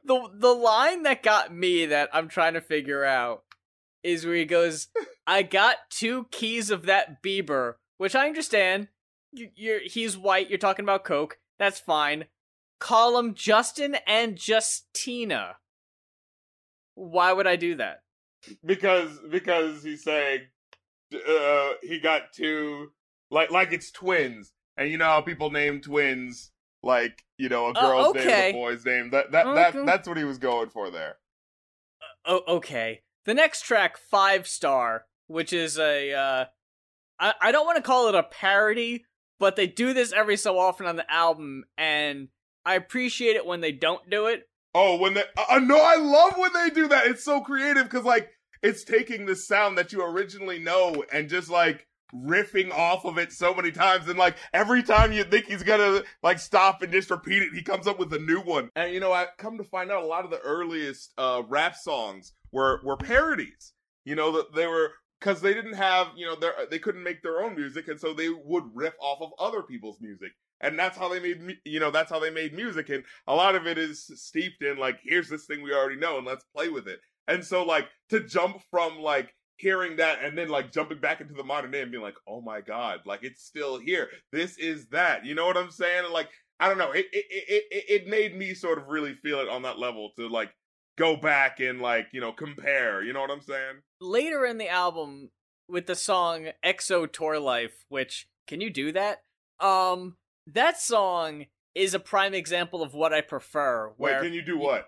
the 0.06 0.30
the 0.34 0.54
line 0.54 1.04
that 1.04 1.22
got 1.24 1.54
me 1.54 1.86
that 1.88 2.10
I'm 2.14 2.28
trying 2.28 2.56
to 2.56 2.62
figure 2.62 3.04
out 3.04 3.44
is 4.04 4.26
where 4.26 4.36
he 4.36 4.46
goes, 4.46 4.88
"I 5.28 5.44
got 5.44 5.78
two 5.90 6.28
keys 6.32 6.72
of 6.72 6.86
that 6.86 7.22
Bieber," 7.22 7.76
which 7.98 8.16
I 8.16 8.28
understand. 8.28 8.88
You, 9.34 9.50
you're 9.56 9.82
he's 9.84 10.18
white. 10.18 10.50
You're 10.50 10.58
talking 10.58 10.86
about 10.86 11.04
Coke. 11.04 11.38
That's 11.60 11.80
fine. 11.80 12.26
Call 12.80 13.18
him 13.20 13.34
Justin 13.34 13.98
and 14.08 14.40
Justina. 14.46 15.58
Why 16.96 17.34
would 17.34 17.48
I 17.48 17.56
do 17.56 17.76
that? 17.76 18.02
because 18.66 19.10
because 19.30 19.84
he's 19.84 20.04
saying 20.04 20.42
uh 21.14 21.74
he 21.82 22.00
got 22.00 22.34
two 22.34 22.92
like 23.32 23.52
like 23.52 23.72
it's 23.74 23.92
twins, 23.92 24.54
and 24.78 24.90
you 24.90 24.98
know 24.98 25.06
how 25.06 25.22
people 25.22 25.52
name 25.52 25.82
twins 25.82 26.52
like 26.84 27.24
you 27.38 27.50
know 27.50 27.68
a 27.68 27.74
Oh, 27.76 27.82
girl's 27.82 28.14
name 28.16 28.28
okay. 28.28 28.48
and 28.48 28.56
a 28.56 28.60
boy's 28.60 28.86
name. 28.86 29.10
That 29.12 29.32
that 29.32 29.46
that 29.56 29.86
that's 29.86 30.08
what 30.08 30.18
he 30.18 30.24
was 30.24 30.38
going 30.38 30.70
for 30.70 30.90
there. 30.90 31.18
Oh, 32.26 32.42
okay. 32.48 33.02
The 33.26 33.34
next 33.34 33.62
track, 33.62 33.98
Five 33.98 34.48
Star, 34.48 35.06
which 35.28 35.52
is 35.52 35.78
a, 35.78 36.14
uh, 36.14 36.46
I, 37.20 37.34
I 37.42 37.52
don't 37.52 37.66
want 37.66 37.78
to 37.78 37.82
call 37.82 38.08
it 38.08 38.16
a 38.16 38.24
parody, 38.24 39.06
but 39.40 39.56
they 39.56 39.68
do 39.68 39.94
this 39.94 40.14
every 40.14 40.38
so 40.38 40.58
often 40.60 40.86
on 40.86 40.96
the 40.96 41.12
album, 41.12 41.66
and 41.78 42.30
I 42.66 42.76
appreciate 42.76 43.36
it 43.36 43.46
when 43.46 43.62
they 43.62 43.72
don't 43.72 44.10
do 44.10 44.28
it. 44.28 44.48
Oh, 44.74 44.98
when 44.98 45.14
they 45.14 45.24
uh, 45.50 45.60
no, 45.60 45.78
I 45.82 45.96
love 45.96 46.38
when 46.38 46.54
they 46.54 46.70
do 46.70 46.88
that. 46.90 47.08
It's 47.08 47.24
so 47.24 47.42
creative 47.42 47.84
because 47.86 48.06
like 48.06 48.30
it's 48.62 48.84
taking 48.84 49.26
the 49.26 49.36
sound 49.36 49.78
that 49.78 49.92
you 49.92 50.04
originally 50.04 50.60
know 50.60 51.04
and 51.12 51.30
just 51.30 51.50
like 51.50 51.88
riffing 52.16 52.72
off 52.72 53.06
of 53.06 53.18
it 53.18 53.32
so 53.32 53.54
many 53.54 53.72
times. 53.72 54.08
And 54.08 54.18
like 54.18 54.38
every 54.54 54.84
time 54.84 55.12
you 55.12 55.24
think 55.24 55.46
he's 55.46 55.64
gonna 55.64 56.04
like 56.24 56.40
stop 56.40 56.82
and 56.82 56.92
just 56.92 57.10
repeat 57.10 57.44
it 57.44 57.54
he 57.54 57.62
comes 57.62 57.88
up 57.88 58.00
with 58.00 58.14
a 58.14 58.20
new 58.20 58.40
one. 58.42 58.70
And 58.76 58.94
you 58.94 59.00
know 59.00 59.12
i 59.14 59.28
come 59.38 59.58
to 59.58 59.64
find 59.64 59.92
out 59.92 60.04
a 60.04 60.08
lot 60.08 60.26
of 60.26 60.32
the 60.32 60.40
earliest 60.40 61.14
uh 61.18 61.44
rap 61.48 61.76
songs 61.76 62.34
were 62.52 62.82
were 62.84 62.98
parodies. 62.98 63.74
You 64.06 64.16
know 64.16 64.32
that 64.34 64.54
they 64.56 64.68
were 64.68 64.92
because 65.20 65.42
they 65.42 65.54
didn't 65.54 65.74
have 65.74 66.08
you 66.16 66.26
know 66.26 66.36
their 66.36 66.54
they 66.70 66.80
couldn't 66.80 67.04
make 67.04 67.22
their 67.24 67.42
own 67.44 67.56
music 67.56 67.88
and 67.88 68.00
so 68.00 68.14
they 68.14 68.30
would 68.30 68.64
riff 68.74 68.94
off 69.00 69.22
of 69.22 69.32
other 69.40 69.64
people's 69.64 70.00
music. 70.00 70.32
And 70.60 70.80
that's 70.80 70.98
how 70.98 71.08
they 71.10 71.20
made 71.20 71.58
you 71.66 71.80
know 71.80 71.92
that's 71.92 72.10
how 72.10 72.20
they 72.20 72.32
made 72.32 72.54
music. 72.54 72.90
And 72.90 73.04
a 73.28 73.36
lot 73.36 73.56
of 73.56 73.68
it 73.68 73.78
is 73.78 74.10
steeped 74.16 74.64
in 74.64 74.78
like 74.78 75.00
here's 75.04 75.30
this 75.30 75.46
thing 75.46 75.62
we 75.62 75.74
already 75.74 76.00
know 76.00 76.18
and 76.18 76.26
let's 76.26 76.46
play 76.56 76.70
with 76.70 76.88
it 76.88 77.00
and 77.28 77.44
so 77.44 77.64
like 77.64 77.88
to 78.10 78.22
jump 78.22 78.62
from 78.72 79.00
like 79.00 79.34
hearing 79.58 79.98
that 79.98 80.24
and 80.24 80.38
then 80.38 80.50
like 80.50 80.72
jumping 80.72 81.00
back 81.00 81.20
into 81.20 81.34
the 81.34 81.44
modern 81.44 81.72
day 81.72 81.82
and 81.82 81.92
being 81.92 82.04
like 82.04 82.18
oh 82.28 82.42
my 82.42 82.62
god 82.62 83.00
like 83.06 83.24
it's 83.24 83.44
still 83.44 83.80
here. 83.80 84.10
This 84.32 84.58
is 84.58 84.88
that. 84.90 85.26
You 85.26 85.36
know 85.36 85.46
what 85.46 85.58
i'm 85.58 85.72
saying? 85.72 86.06
And 86.06 86.14
like 86.14 86.30
i 86.60 86.68
don't 86.68 86.78
know. 86.78 86.92
It 86.92 87.08
it 87.12 87.26
it, 87.30 87.64
it, 87.72 87.86
it 88.02 88.08
made 88.08 88.38
me 88.38 88.54
sort 88.54 88.78
of 88.78 88.88
really 88.88 89.14
feel 89.16 89.40
it 89.40 89.50
on 89.50 89.64
that 89.64 89.80
level 89.80 90.12
to 90.18 90.28
like 90.28 90.52
go 90.98 91.16
back 91.16 91.60
and 91.60 91.82
like 91.82 92.08
you 92.14 92.22
know 92.22 92.32
compare. 92.32 93.04
You 93.04 93.14
know 93.14 93.22
what 93.22 93.32
i'm 93.32 93.42
saying? 93.42 93.82
Later 94.00 94.46
in 94.46 94.58
the 94.58 94.70
album, 94.70 95.32
with 95.68 95.86
the 95.88 95.96
song 95.96 96.48
EXO 96.64 97.12
Tour 97.12 97.40
Life, 97.40 97.86
which, 97.90 98.28
can 98.48 98.62
you 98.62 98.70
do 98.70 98.92
that? 98.94 99.24
Um, 99.60 100.18
that 100.46 100.80
song 100.80 101.46
is 101.76 101.94
a 101.94 102.00
prime 102.00 102.34
example 102.34 102.82
of 102.82 102.94
what 102.94 103.14
I 103.14 103.22
prefer, 103.22 103.94
wait 103.98 104.20
can 104.22 104.34
you 104.34 104.42
do 104.42 104.58
what 104.58 104.86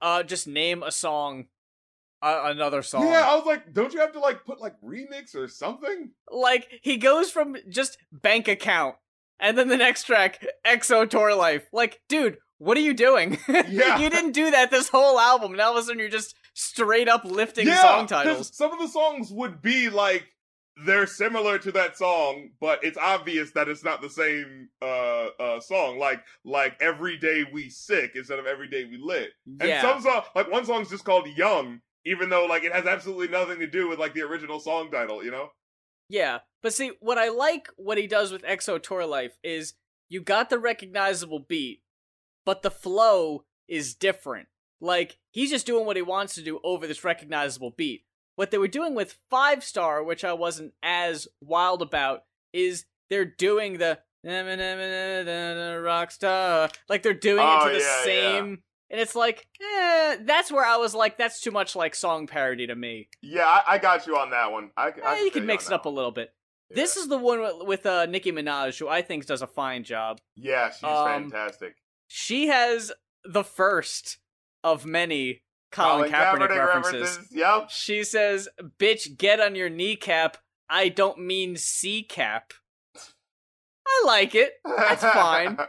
uh, 0.00 0.22
just 0.22 0.46
name 0.46 0.82
a 0.82 0.90
song, 0.92 1.46
uh, 2.22 2.42
another 2.46 2.82
song. 2.82 3.06
yeah 3.06 3.28
i 3.30 3.34
was 3.36 3.46
like 3.46 3.72
don't 3.72 3.92
you 3.94 4.00
have 4.00 4.12
to 4.12 4.18
like 4.20 4.44
put 4.44 4.60
like 4.60 4.74
remix 4.84 5.34
or 5.34 5.46
something 5.48 6.10
Like 6.30 6.68
he 6.82 6.96
goes 6.96 7.30
from 7.30 7.56
just 7.68 7.98
bank 8.12 8.48
account 8.48 8.96
and 9.40 9.56
then 9.56 9.68
the 9.68 9.76
next 9.76 10.04
track 10.04 10.44
EXO 10.66 11.08
tour 11.08 11.32
life. 11.34 11.68
Like, 11.72 12.00
dude, 12.08 12.38
what 12.58 12.76
are 12.76 12.80
you 12.80 12.92
doing? 12.94 13.38
Yeah. 13.68 13.98
you 13.98 14.10
didn't 14.10 14.32
do 14.32 14.50
that 14.50 14.70
this 14.72 14.88
whole 14.88 15.18
album. 15.20 15.52
Now 15.52 15.68
all 15.68 15.76
of 15.78 15.84
a 15.84 15.86
sudden 15.86 16.00
you're 16.00 16.08
just 16.08 16.34
straight 16.54 17.08
up 17.08 17.24
lifting 17.24 17.68
yeah, 17.68 17.80
song 17.80 18.06
titles. 18.08 18.50
Some 18.56 18.72
of 18.72 18.80
the 18.80 18.88
songs 18.88 19.30
would 19.30 19.62
be 19.62 19.88
like 19.90 20.24
they're 20.86 21.06
similar 21.06 21.58
to 21.58 21.72
that 21.72 21.96
song, 21.98 22.50
but 22.60 22.82
it's 22.84 22.98
obvious 22.98 23.50
that 23.52 23.68
it's 23.68 23.84
not 23.84 24.00
the 24.02 24.10
same 24.10 24.68
uh 24.82 25.26
uh 25.40 25.60
song. 25.60 25.98
Like 25.98 26.22
like 26.44 26.76
every 26.80 27.16
day 27.16 27.44
we 27.52 27.68
sick 27.70 28.12
instead 28.14 28.38
of 28.38 28.46
every 28.46 28.68
day 28.68 28.84
we 28.84 28.98
lit. 29.00 29.30
And 29.46 29.68
Yeah. 29.68 29.82
some 29.82 30.00
song 30.02 30.22
like 30.34 30.50
one 30.50 30.64
song's 30.64 30.90
just 30.90 31.04
called 31.04 31.26
Young, 31.36 31.80
even 32.04 32.28
though 32.28 32.46
like 32.46 32.64
it 32.64 32.72
has 32.72 32.86
absolutely 32.86 33.28
nothing 33.28 33.58
to 33.60 33.66
do 33.66 33.88
with 33.88 33.98
like 33.98 34.14
the 34.14 34.22
original 34.22 34.60
song 34.60 34.90
title, 34.90 35.24
you 35.24 35.30
know? 35.30 35.50
Yeah. 36.08 36.38
But 36.62 36.72
see, 36.74 36.92
what 37.00 37.18
I 37.18 37.28
like 37.28 37.68
what 37.76 37.98
he 37.98 38.06
does 38.06 38.32
with 38.32 38.42
EXO 38.42 38.82
tour 38.82 39.06
life 39.06 39.36
is 39.42 39.74
you 40.08 40.20
got 40.22 40.48
the 40.50 40.58
recognizable 40.58 41.40
beat, 41.40 41.82
but 42.46 42.62
the 42.62 42.70
flow 42.70 43.44
is 43.68 43.94
different. 43.94 44.48
Like, 44.80 45.18
he's 45.32 45.50
just 45.50 45.66
doing 45.66 45.84
what 45.84 45.96
he 45.96 46.02
wants 46.02 46.34
to 46.36 46.42
do 46.42 46.60
over 46.64 46.86
this 46.86 47.04
recognizable 47.04 47.72
beat. 47.76 48.04
What 48.38 48.52
they 48.52 48.58
were 48.58 48.68
doing 48.68 48.94
with 48.94 49.18
Five 49.30 49.64
Star, 49.64 50.00
which 50.00 50.22
I 50.24 50.32
wasn't 50.32 50.72
as 50.80 51.26
wild 51.40 51.82
about, 51.82 52.22
is 52.52 52.84
they're 53.10 53.24
doing 53.24 53.78
the 53.78 53.98
rock 55.82 56.12
star. 56.12 56.68
Like 56.88 57.02
they're 57.02 57.14
doing 57.14 57.44
Oh, 57.44 57.66
it 57.66 57.72
to 57.72 57.78
the 57.78 57.84
yeah, 57.84 58.04
same 58.04 58.62
and 58.90 59.00
it's 59.00 59.16
like, 59.16 59.44
eh, 59.60 60.18
that's 60.20 60.52
where 60.52 60.64
I 60.64 60.76
was 60.76 60.94
like, 60.94 61.18
that's 61.18 61.40
too 61.40 61.50
much 61.50 61.74
like 61.74 61.96
song 61.96 62.28
parody 62.28 62.68
to 62.68 62.76
me. 62.76 63.08
Yeah, 63.22 63.44
I, 63.44 63.74
I 63.74 63.78
got 63.78 64.06
you 64.06 64.16
on 64.16 64.30
that 64.30 64.52
one. 64.52 64.70
I, 64.76 64.90
Eh, 64.90 65.24
you 65.24 65.32
can 65.32 65.44
mix 65.44 65.66
it 65.66 65.72
up 65.72 65.84
a 65.86 65.90
little 65.90 66.12
bit. 66.12 66.32
This 66.70 66.96
is 66.96 67.08
the 67.08 67.18
one 67.18 67.40
with, 67.40 67.66
with 67.66 67.86
uh, 67.86 68.06
Nicki 68.06 68.30
Minaj, 68.30 68.78
who 68.78 68.88
I 68.88 69.02
think 69.02 69.26
does 69.26 69.42
a 69.42 69.46
fine 69.48 69.82
job. 69.82 70.20
Yeah, 70.36 70.70
she's 70.70 70.84
um, 70.84 71.30
fantastic. 71.30 71.74
She 72.06 72.46
has 72.46 72.92
the 73.24 73.42
first 73.42 74.18
of 74.62 74.86
many 74.86 75.42
Colin, 75.70 76.10
Kaepernick, 76.10 76.48
references. 76.48 77.18
Yep. 77.30 77.70
She 77.70 78.04
says, 78.04 78.48
"Bitch, 78.78 79.16
get 79.16 79.40
on 79.40 79.54
your 79.54 79.68
kneecap." 79.68 80.38
I 80.70 80.88
don't 80.88 81.18
mean 81.18 81.56
C 81.56 82.02
cap. 82.02 82.52
I 83.86 84.02
like 84.06 84.34
it. 84.34 84.54
That's 84.64 85.02
fine. 85.02 85.58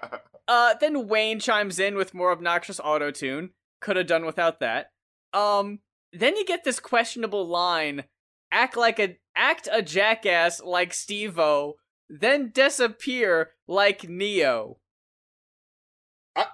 Uh, 0.49 0.73
then 0.81 1.07
Wayne 1.07 1.39
chimes 1.39 1.77
in 1.77 1.95
with 1.95 2.15
more 2.15 2.31
obnoxious 2.31 2.79
auto 2.79 3.11
tune. 3.11 3.51
Could 3.81 3.97
have 3.97 4.07
done 4.07 4.25
without 4.25 4.59
that. 4.61 4.87
Um, 5.31 5.77
then 6.11 6.35
you 6.35 6.43
get 6.43 6.63
this 6.63 6.79
questionable 6.79 7.47
line: 7.47 8.05
"Act 8.51 8.75
like 8.75 8.99
a 8.99 9.19
act 9.35 9.69
a 9.71 9.83
jackass 9.83 10.59
like 10.59 10.91
Steve-O, 10.91 11.75
then 12.09 12.49
disappear 12.49 13.51
like 13.67 14.09
Ne-Yo." 14.09 14.79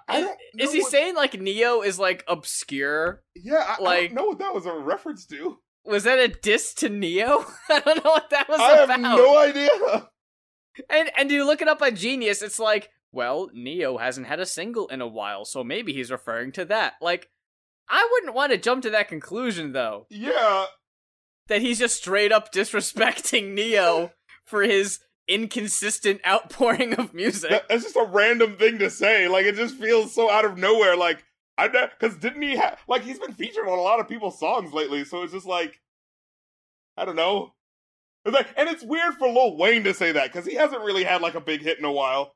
I, 0.08 0.18
I 0.18 0.22
don't 0.22 0.38
Is 0.58 0.72
he 0.74 0.82
what- 0.82 0.92
saying 0.92 1.16
like 1.16 1.40
Ne-Yo 1.40 1.82
is 1.82 1.98
like 2.00 2.24
obscure? 2.28 3.24
Yeah, 3.36 3.56
I, 3.58 3.76
I 3.80 3.84
like- 3.84 4.10
don't 4.10 4.16
know 4.16 4.26
what 4.28 4.40
that 4.40 4.54
was 4.54 4.66
a 4.66 4.74
reference 4.74 5.26
to. 5.28 5.58
Was 5.86 6.04
that 6.06 6.18
a 6.20 6.28
diss 6.28 6.74
to 6.76 6.90
Ne-Yo? 6.90 7.46
I 7.70 7.80
don't 7.80 8.04
know 8.04 8.12
what 8.12 8.30
that 8.32 8.50
was 8.50 8.60
I 8.60 8.70
have 8.78 8.90
about. 8.90 9.00
no 9.18 9.38
idea. 9.38 9.70
And 10.90 11.10
and 11.18 11.32
you 11.32 11.46
look 11.46 11.62
it 11.62 11.68
up 11.68 11.82
on 11.82 11.96
Genius, 11.96 12.42
it's 12.42 12.60
like, 12.60 12.90
well, 13.12 13.50
Ne-Yo 13.54 13.98
hasn't 13.98 14.28
had 14.28 14.40
a 14.40 14.46
single 14.46 14.88
in 14.88 15.00
a 15.02 15.08
while, 15.08 15.46
so 15.46 15.64
maybe 15.64 15.94
he's 15.94 16.12
referring 16.12 16.52
to 16.54 16.66
that. 16.66 16.94
Like, 17.02 17.30
I 17.88 18.08
wouldn't 18.12 18.34
want 18.36 18.52
to 18.52 18.58
jump 18.58 18.82
to 18.84 18.90
that 18.90 19.08
conclusion 19.08 19.72
though. 19.72 20.08
Yeah, 20.10 20.66
That 21.48 21.62
he's 21.62 21.80
just 21.80 21.98
straight 21.98 22.32
up 22.32 22.52
disrespecting 22.52 23.54
Ne-Yo 23.54 24.12
for 24.46 24.64
his 24.64 25.00
inconsistent 25.28 26.22
outpouring 26.28 26.94
of 26.94 27.14
music. 27.14 27.50
that, 27.50 27.68
that's 27.70 27.84
just 27.84 27.96
a 27.96 28.08
random 28.12 28.58
thing 28.58 28.80
to 28.80 28.90
say. 28.90 29.28
Like 29.28 29.46
it 29.46 29.56
just 29.56 29.76
feels 29.76 30.14
so 30.14 30.30
out 30.30 30.46
of 30.46 30.58
nowhere. 30.58 30.96
Like 30.96 31.24
I 31.58 31.68
know 31.68 31.88
because 32.00 32.18
didn't 32.18 32.42
he 32.42 32.56
have 32.56 32.80
like 32.88 33.04
he's 33.04 33.20
been 33.20 33.34
featured 33.34 33.68
on 33.68 33.78
a 33.78 33.82
lot 33.82 34.00
of 34.00 34.08
people's 34.08 34.40
songs 34.40 34.74
lately, 34.74 35.06
so 35.06 35.24
it's 35.24 35.34
just 35.34 35.46
like 35.46 35.80
I 36.98 37.06
don't 37.06 37.16
know. 37.16 37.54
It's 38.26 38.34
like, 38.36 38.48
and 38.58 38.68
it's 38.68 38.84
weird 38.84 39.14
for 39.16 39.28
Lil 39.28 39.56
Wayne 39.58 39.84
to 39.84 39.94
say 39.94 40.12
that 40.14 40.32
because 40.32 40.48
he 40.48 40.56
hasn't 40.56 40.82
really 40.82 41.04
had 41.04 41.22
like 41.22 41.36
a 41.36 41.42
big 41.42 41.62
hit 41.62 41.78
in 41.78 41.86
a 41.86 41.92
while. 41.92 42.34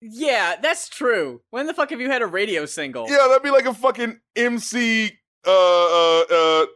Yeah, 0.00 0.56
that's 0.60 0.88
true. 0.88 1.40
When 1.50 1.66
the 1.66 1.74
fuck 1.74 1.90
have 1.90 2.00
you 2.00 2.10
had 2.10 2.22
a 2.22 2.26
radio 2.26 2.66
single? 2.66 3.06
Yeah, 3.08 3.26
that'd 3.28 3.42
be 3.42 3.50
like 3.50 3.66
a 3.66 3.74
fucking 3.74 4.20
MC, 4.36 5.18
uh, 5.46 5.50
uh, 5.50 6.24
uh, 6.30 6.66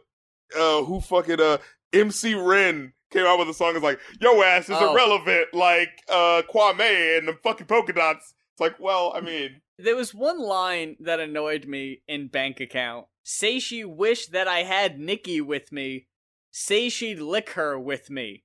uh 0.57 0.83
who 0.83 0.99
fucking 0.99 1.39
uh 1.39 1.59
MC 1.93 2.35
Ren 2.35 2.93
came 3.11 3.25
out 3.25 3.37
with 3.39 3.49
a 3.49 3.53
song. 3.53 3.75
It's 3.75 3.83
like, 3.83 3.99
yo 4.19 4.41
ass 4.41 4.69
is 4.69 4.77
Oh. 4.79 4.93
irrelevant, 4.93 5.53
like 5.53 5.89
uh 6.09 6.41
Kwame 6.51 7.17
and 7.17 7.27
the 7.27 7.33
fucking 7.43 7.67
polka 7.67 7.93
dots. 7.93 8.33
It's 8.53 8.59
like, 8.61 8.79
well, 8.79 9.13
I 9.15 9.21
mean, 9.21 9.61
There 9.77 9.95
was 9.95 10.13
one 10.13 10.39
line 10.39 10.95
that 10.99 11.19
annoyed 11.19 11.65
me 11.65 12.01
in 12.07 12.27
bank 12.27 12.59
account. 12.59 13.07
Say 13.23 13.59
she 13.59 13.83
wished 13.85 14.31
that 14.31 14.47
I 14.47 14.63
had 14.63 14.99
Nicki 14.99 15.41
with 15.41 15.71
me. 15.71 16.07
Say 16.51 16.89
she'd 16.89 17.19
lick 17.19 17.51
her 17.51 17.79
with 17.79 18.09
me. 18.09 18.43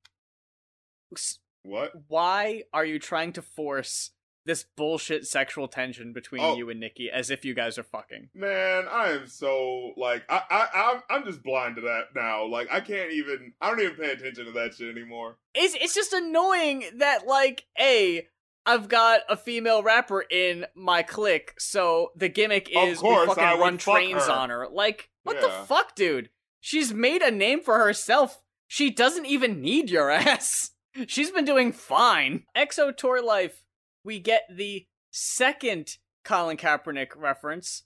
What? 1.62 1.93
Why 2.09 2.62
are 2.73 2.85
you 2.85 2.99
trying 2.99 3.33
to 3.35 3.43
force 3.43 4.11
this 4.47 4.64
bullshit 4.76 5.26
sexual 5.26 5.68
tension 5.68 6.12
between 6.14 6.40
Oh. 6.42 6.57
you 6.57 6.70
and 6.70 6.80
Nicki 6.80 7.11
as 7.12 7.30
if 7.30 7.44
you 7.44 7.53
guys 7.53 7.76
are 7.78 7.82
fucking? 7.82 8.30
Man, 8.34 8.86
I 8.90 9.11
am 9.11 9.26
so 9.26 9.92
like 9.99 10.22
I 10.30 10.40
I 10.51 10.68
I'm, 10.94 11.03
I'm 11.11 11.26
just 11.26 11.42
blind 11.42 11.76
to 11.76 11.82
that 11.82 12.14
now. 12.14 12.47
Like 12.47 12.68
I 12.70 12.80
can't 12.80 13.12
even 13.12 13.53
I 13.61 13.68
don't 13.68 13.80
even 13.80 13.97
pay 13.97 14.12
attention 14.12 14.47
to 14.47 14.53
that 14.53 14.74
shit 14.74 14.88
anymore. 14.97 15.36
It's 15.55 15.74
it's 15.74 15.94
just 15.94 16.12
annoying 16.14 16.84
that 16.97 17.26
like 17.26 17.64
a 17.78 18.26
I've 18.68 18.88
got 18.88 19.20
a 19.28 19.36
female 19.36 19.82
rapper 19.82 20.22
in 20.22 20.66
my 20.74 21.03
clique, 21.03 21.53
so 21.59 22.11
the 22.16 22.28
gimmick 22.28 22.68
is 22.70 22.99
course, 22.99 23.28
we 23.28 23.34
fucking 23.34 23.44
I 23.44 23.55
run 23.59 23.78
trains 23.78 24.26
her. 24.26 24.32
on 24.32 24.51
her. 24.51 24.66
Like, 24.68 25.09
what 25.22 25.36
Yeah. 25.36 25.42
the 25.42 25.51
fuck, 25.66 25.94
dude? 25.94 26.30
She's 26.61 26.92
made 26.92 27.22
a 27.22 27.30
name 27.30 27.61
for 27.61 27.78
herself. 27.78 28.42
She 28.66 28.90
doesn't 28.90 29.26
even 29.26 29.61
need 29.62 29.88
your 29.88 30.11
ass. 30.12 30.72
She's 31.07 31.30
been 31.30 31.44
doing 31.44 31.70
fine. 31.70 32.42
Exo 32.57 32.97
Tour 32.97 33.22
Life, 33.22 33.62
we 34.07 34.21
get 34.21 34.43
the 34.49 34.87
second 35.11 35.99
Colin 36.25 36.57
Kaepernick 36.57 37.09
reference. 37.17 37.83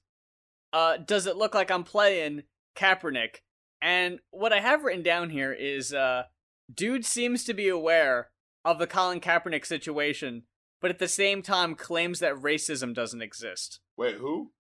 Uh, 0.73 0.99
does 0.99 1.27
it 1.27 1.37
look 1.37 1.55
like 1.55 1.71
I'm 1.71 1.83
playing 1.83 2.43
Kaepernick? 2.77 3.37
And 3.83 4.21
what 4.31 4.53
I 4.53 4.61
have 4.61 4.85
written 4.85 5.03
down 5.03 5.31
here 5.31 5.53
is, 5.53 5.95
uh, 5.95 6.25
dude 6.73 7.07
seems 7.07 7.43
to 7.45 7.55
be 7.55 7.69
aware 7.69 8.29
of 8.65 8.79
the 8.79 8.87
Colin 8.87 9.21
Kaepernick 9.21 9.65
situation, 9.65 10.43
but 10.81 10.91
at 10.91 10.99
the 10.99 11.09
same 11.09 11.41
time 11.41 11.75
claims 11.75 12.19
that 12.21 12.35
racism 12.35 12.95
doesn't 12.95 13.23
exist. 13.23 13.81
Wait, 13.97 14.17
who? 14.17 14.53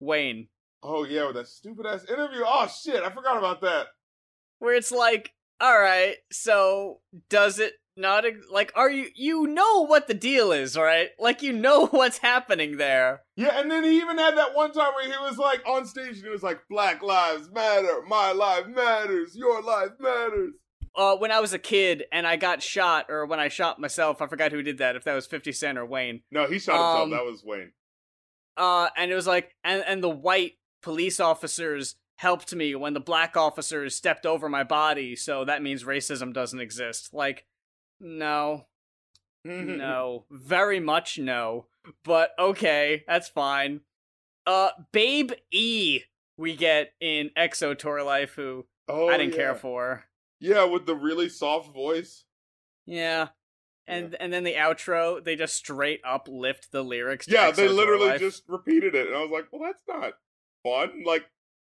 Wayne, 0.00 0.48
Oh 0.82 1.04
yeah, 1.04 1.26
with 1.26 1.36
that 1.36 1.46
stupid 1.48 1.84
ass 1.84 2.06
interview. 2.08 2.40
Oh 2.46 2.66
shit, 2.66 3.02
I 3.02 3.10
forgot 3.10 3.36
about 3.36 3.60
that. 3.60 3.88
where 4.58 4.74
it's 4.74 4.90
like, 4.90 5.32
all 5.60 5.78
right, 5.78 6.16
so 6.32 7.00
does 7.28 7.58
it 7.58 7.74
not 8.00 8.24
like 8.50 8.72
are 8.74 8.90
you 8.90 9.08
you 9.14 9.46
know 9.46 9.86
what 9.86 10.08
the 10.08 10.14
deal 10.14 10.50
is, 10.52 10.76
right? 10.76 11.10
Like 11.18 11.42
you 11.42 11.52
know 11.52 11.86
what's 11.90 12.18
happening 12.18 12.76
there. 12.76 13.22
Yeah, 13.36 13.60
and 13.60 13.70
then 13.70 13.84
he 13.84 13.98
even 13.98 14.18
had 14.18 14.36
that 14.36 14.54
one 14.54 14.72
time 14.72 14.92
where 14.94 15.04
he 15.04 15.16
was 15.22 15.38
like 15.38 15.62
on 15.66 15.86
stage 15.86 16.16
and 16.16 16.24
he 16.24 16.30
was 16.30 16.42
like, 16.42 16.60
"Black 16.68 17.02
lives 17.02 17.50
matter, 17.52 18.02
my 18.08 18.32
life 18.32 18.66
matters, 18.66 19.36
your 19.36 19.62
life 19.62 19.90
matters." 20.00 20.52
Uh, 20.96 21.14
when 21.16 21.30
I 21.30 21.38
was 21.38 21.52
a 21.52 21.58
kid 21.58 22.04
and 22.10 22.26
I 22.26 22.34
got 22.36 22.62
shot, 22.62 23.06
or 23.08 23.24
when 23.24 23.38
I 23.38 23.46
shot 23.48 23.78
myself, 23.78 24.20
I 24.20 24.26
forgot 24.26 24.50
who 24.50 24.60
did 24.62 24.78
that. 24.78 24.96
If 24.96 25.04
that 25.04 25.14
was 25.14 25.26
Fifty 25.26 25.52
Cent 25.52 25.78
or 25.78 25.86
Wayne. 25.86 26.22
No, 26.32 26.46
he 26.46 26.58
shot 26.58 26.72
himself. 26.74 27.00
Um, 27.04 27.10
that 27.10 27.24
was 27.24 27.44
Wayne. 27.44 27.72
uh 28.56 28.88
and 28.96 29.10
it 29.10 29.14
was 29.14 29.26
like 29.26 29.54
and 29.62 29.84
and 29.86 30.02
the 30.02 30.08
white 30.08 30.54
police 30.82 31.20
officers 31.20 31.94
helped 32.16 32.54
me 32.54 32.74
when 32.74 32.92
the 32.92 33.00
black 33.00 33.36
officers 33.36 33.94
stepped 33.94 34.26
over 34.26 34.48
my 34.48 34.62
body 34.64 35.14
so 35.16 35.44
that 35.44 35.62
means 35.62 35.84
racism 35.84 36.34
doesn't 36.34 36.60
exist 36.60 37.10
like 37.14 37.46
no 38.00 38.66
no 39.44 40.24
very 40.30 40.80
much 40.80 41.18
no 41.18 41.66
but 42.04 42.32
okay 42.38 43.04
that's 43.06 43.28
fine 43.28 43.80
uh 44.46 44.70
babe 44.92 45.32
e 45.50 46.00
we 46.36 46.54
get 46.56 46.92
in 47.00 47.30
exo 47.36 47.76
tour 47.76 48.02
life 48.02 48.34
who 48.34 48.66
oh, 48.88 49.08
i 49.08 49.16
didn't 49.16 49.32
yeah. 49.32 49.38
care 49.38 49.54
for 49.54 50.04
Yeah, 50.40 50.64
with 50.64 50.86
the 50.86 50.94
really 50.94 51.28
soft 51.28 51.72
voice. 51.72 52.24
yeah 52.86 53.28
and 53.86 54.14
and 54.20 54.32
then 54.32 54.44
the 54.44 54.54
outro 54.54 55.22
they 55.22 55.36
just 55.36 55.54
straight 55.56 56.00
up 56.04 56.28
lift 56.30 56.70
the 56.72 56.82
lyrics 56.82 57.26
to 57.26 57.32
Yeah, 57.32 57.50
Exo 57.50 57.56
they 57.56 57.68
literally 57.68 58.18
just 58.18 58.44
repeated 58.48 58.94
it, 58.94 59.08
and 59.08 59.16
I 59.16 59.22
was 59.22 59.30
like, 59.30 59.46
"Well, 59.52 59.62
that's 59.62 59.82
not 59.88 60.14
fun." 60.62 61.02
Like, 61.04 61.24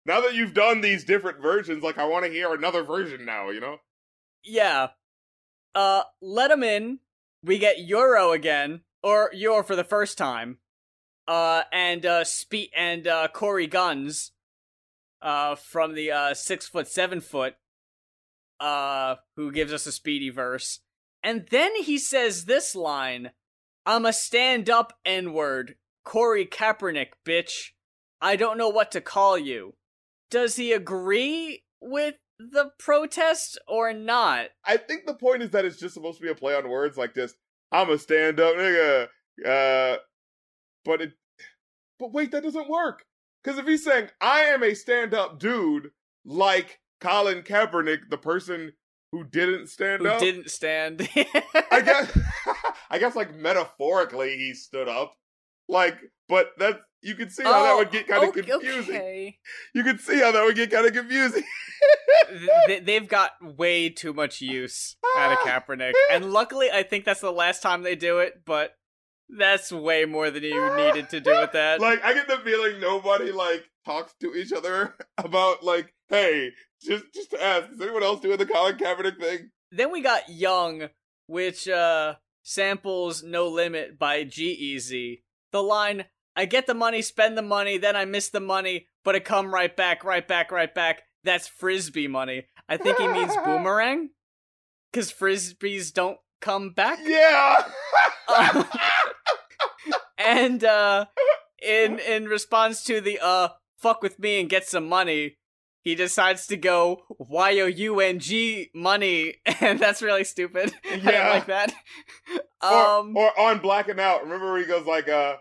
now 0.06 0.22
that 0.22 0.34
you've 0.34 0.54
done 0.54 0.82
these 0.82 1.04
different 1.04 1.42
versions, 1.42 1.84
like, 1.84 1.98
I 2.00 2.06
want 2.06 2.26
to 2.26 2.32
hear 2.32 2.54
another 2.54 2.84
version 2.84 3.24
now. 3.26 3.50
You 3.52 3.60
know? 3.60 3.78
Yeah. 4.44 4.88
Uh, 5.76 6.04
let 6.22 6.52
him 6.52 6.64
in. 6.64 7.00
We 7.44 7.58
get 7.60 7.80
Euro 7.80 8.32
again, 8.32 8.82
or 9.04 9.30
Euro 9.34 9.64
for 9.64 9.76
the 9.76 9.84
first 9.84 10.18
time. 10.18 10.58
Uh, 11.28 11.64
and 11.72 12.06
uh, 12.06 12.24
Spe- 12.24 12.72
and 12.76 13.08
uh, 13.08 13.28
Corey 13.28 13.68
Gunz, 13.68 14.32
uh, 15.22 15.56
from 15.56 15.94
the 15.94 16.12
uh 16.12 16.34
six 16.34 16.68
foot 16.68 16.88
seven 16.88 17.20
foot, 17.22 17.56
uh, 18.60 19.16
who 19.36 19.52
gives 19.52 19.74
us 19.74 19.86
a 19.86 19.92
speedy 19.92 20.30
verse, 20.30 20.80
and 21.22 21.46
then 21.52 21.76
he 21.84 21.98
says 21.98 22.46
this 22.46 22.76
line: 22.76 23.32
"I'm 23.86 24.06
a 24.06 24.14
stand 24.14 24.70
up 24.70 24.94
N 25.06 25.34
word, 25.34 25.76
Corey 26.06 26.46
Kaepernick, 26.46 27.10
bitch. 27.26 27.72
I 28.22 28.36
don't 28.36 28.58
know 28.58 28.70
what 28.70 28.92
to 28.92 29.02
call 29.02 29.38
you." 29.38 29.76
Does 30.30 30.56
he 30.56 30.72
agree 30.72 31.64
with 31.82 32.16
the 32.40 32.72
protest 32.80 33.60
or 33.68 33.94
not? 33.94 34.50
I 34.66 34.78
think 34.78 35.06
the 35.06 35.14
point 35.14 35.44
is 35.44 35.52
that 35.52 35.66
it's 35.66 35.80
just 35.80 35.94
supposed 35.94 36.20
to 36.20 36.24
be 36.24 36.32
a 36.32 36.36
play 36.36 36.56
on 36.56 36.70
words, 36.70 36.98
like 36.98 37.16
just 37.16 37.36
"I'm 37.72 37.90
a 37.90 37.98
stand 37.98 38.40
up 38.40 38.56
nigga." 38.56 39.08
Uh, 39.46 39.98
but 40.86 41.02
it, 41.02 41.14
but 42.00 42.14
wait, 42.14 42.32
that 42.32 42.44
doesn't 42.44 42.70
work. 42.70 43.06
Because 43.44 43.60
if 43.60 43.66
he's 43.66 43.84
saying 43.84 44.10
I 44.20 44.42
am 44.42 44.64
a 44.64 44.74
stand 44.74 45.14
up 45.14 45.40
dude, 45.40 45.92
like 46.26 46.80
Colin 47.00 47.44
Kaepernick, 47.44 48.10
the 48.10 48.18
person 48.18 48.74
who 49.12 49.24
didn't 49.24 49.68
stand 49.68 50.02
Who 50.02 50.10
up, 50.10 50.20
didn't 50.20 50.50
stand? 50.50 51.08
I 51.72 51.82
guess, 51.82 52.18
I 52.90 53.00
guess, 53.00 53.16
like 53.16 53.36
metaphorically, 53.36 54.38
he 54.38 54.54
stood 54.54 54.88
up. 54.88 55.14
Like, 55.70 55.98
but 56.28 56.52
that 56.60 56.82
you 57.02 57.16
could 57.16 57.32
see 57.32 57.44
how 57.44 57.64
that 57.64 57.76
would 57.76 57.92
get 57.92 58.08
kind 58.08 58.24
of 58.24 58.30
Oh, 58.30 58.32
okay, 58.40 58.42
confusing. 58.44 58.96
okay. 58.96 59.38
You 59.74 59.84
could 59.84 60.00
see 60.02 60.20
how 60.20 60.32
that 60.32 60.44
would 60.44 60.56
get 60.56 60.72
kind 60.72 60.86
of 60.88 60.94
confusing. 60.94 61.44
They've 62.84 63.08
got 63.08 63.32
way 63.42 63.90
too 63.90 64.14
much 64.14 64.42
use 64.42 64.96
out 65.18 65.32
of 65.32 65.38
Kaepernick, 65.40 65.94
and 66.12 66.32
luckily, 66.34 66.70
I 66.72 66.84
think 66.84 67.06
that's 67.06 67.22
the 67.22 67.32
last 67.32 67.62
time 67.62 67.84
they 67.84 67.96
do 67.96 68.20
it. 68.20 68.44
But 68.46 68.72
that's 69.30 69.72
way 69.72 70.06
more 70.06 70.32
than 70.32 70.44
you 70.44 70.76
needed 70.76 71.10
to 71.12 71.20
do 71.20 71.32
with 71.32 71.52
that. 71.54 71.80
like, 71.82 72.04
I 72.04 72.14
get 72.14 72.28
the 72.28 72.38
feeling 72.38 72.80
nobody 72.80 73.32
like 73.32 73.64
talks 73.86 74.14
to 74.22 74.34
each 74.36 74.52
other 74.54 74.96
about 75.18 75.64
like, 75.64 75.94
hey, 76.10 76.52
just 76.82 77.06
just 77.14 77.32
to 77.32 77.44
ask, 77.44 77.72
is 77.72 77.82
anyone 77.82 78.04
else 78.04 78.22
doing 78.22 78.38
the 78.38 78.46
Colin 78.46 78.78
Kaepernick 78.78 79.20
thing? 79.20 79.52
then 79.72 79.92
we 79.92 80.02
got 80.02 80.30
Young, 80.30 80.90
which 81.28 81.68
uh 81.68 82.16
samples 82.44 83.24
No 83.24 83.48
Limit 83.48 84.00
by 84.00 84.24
G-Eazy. 84.24 85.22
The 85.52 85.62
line, 85.64 86.06
I 86.38 86.46
get 86.46 86.68
the 86.68 86.76
money, 86.76 87.02
spend 87.02 87.36
the 87.38 87.42
money, 87.42 87.78
then 87.80 87.96
I 87.96 88.06
miss 88.06 88.30
the 88.30 88.40
money, 88.40 88.88
but 89.04 89.16
it 89.16 89.26
come 89.26 89.52
right 89.54 89.76
back, 89.76 90.04
right 90.04 90.26
back, 90.26 90.52
right 90.52 90.74
back. 90.74 91.02
That's 91.24 91.48
frisbee 91.48 92.08
money. 92.08 92.46
I 92.70 92.78
think 92.78 92.98
he 93.00 93.08
means 93.08 93.36
boomerang. 93.46 94.12
Cause 94.94 95.12
frisbees 95.12 95.92
don't 95.92 96.18
come 96.40 96.70
back. 96.72 97.00
Yeah. 97.04 97.64
Uh, 98.28 98.64
and 100.18 100.64
uh 100.64 101.06
in 101.62 102.00
in 102.08 102.26
response 102.26 102.84
to 102.84 103.02
the 103.02 103.20
uh 103.22 103.50
fuck 103.78 104.02
with 104.02 104.20
me 104.20 104.40
and 104.40 104.50
get 104.50 104.68
some 104.68 104.88
money, 104.88 105.38
he 105.82 105.96
decides 105.96 106.48
to 106.48 106.58
go 106.58 107.04
Y 107.18 107.60
O 107.60 107.66
U 107.66 108.00
N 108.00 108.20
G 108.20 108.70
money, 108.74 109.36
and 109.60 109.80
that's 109.80 110.02
really 110.02 110.24
stupid. 110.24 110.74
Yeah. 110.86 111.30
like 111.30 111.48
that. 111.48 111.74
or, 112.64 112.86
Um, 113.00 113.18
or 113.18 113.38
on 113.40 113.60
blacking 113.60 114.00
out. 114.00 114.24
Remember 114.24 114.52
where 114.52 114.62
he 114.62 114.66
goes 114.66 114.86
like, 114.86 115.10
uh, 115.10 115.36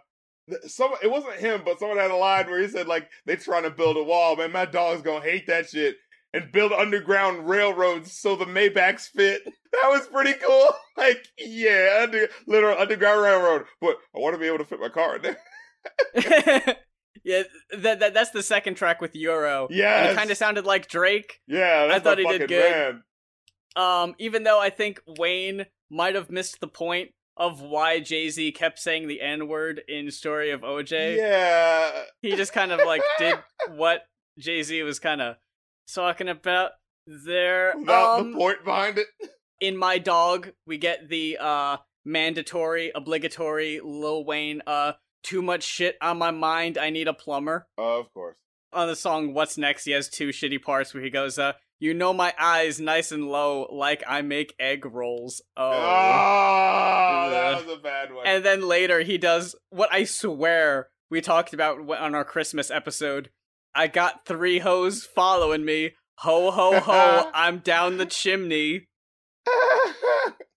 some 0.66 0.92
it 1.02 1.10
wasn't 1.10 1.34
him, 1.34 1.62
but 1.64 1.78
someone 1.78 1.98
had 1.98 2.10
a 2.10 2.16
line 2.16 2.46
where 2.46 2.60
he 2.60 2.68
said 2.68 2.86
like 2.86 3.08
they 3.24 3.36
trying 3.36 3.64
to 3.64 3.70
build 3.70 3.96
a 3.96 4.02
wall, 4.02 4.36
man. 4.36 4.52
My 4.52 4.66
dog's 4.66 5.02
gonna 5.02 5.24
hate 5.24 5.46
that 5.48 5.68
shit 5.68 5.96
and 6.36 6.52
build 6.52 6.72
underground 6.72 7.48
railroads 7.48 8.12
so 8.12 8.36
the 8.36 8.44
Maybachs 8.44 9.08
fit. 9.08 9.42
That 9.82 9.90
was 9.90 10.06
pretty 10.06 10.32
cool. 10.32 10.68
Like, 10.96 11.28
yeah, 11.36 12.00
under, 12.04 12.28
literal 12.46 12.78
underground 12.78 13.20
railroad. 13.20 13.66
But 13.82 13.98
I 14.14 14.18
want 14.18 14.34
to 14.34 14.40
be 14.40 14.46
able 14.46 14.56
to 14.56 14.64
fit 14.64 14.80
my 14.80 14.88
car 14.88 15.16
in 15.16 15.22
there. 15.22 15.36
yeah, 17.22 17.42
that, 17.76 18.00
that 18.00 18.14
that's 18.14 18.30
the 18.30 18.42
second 18.42 18.76
track 18.76 19.02
with 19.02 19.14
Euro. 19.14 19.68
Yeah, 19.68 20.04
it 20.04 20.16
kind 20.16 20.30
of 20.30 20.38
sounded 20.38 20.64
like 20.64 20.88
Drake. 20.88 21.42
Yeah, 21.46 21.88
that's 21.88 22.02
thought 22.02 22.18
he 22.18 22.26
did 22.26 22.48
good. 22.48 22.72
man. 22.72 23.02
Um, 23.76 24.14
even 24.18 24.44
though 24.44 24.58
I 24.58 24.70
think 24.70 25.02
Wayne 25.06 25.66
might 25.90 26.14
have 26.14 26.30
missed 26.30 26.60
the 26.60 26.66
point 26.66 27.10
of 27.36 27.60
why 27.60 28.00
Jay 28.00 28.28
Z 28.30 28.52
kept 28.52 28.78
saying 28.78 29.08
the 29.08 29.20
N 29.20 29.48
word 29.48 29.82
in 29.88 30.10
Story 30.10 30.50
of 30.50 30.62
OJ. 30.62 31.16
Yeah. 31.16 31.90
He 32.22 32.34
just 32.36 32.52
kind 32.52 32.72
of 32.72 32.80
like 32.86 33.02
did 33.18 33.36
what 33.70 34.02
Jay 34.38 34.62
Z 34.62 34.82
was 34.82 34.98
kind 34.98 35.20
of 35.20 35.36
talking 35.92 36.28
about 36.28 36.72
there. 37.06 37.74
Without 37.78 38.20
Um, 38.20 38.32
the 38.32 38.38
point 38.38 38.64
behind 38.64 38.98
it. 38.98 39.06
in 39.60 39.76
my 39.76 39.98
dog, 39.98 40.50
we 40.66 40.78
get 40.78 41.08
the 41.08 41.38
uh 41.40 41.76
mandatory, 42.04 42.90
obligatory 42.94 43.80
Lil 43.84 44.24
Wayne 44.24 44.62
uh 44.66 44.92
too 45.22 45.42
much 45.42 45.64
shit 45.64 45.96
on 46.00 46.18
my 46.18 46.30
mind, 46.30 46.78
I 46.78 46.90
need 46.90 47.08
a 47.08 47.12
plumber. 47.12 47.66
of 47.76 48.12
course. 48.14 48.36
On 48.72 48.86
the 48.86 48.94
song 48.96 49.34
What's 49.34 49.58
Next, 49.58 49.84
he 49.84 49.90
has 49.92 50.08
two 50.08 50.28
shitty 50.28 50.62
parts 50.62 50.94
where 50.94 51.02
he 51.02 51.10
goes, 51.10 51.38
uh, 51.38 51.52
you 51.78 51.94
know 51.94 52.12
my 52.12 52.34
eyes 52.38 52.80
nice 52.80 53.12
and 53.12 53.28
low 53.28 53.68
like 53.70 54.02
I 54.06 54.22
make 54.22 54.54
egg 54.58 54.86
rolls. 54.86 55.42
Oh. 55.56 55.70
Oh, 55.72 57.30
that 57.30 57.66
was 57.66 57.78
a 57.78 57.80
bad 57.80 58.12
one. 58.12 58.26
And 58.26 58.44
then 58.44 58.66
later 58.66 59.00
he 59.00 59.18
does 59.18 59.54
what 59.70 59.92
I 59.92 60.04
swear 60.04 60.88
we 61.10 61.20
talked 61.20 61.52
about 61.52 61.78
on 61.90 62.14
our 62.14 62.24
Christmas 62.24 62.70
episode. 62.70 63.30
I 63.74 63.86
got 63.86 64.26
three 64.26 64.58
hoes 64.58 65.04
following 65.04 65.64
me. 65.64 65.92
Ho 66.20 66.50
ho 66.50 66.80
ho, 66.80 67.30
I'm 67.34 67.58
down 67.58 67.98
the 67.98 68.06
chimney. 68.06 68.86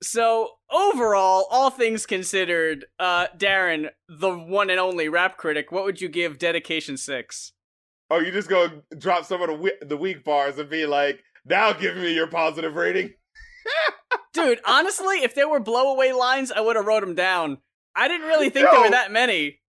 So 0.01 0.51
overall, 0.71 1.45
all 1.51 1.69
things 1.69 2.05
considered, 2.05 2.85
uh, 2.99 3.27
Darren, 3.37 3.89
the 4.07 4.31
one 4.31 4.69
and 4.69 4.79
only 4.79 5.09
rap 5.09 5.37
critic, 5.37 5.71
what 5.71 5.83
would 5.83 5.99
you 5.99 6.07
give 6.07 6.39
Dedication 6.39 6.95
Six? 6.95 7.51
Oh, 8.09 8.19
you 8.19 8.31
just 8.31 8.49
go 8.49 8.69
drop 8.97 9.25
some 9.25 9.41
of 9.41 9.49
the 9.49 9.73
the 9.85 9.97
weak 9.97 10.23
bars 10.23 10.57
and 10.57 10.69
be 10.69 10.85
like, 10.85 11.23
now 11.45 11.73
give 11.73 11.97
me 11.97 12.13
your 12.13 12.27
positive 12.27 12.75
rating. 12.75 13.13
Dude, 14.33 14.59
honestly, 14.65 15.23
if 15.23 15.35
there 15.35 15.49
were 15.49 15.59
blowaway 15.59 16.17
lines, 16.17 16.51
I 16.51 16.61
would 16.61 16.75
have 16.75 16.85
wrote 16.85 17.01
them 17.01 17.15
down. 17.15 17.57
I 17.95 18.07
didn't 18.07 18.27
really 18.27 18.49
think 18.49 18.69
there 18.69 18.81
were 18.81 18.89
that 18.91 19.11
many. 19.11 19.59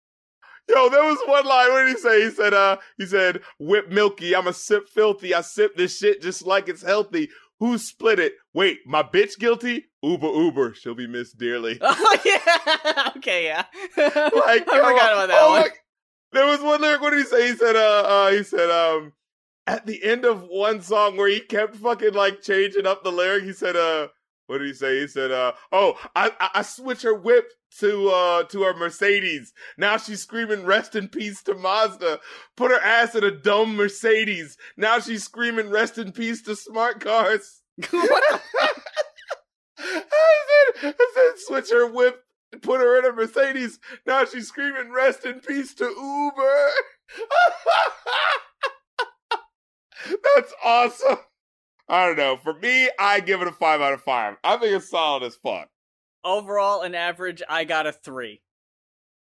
Yo, 0.68 0.88
there 0.88 1.02
was 1.02 1.18
one 1.26 1.46
line. 1.46 1.70
What 1.70 1.84
did 1.84 1.96
he 1.96 2.00
say? 2.00 2.24
He 2.24 2.30
said, 2.30 2.54
"Uh, 2.54 2.76
he 2.96 3.06
said, 3.06 3.40
whip 3.58 3.88
milky. 3.88 4.36
I'm 4.36 4.46
a 4.46 4.52
sip 4.52 4.88
filthy. 4.88 5.34
I 5.34 5.40
sip 5.40 5.76
this 5.76 5.98
shit 5.98 6.22
just 6.22 6.46
like 6.46 6.68
it's 6.68 6.82
healthy. 6.82 7.28
Who 7.58 7.76
split 7.76 8.18
it? 8.18 8.34
Wait, 8.54 8.78
my 8.86 9.02
bitch 9.02 9.38
guilty? 9.38 9.86
Uber, 10.02 10.28
Uber. 10.28 10.74
She'll 10.74 10.94
be 10.94 11.06
missed 11.06 11.38
dearly. 11.38 11.78
Oh 11.82 12.16
yeah, 12.24 13.12
okay, 13.16 13.44
yeah. 13.46 13.64
like 13.96 14.68
I 14.68 14.90
forgot 14.90 15.12
about 15.12 15.28
that 15.28 15.38
oh 15.40 15.60
one. 15.60 15.70
There 16.32 16.46
was 16.46 16.60
one 16.60 16.80
lyric. 16.80 17.00
What 17.00 17.10
did 17.10 17.20
he 17.20 17.24
say? 17.24 17.48
He 17.48 17.56
said, 17.56 17.76
uh, 17.76 18.02
uh, 18.06 18.30
he 18.30 18.42
said, 18.42 18.70
um, 18.70 19.12
at 19.66 19.86
the 19.86 20.02
end 20.02 20.24
of 20.24 20.44
one 20.48 20.80
song 20.80 21.16
where 21.16 21.28
he 21.28 21.40
kept 21.40 21.76
fucking 21.76 22.14
like 22.14 22.42
changing 22.42 22.86
up 22.86 23.04
the 23.04 23.12
lyric. 23.12 23.44
He 23.44 23.52
said, 23.52 23.76
uh, 23.76 24.08
what 24.46 24.58
did 24.58 24.66
he 24.66 24.74
say? 24.74 25.00
He 25.00 25.06
said, 25.06 25.30
uh, 25.30 25.52
oh, 25.70 25.94
I, 26.16 26.32
I, 26.40 26.50
I 26.56 26.62
switch 26.62 27.02
her 27.02 27.14
whip 27.14 27.52
to, 27.78 28.08
uh, 28.08 28.42
to 28.44 28.62
her 28.62 28.74
Mercedes. 28.74 29.52
Now 29.78 29.96
she's 29.96 30.22
screaming, 30.22 30.64
rest 30.64 30.96
in 30.96 31.08
peace 31.08 31.42
to 31.44 31.54
Mazda. 31.54 32.18
Put 32.56 32.72
her 32.72 32.80
ass 32.80 33.14
in 33.14 33.22
a 33.22 33.30
dumb 33.30 33.76
Mercedes. 33.76 34.56
Now 34.76 34.98
she's 34.98 35.22
screaming, 35.24 35.70
rest 35.70 35.98
in 35.98 36.10
peace 36.10 36.42
to 36.42 36.56
smart 36.56 37.00
cars. 37.00 37.62
what 37.90 38.22
I 39.78 40.74
said, 40.80 40.94
I 40.98 41.12
said, 41.14 41.38
switch 41.46 41.70
her 41.70 41.86
whip, 41.86 42.22
put 42.58 42.80
her 42.80 42.98
in 42.98 43.04
a 43.04 43.12
Mercedes. 43.12 43.78
Now 44.06 44.24
she's 44.24 44.48
screaming, 44.48 44.92
rest 44.92 45.24
in 45.24 45.40
peace 45.40 45.74
to 45.74 45.84
Uber. 45.84 46.70
That's 50.34 50.52
awesome. 50.64 51.18
I 51.88 52.06
don't 52.06 52.18
know. 52.18 52.36
For 52.36 52.54
me, 52.54 52.88
I 52.98 53.20
give 53.20 53.42
it 53.42 53.48
a 53.48 53.52
five 53.52 53.80
out 53.80 53.92
of 53.92 54.02
five. 54.02 54.36
I 54.44 54.56
think 54.56 54.72
it's 54.72 54.88
solid 54.88 55.24
as 55.24 55.36
fuck. 55.36 55.68
Overall, 56.24 56.82
an 56.82 56.94
average, 56.94 57.42
I 57.48 57.64
got 57.64 57.86
a 57.86 57.92
three. 57.92 58.42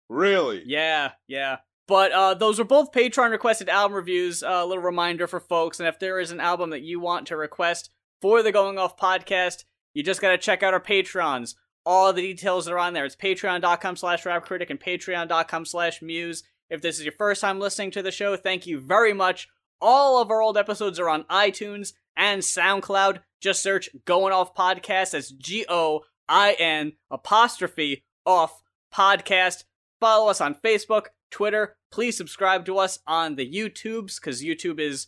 Really? 0.08 0.62
Yeah, 0.66 1.12
yeah. 1.28 1.58
But 1.88 2.12
uh, 2.12 2.34
those 2.34 2.58
were 2.58 2.64
both 2.64 2.92
Patreon 2.92 3.30
requested 3.30 3.68
album 3.68 3.96
reviews. 3.96 4.42
A 4.42 4.64
little 4.64 4.82
reminder 4.82 5.26
for 5.26 5.38
folks, 5.38 5.78
and 5.78 5.88
if 5.88 5.98
there 5.98 6.18
is 6.18 6.32
an 6.32 6.40
album 6.40 6.70
that 6.70 6.82
you 6.82 6.98
want 6.98 7.26
to 7.28 7.36
request 7.36 7.90
for 8.20 8.42
the 8.42 8.50
Going 8.50 8.78
Off 8.78 8.96
podcast, 8.96 9.64
you 9.94 10.02
just 10.02 10.20
gotta 10.20 10.38
check 10.38 10.62
out 10.62 10.74
our 10.74 10.80
Patrons. 10.80 11.54
All 11.86 12.12
the 12.12 12.20
details 12.20 12.66
are 12.66 12.80
on 12.80 12.94
there. 12.94 13.04
It's 13.04 13.14
patreon.com 13.14 13.94
slash 13.94 14.24
rapcritic 14.24 14.70
and 14.70 14.80
patreon.com 14.80 15.64
slash 15.64 16.02
muse. 16.02 16.42
If 16.68 16.82
this 16.82 16.98
is 16.98 17.04
your 17.04 17.12
first 17.12 17.40
time 17.40 17.60
listening 17.60 17.92
to 17.92 18.02
the 18.02 18.10
show, 18.10 18.36
thank 18.36 18.66
you 18.66 18.80
very 18.80 19.12
much. 19.12 19.48
All 19.80 20.20
of 20.20 20.30
our 20.30 20.42
old 20.42 20.58
episodes 20.58 20.98
are 20.98 21.08
on 21.08 21.22
iTunes 21.24 21.92
and 22.16 22.42
SoundCloud. 22.42 23.20
Just 23.40 23.62
search 23.62 23.88
Going 24.04 24.32
Off 24.32 24.52
Podcast. 24.52 25.12
That's 25.12 25.30
G 25.30 25.64
O 25.68 26.02
I 26.28 26.56
N 26.58 26.94
apostrophe 27.08 28.02
off 28.24 28.62
podcast. 28.92 29.62
Follow 30.00 30.28
us 30.28 30.40
on 30.40 30.56
Facebook, 30.56 31.06
Twitter. 31.30 31.76
Please 31.92 32.16
subscribe 32.16 32.66
to 32.66 32.78
us 32.78 32.98
on 33.06 33.36
the 33.36 33.48
YouTubes 33.48 34.20
because 34.20 34.42
YouTube 34.42 34.80
is 34.80 35.06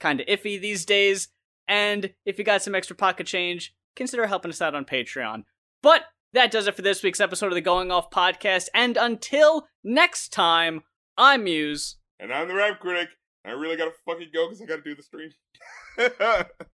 kind 0.00 0.20
of 0.20 0.26
iffy 0.26 0.58
these 0.58 0.86
days. 0.86 1.28
And 1.68 2.14
if 2.24 2.38
you 2.38 2.44
got 2.44 2.62
some 2.62 2.74
extra 2.74 2.96
pocket 2.96 3.26
change, 3.26 3.74
consider 3.94 4.26
helping 4.26 4.50
us 4.50 4.62
out 4.62 4.74
on 4.74 4.86
Patreon. 4.86 5.44
But 5.82 6.04
that 6.34 6.50
does 6.50 6.66
it 6.66 6.74
for 6.74 6.82
this 6.82 7.02
week's 7.02 7.20
episode 7.20 7.46
of 7.46 7.54
the 7.54 7.60
Going 7.60 7.92
Off 7.92 8.10
podcast. 8.10 8.66
And 8.74 8.96
until 8.96 9.68
next 9.84 10.32
time, 10.32 10.82
I'm 11.16 11.44
Muse. 11.44 11.96
And 12.18 12.32
I'm 12.32 12.48
the 12.48 12.54
rap 12.54 12.80
critic. 12.80 13.08
I 13.44 13.50
really 13.50 13.76
gotta 13.76 13.92
fucking 14.04 14.30
go 14.34 14.48
because 14.48 14.60
I 14.60 14.66
gotta 14.66 14.82
do 14.82 14.96
the 14.96 15.02
stream. 15.02 15.30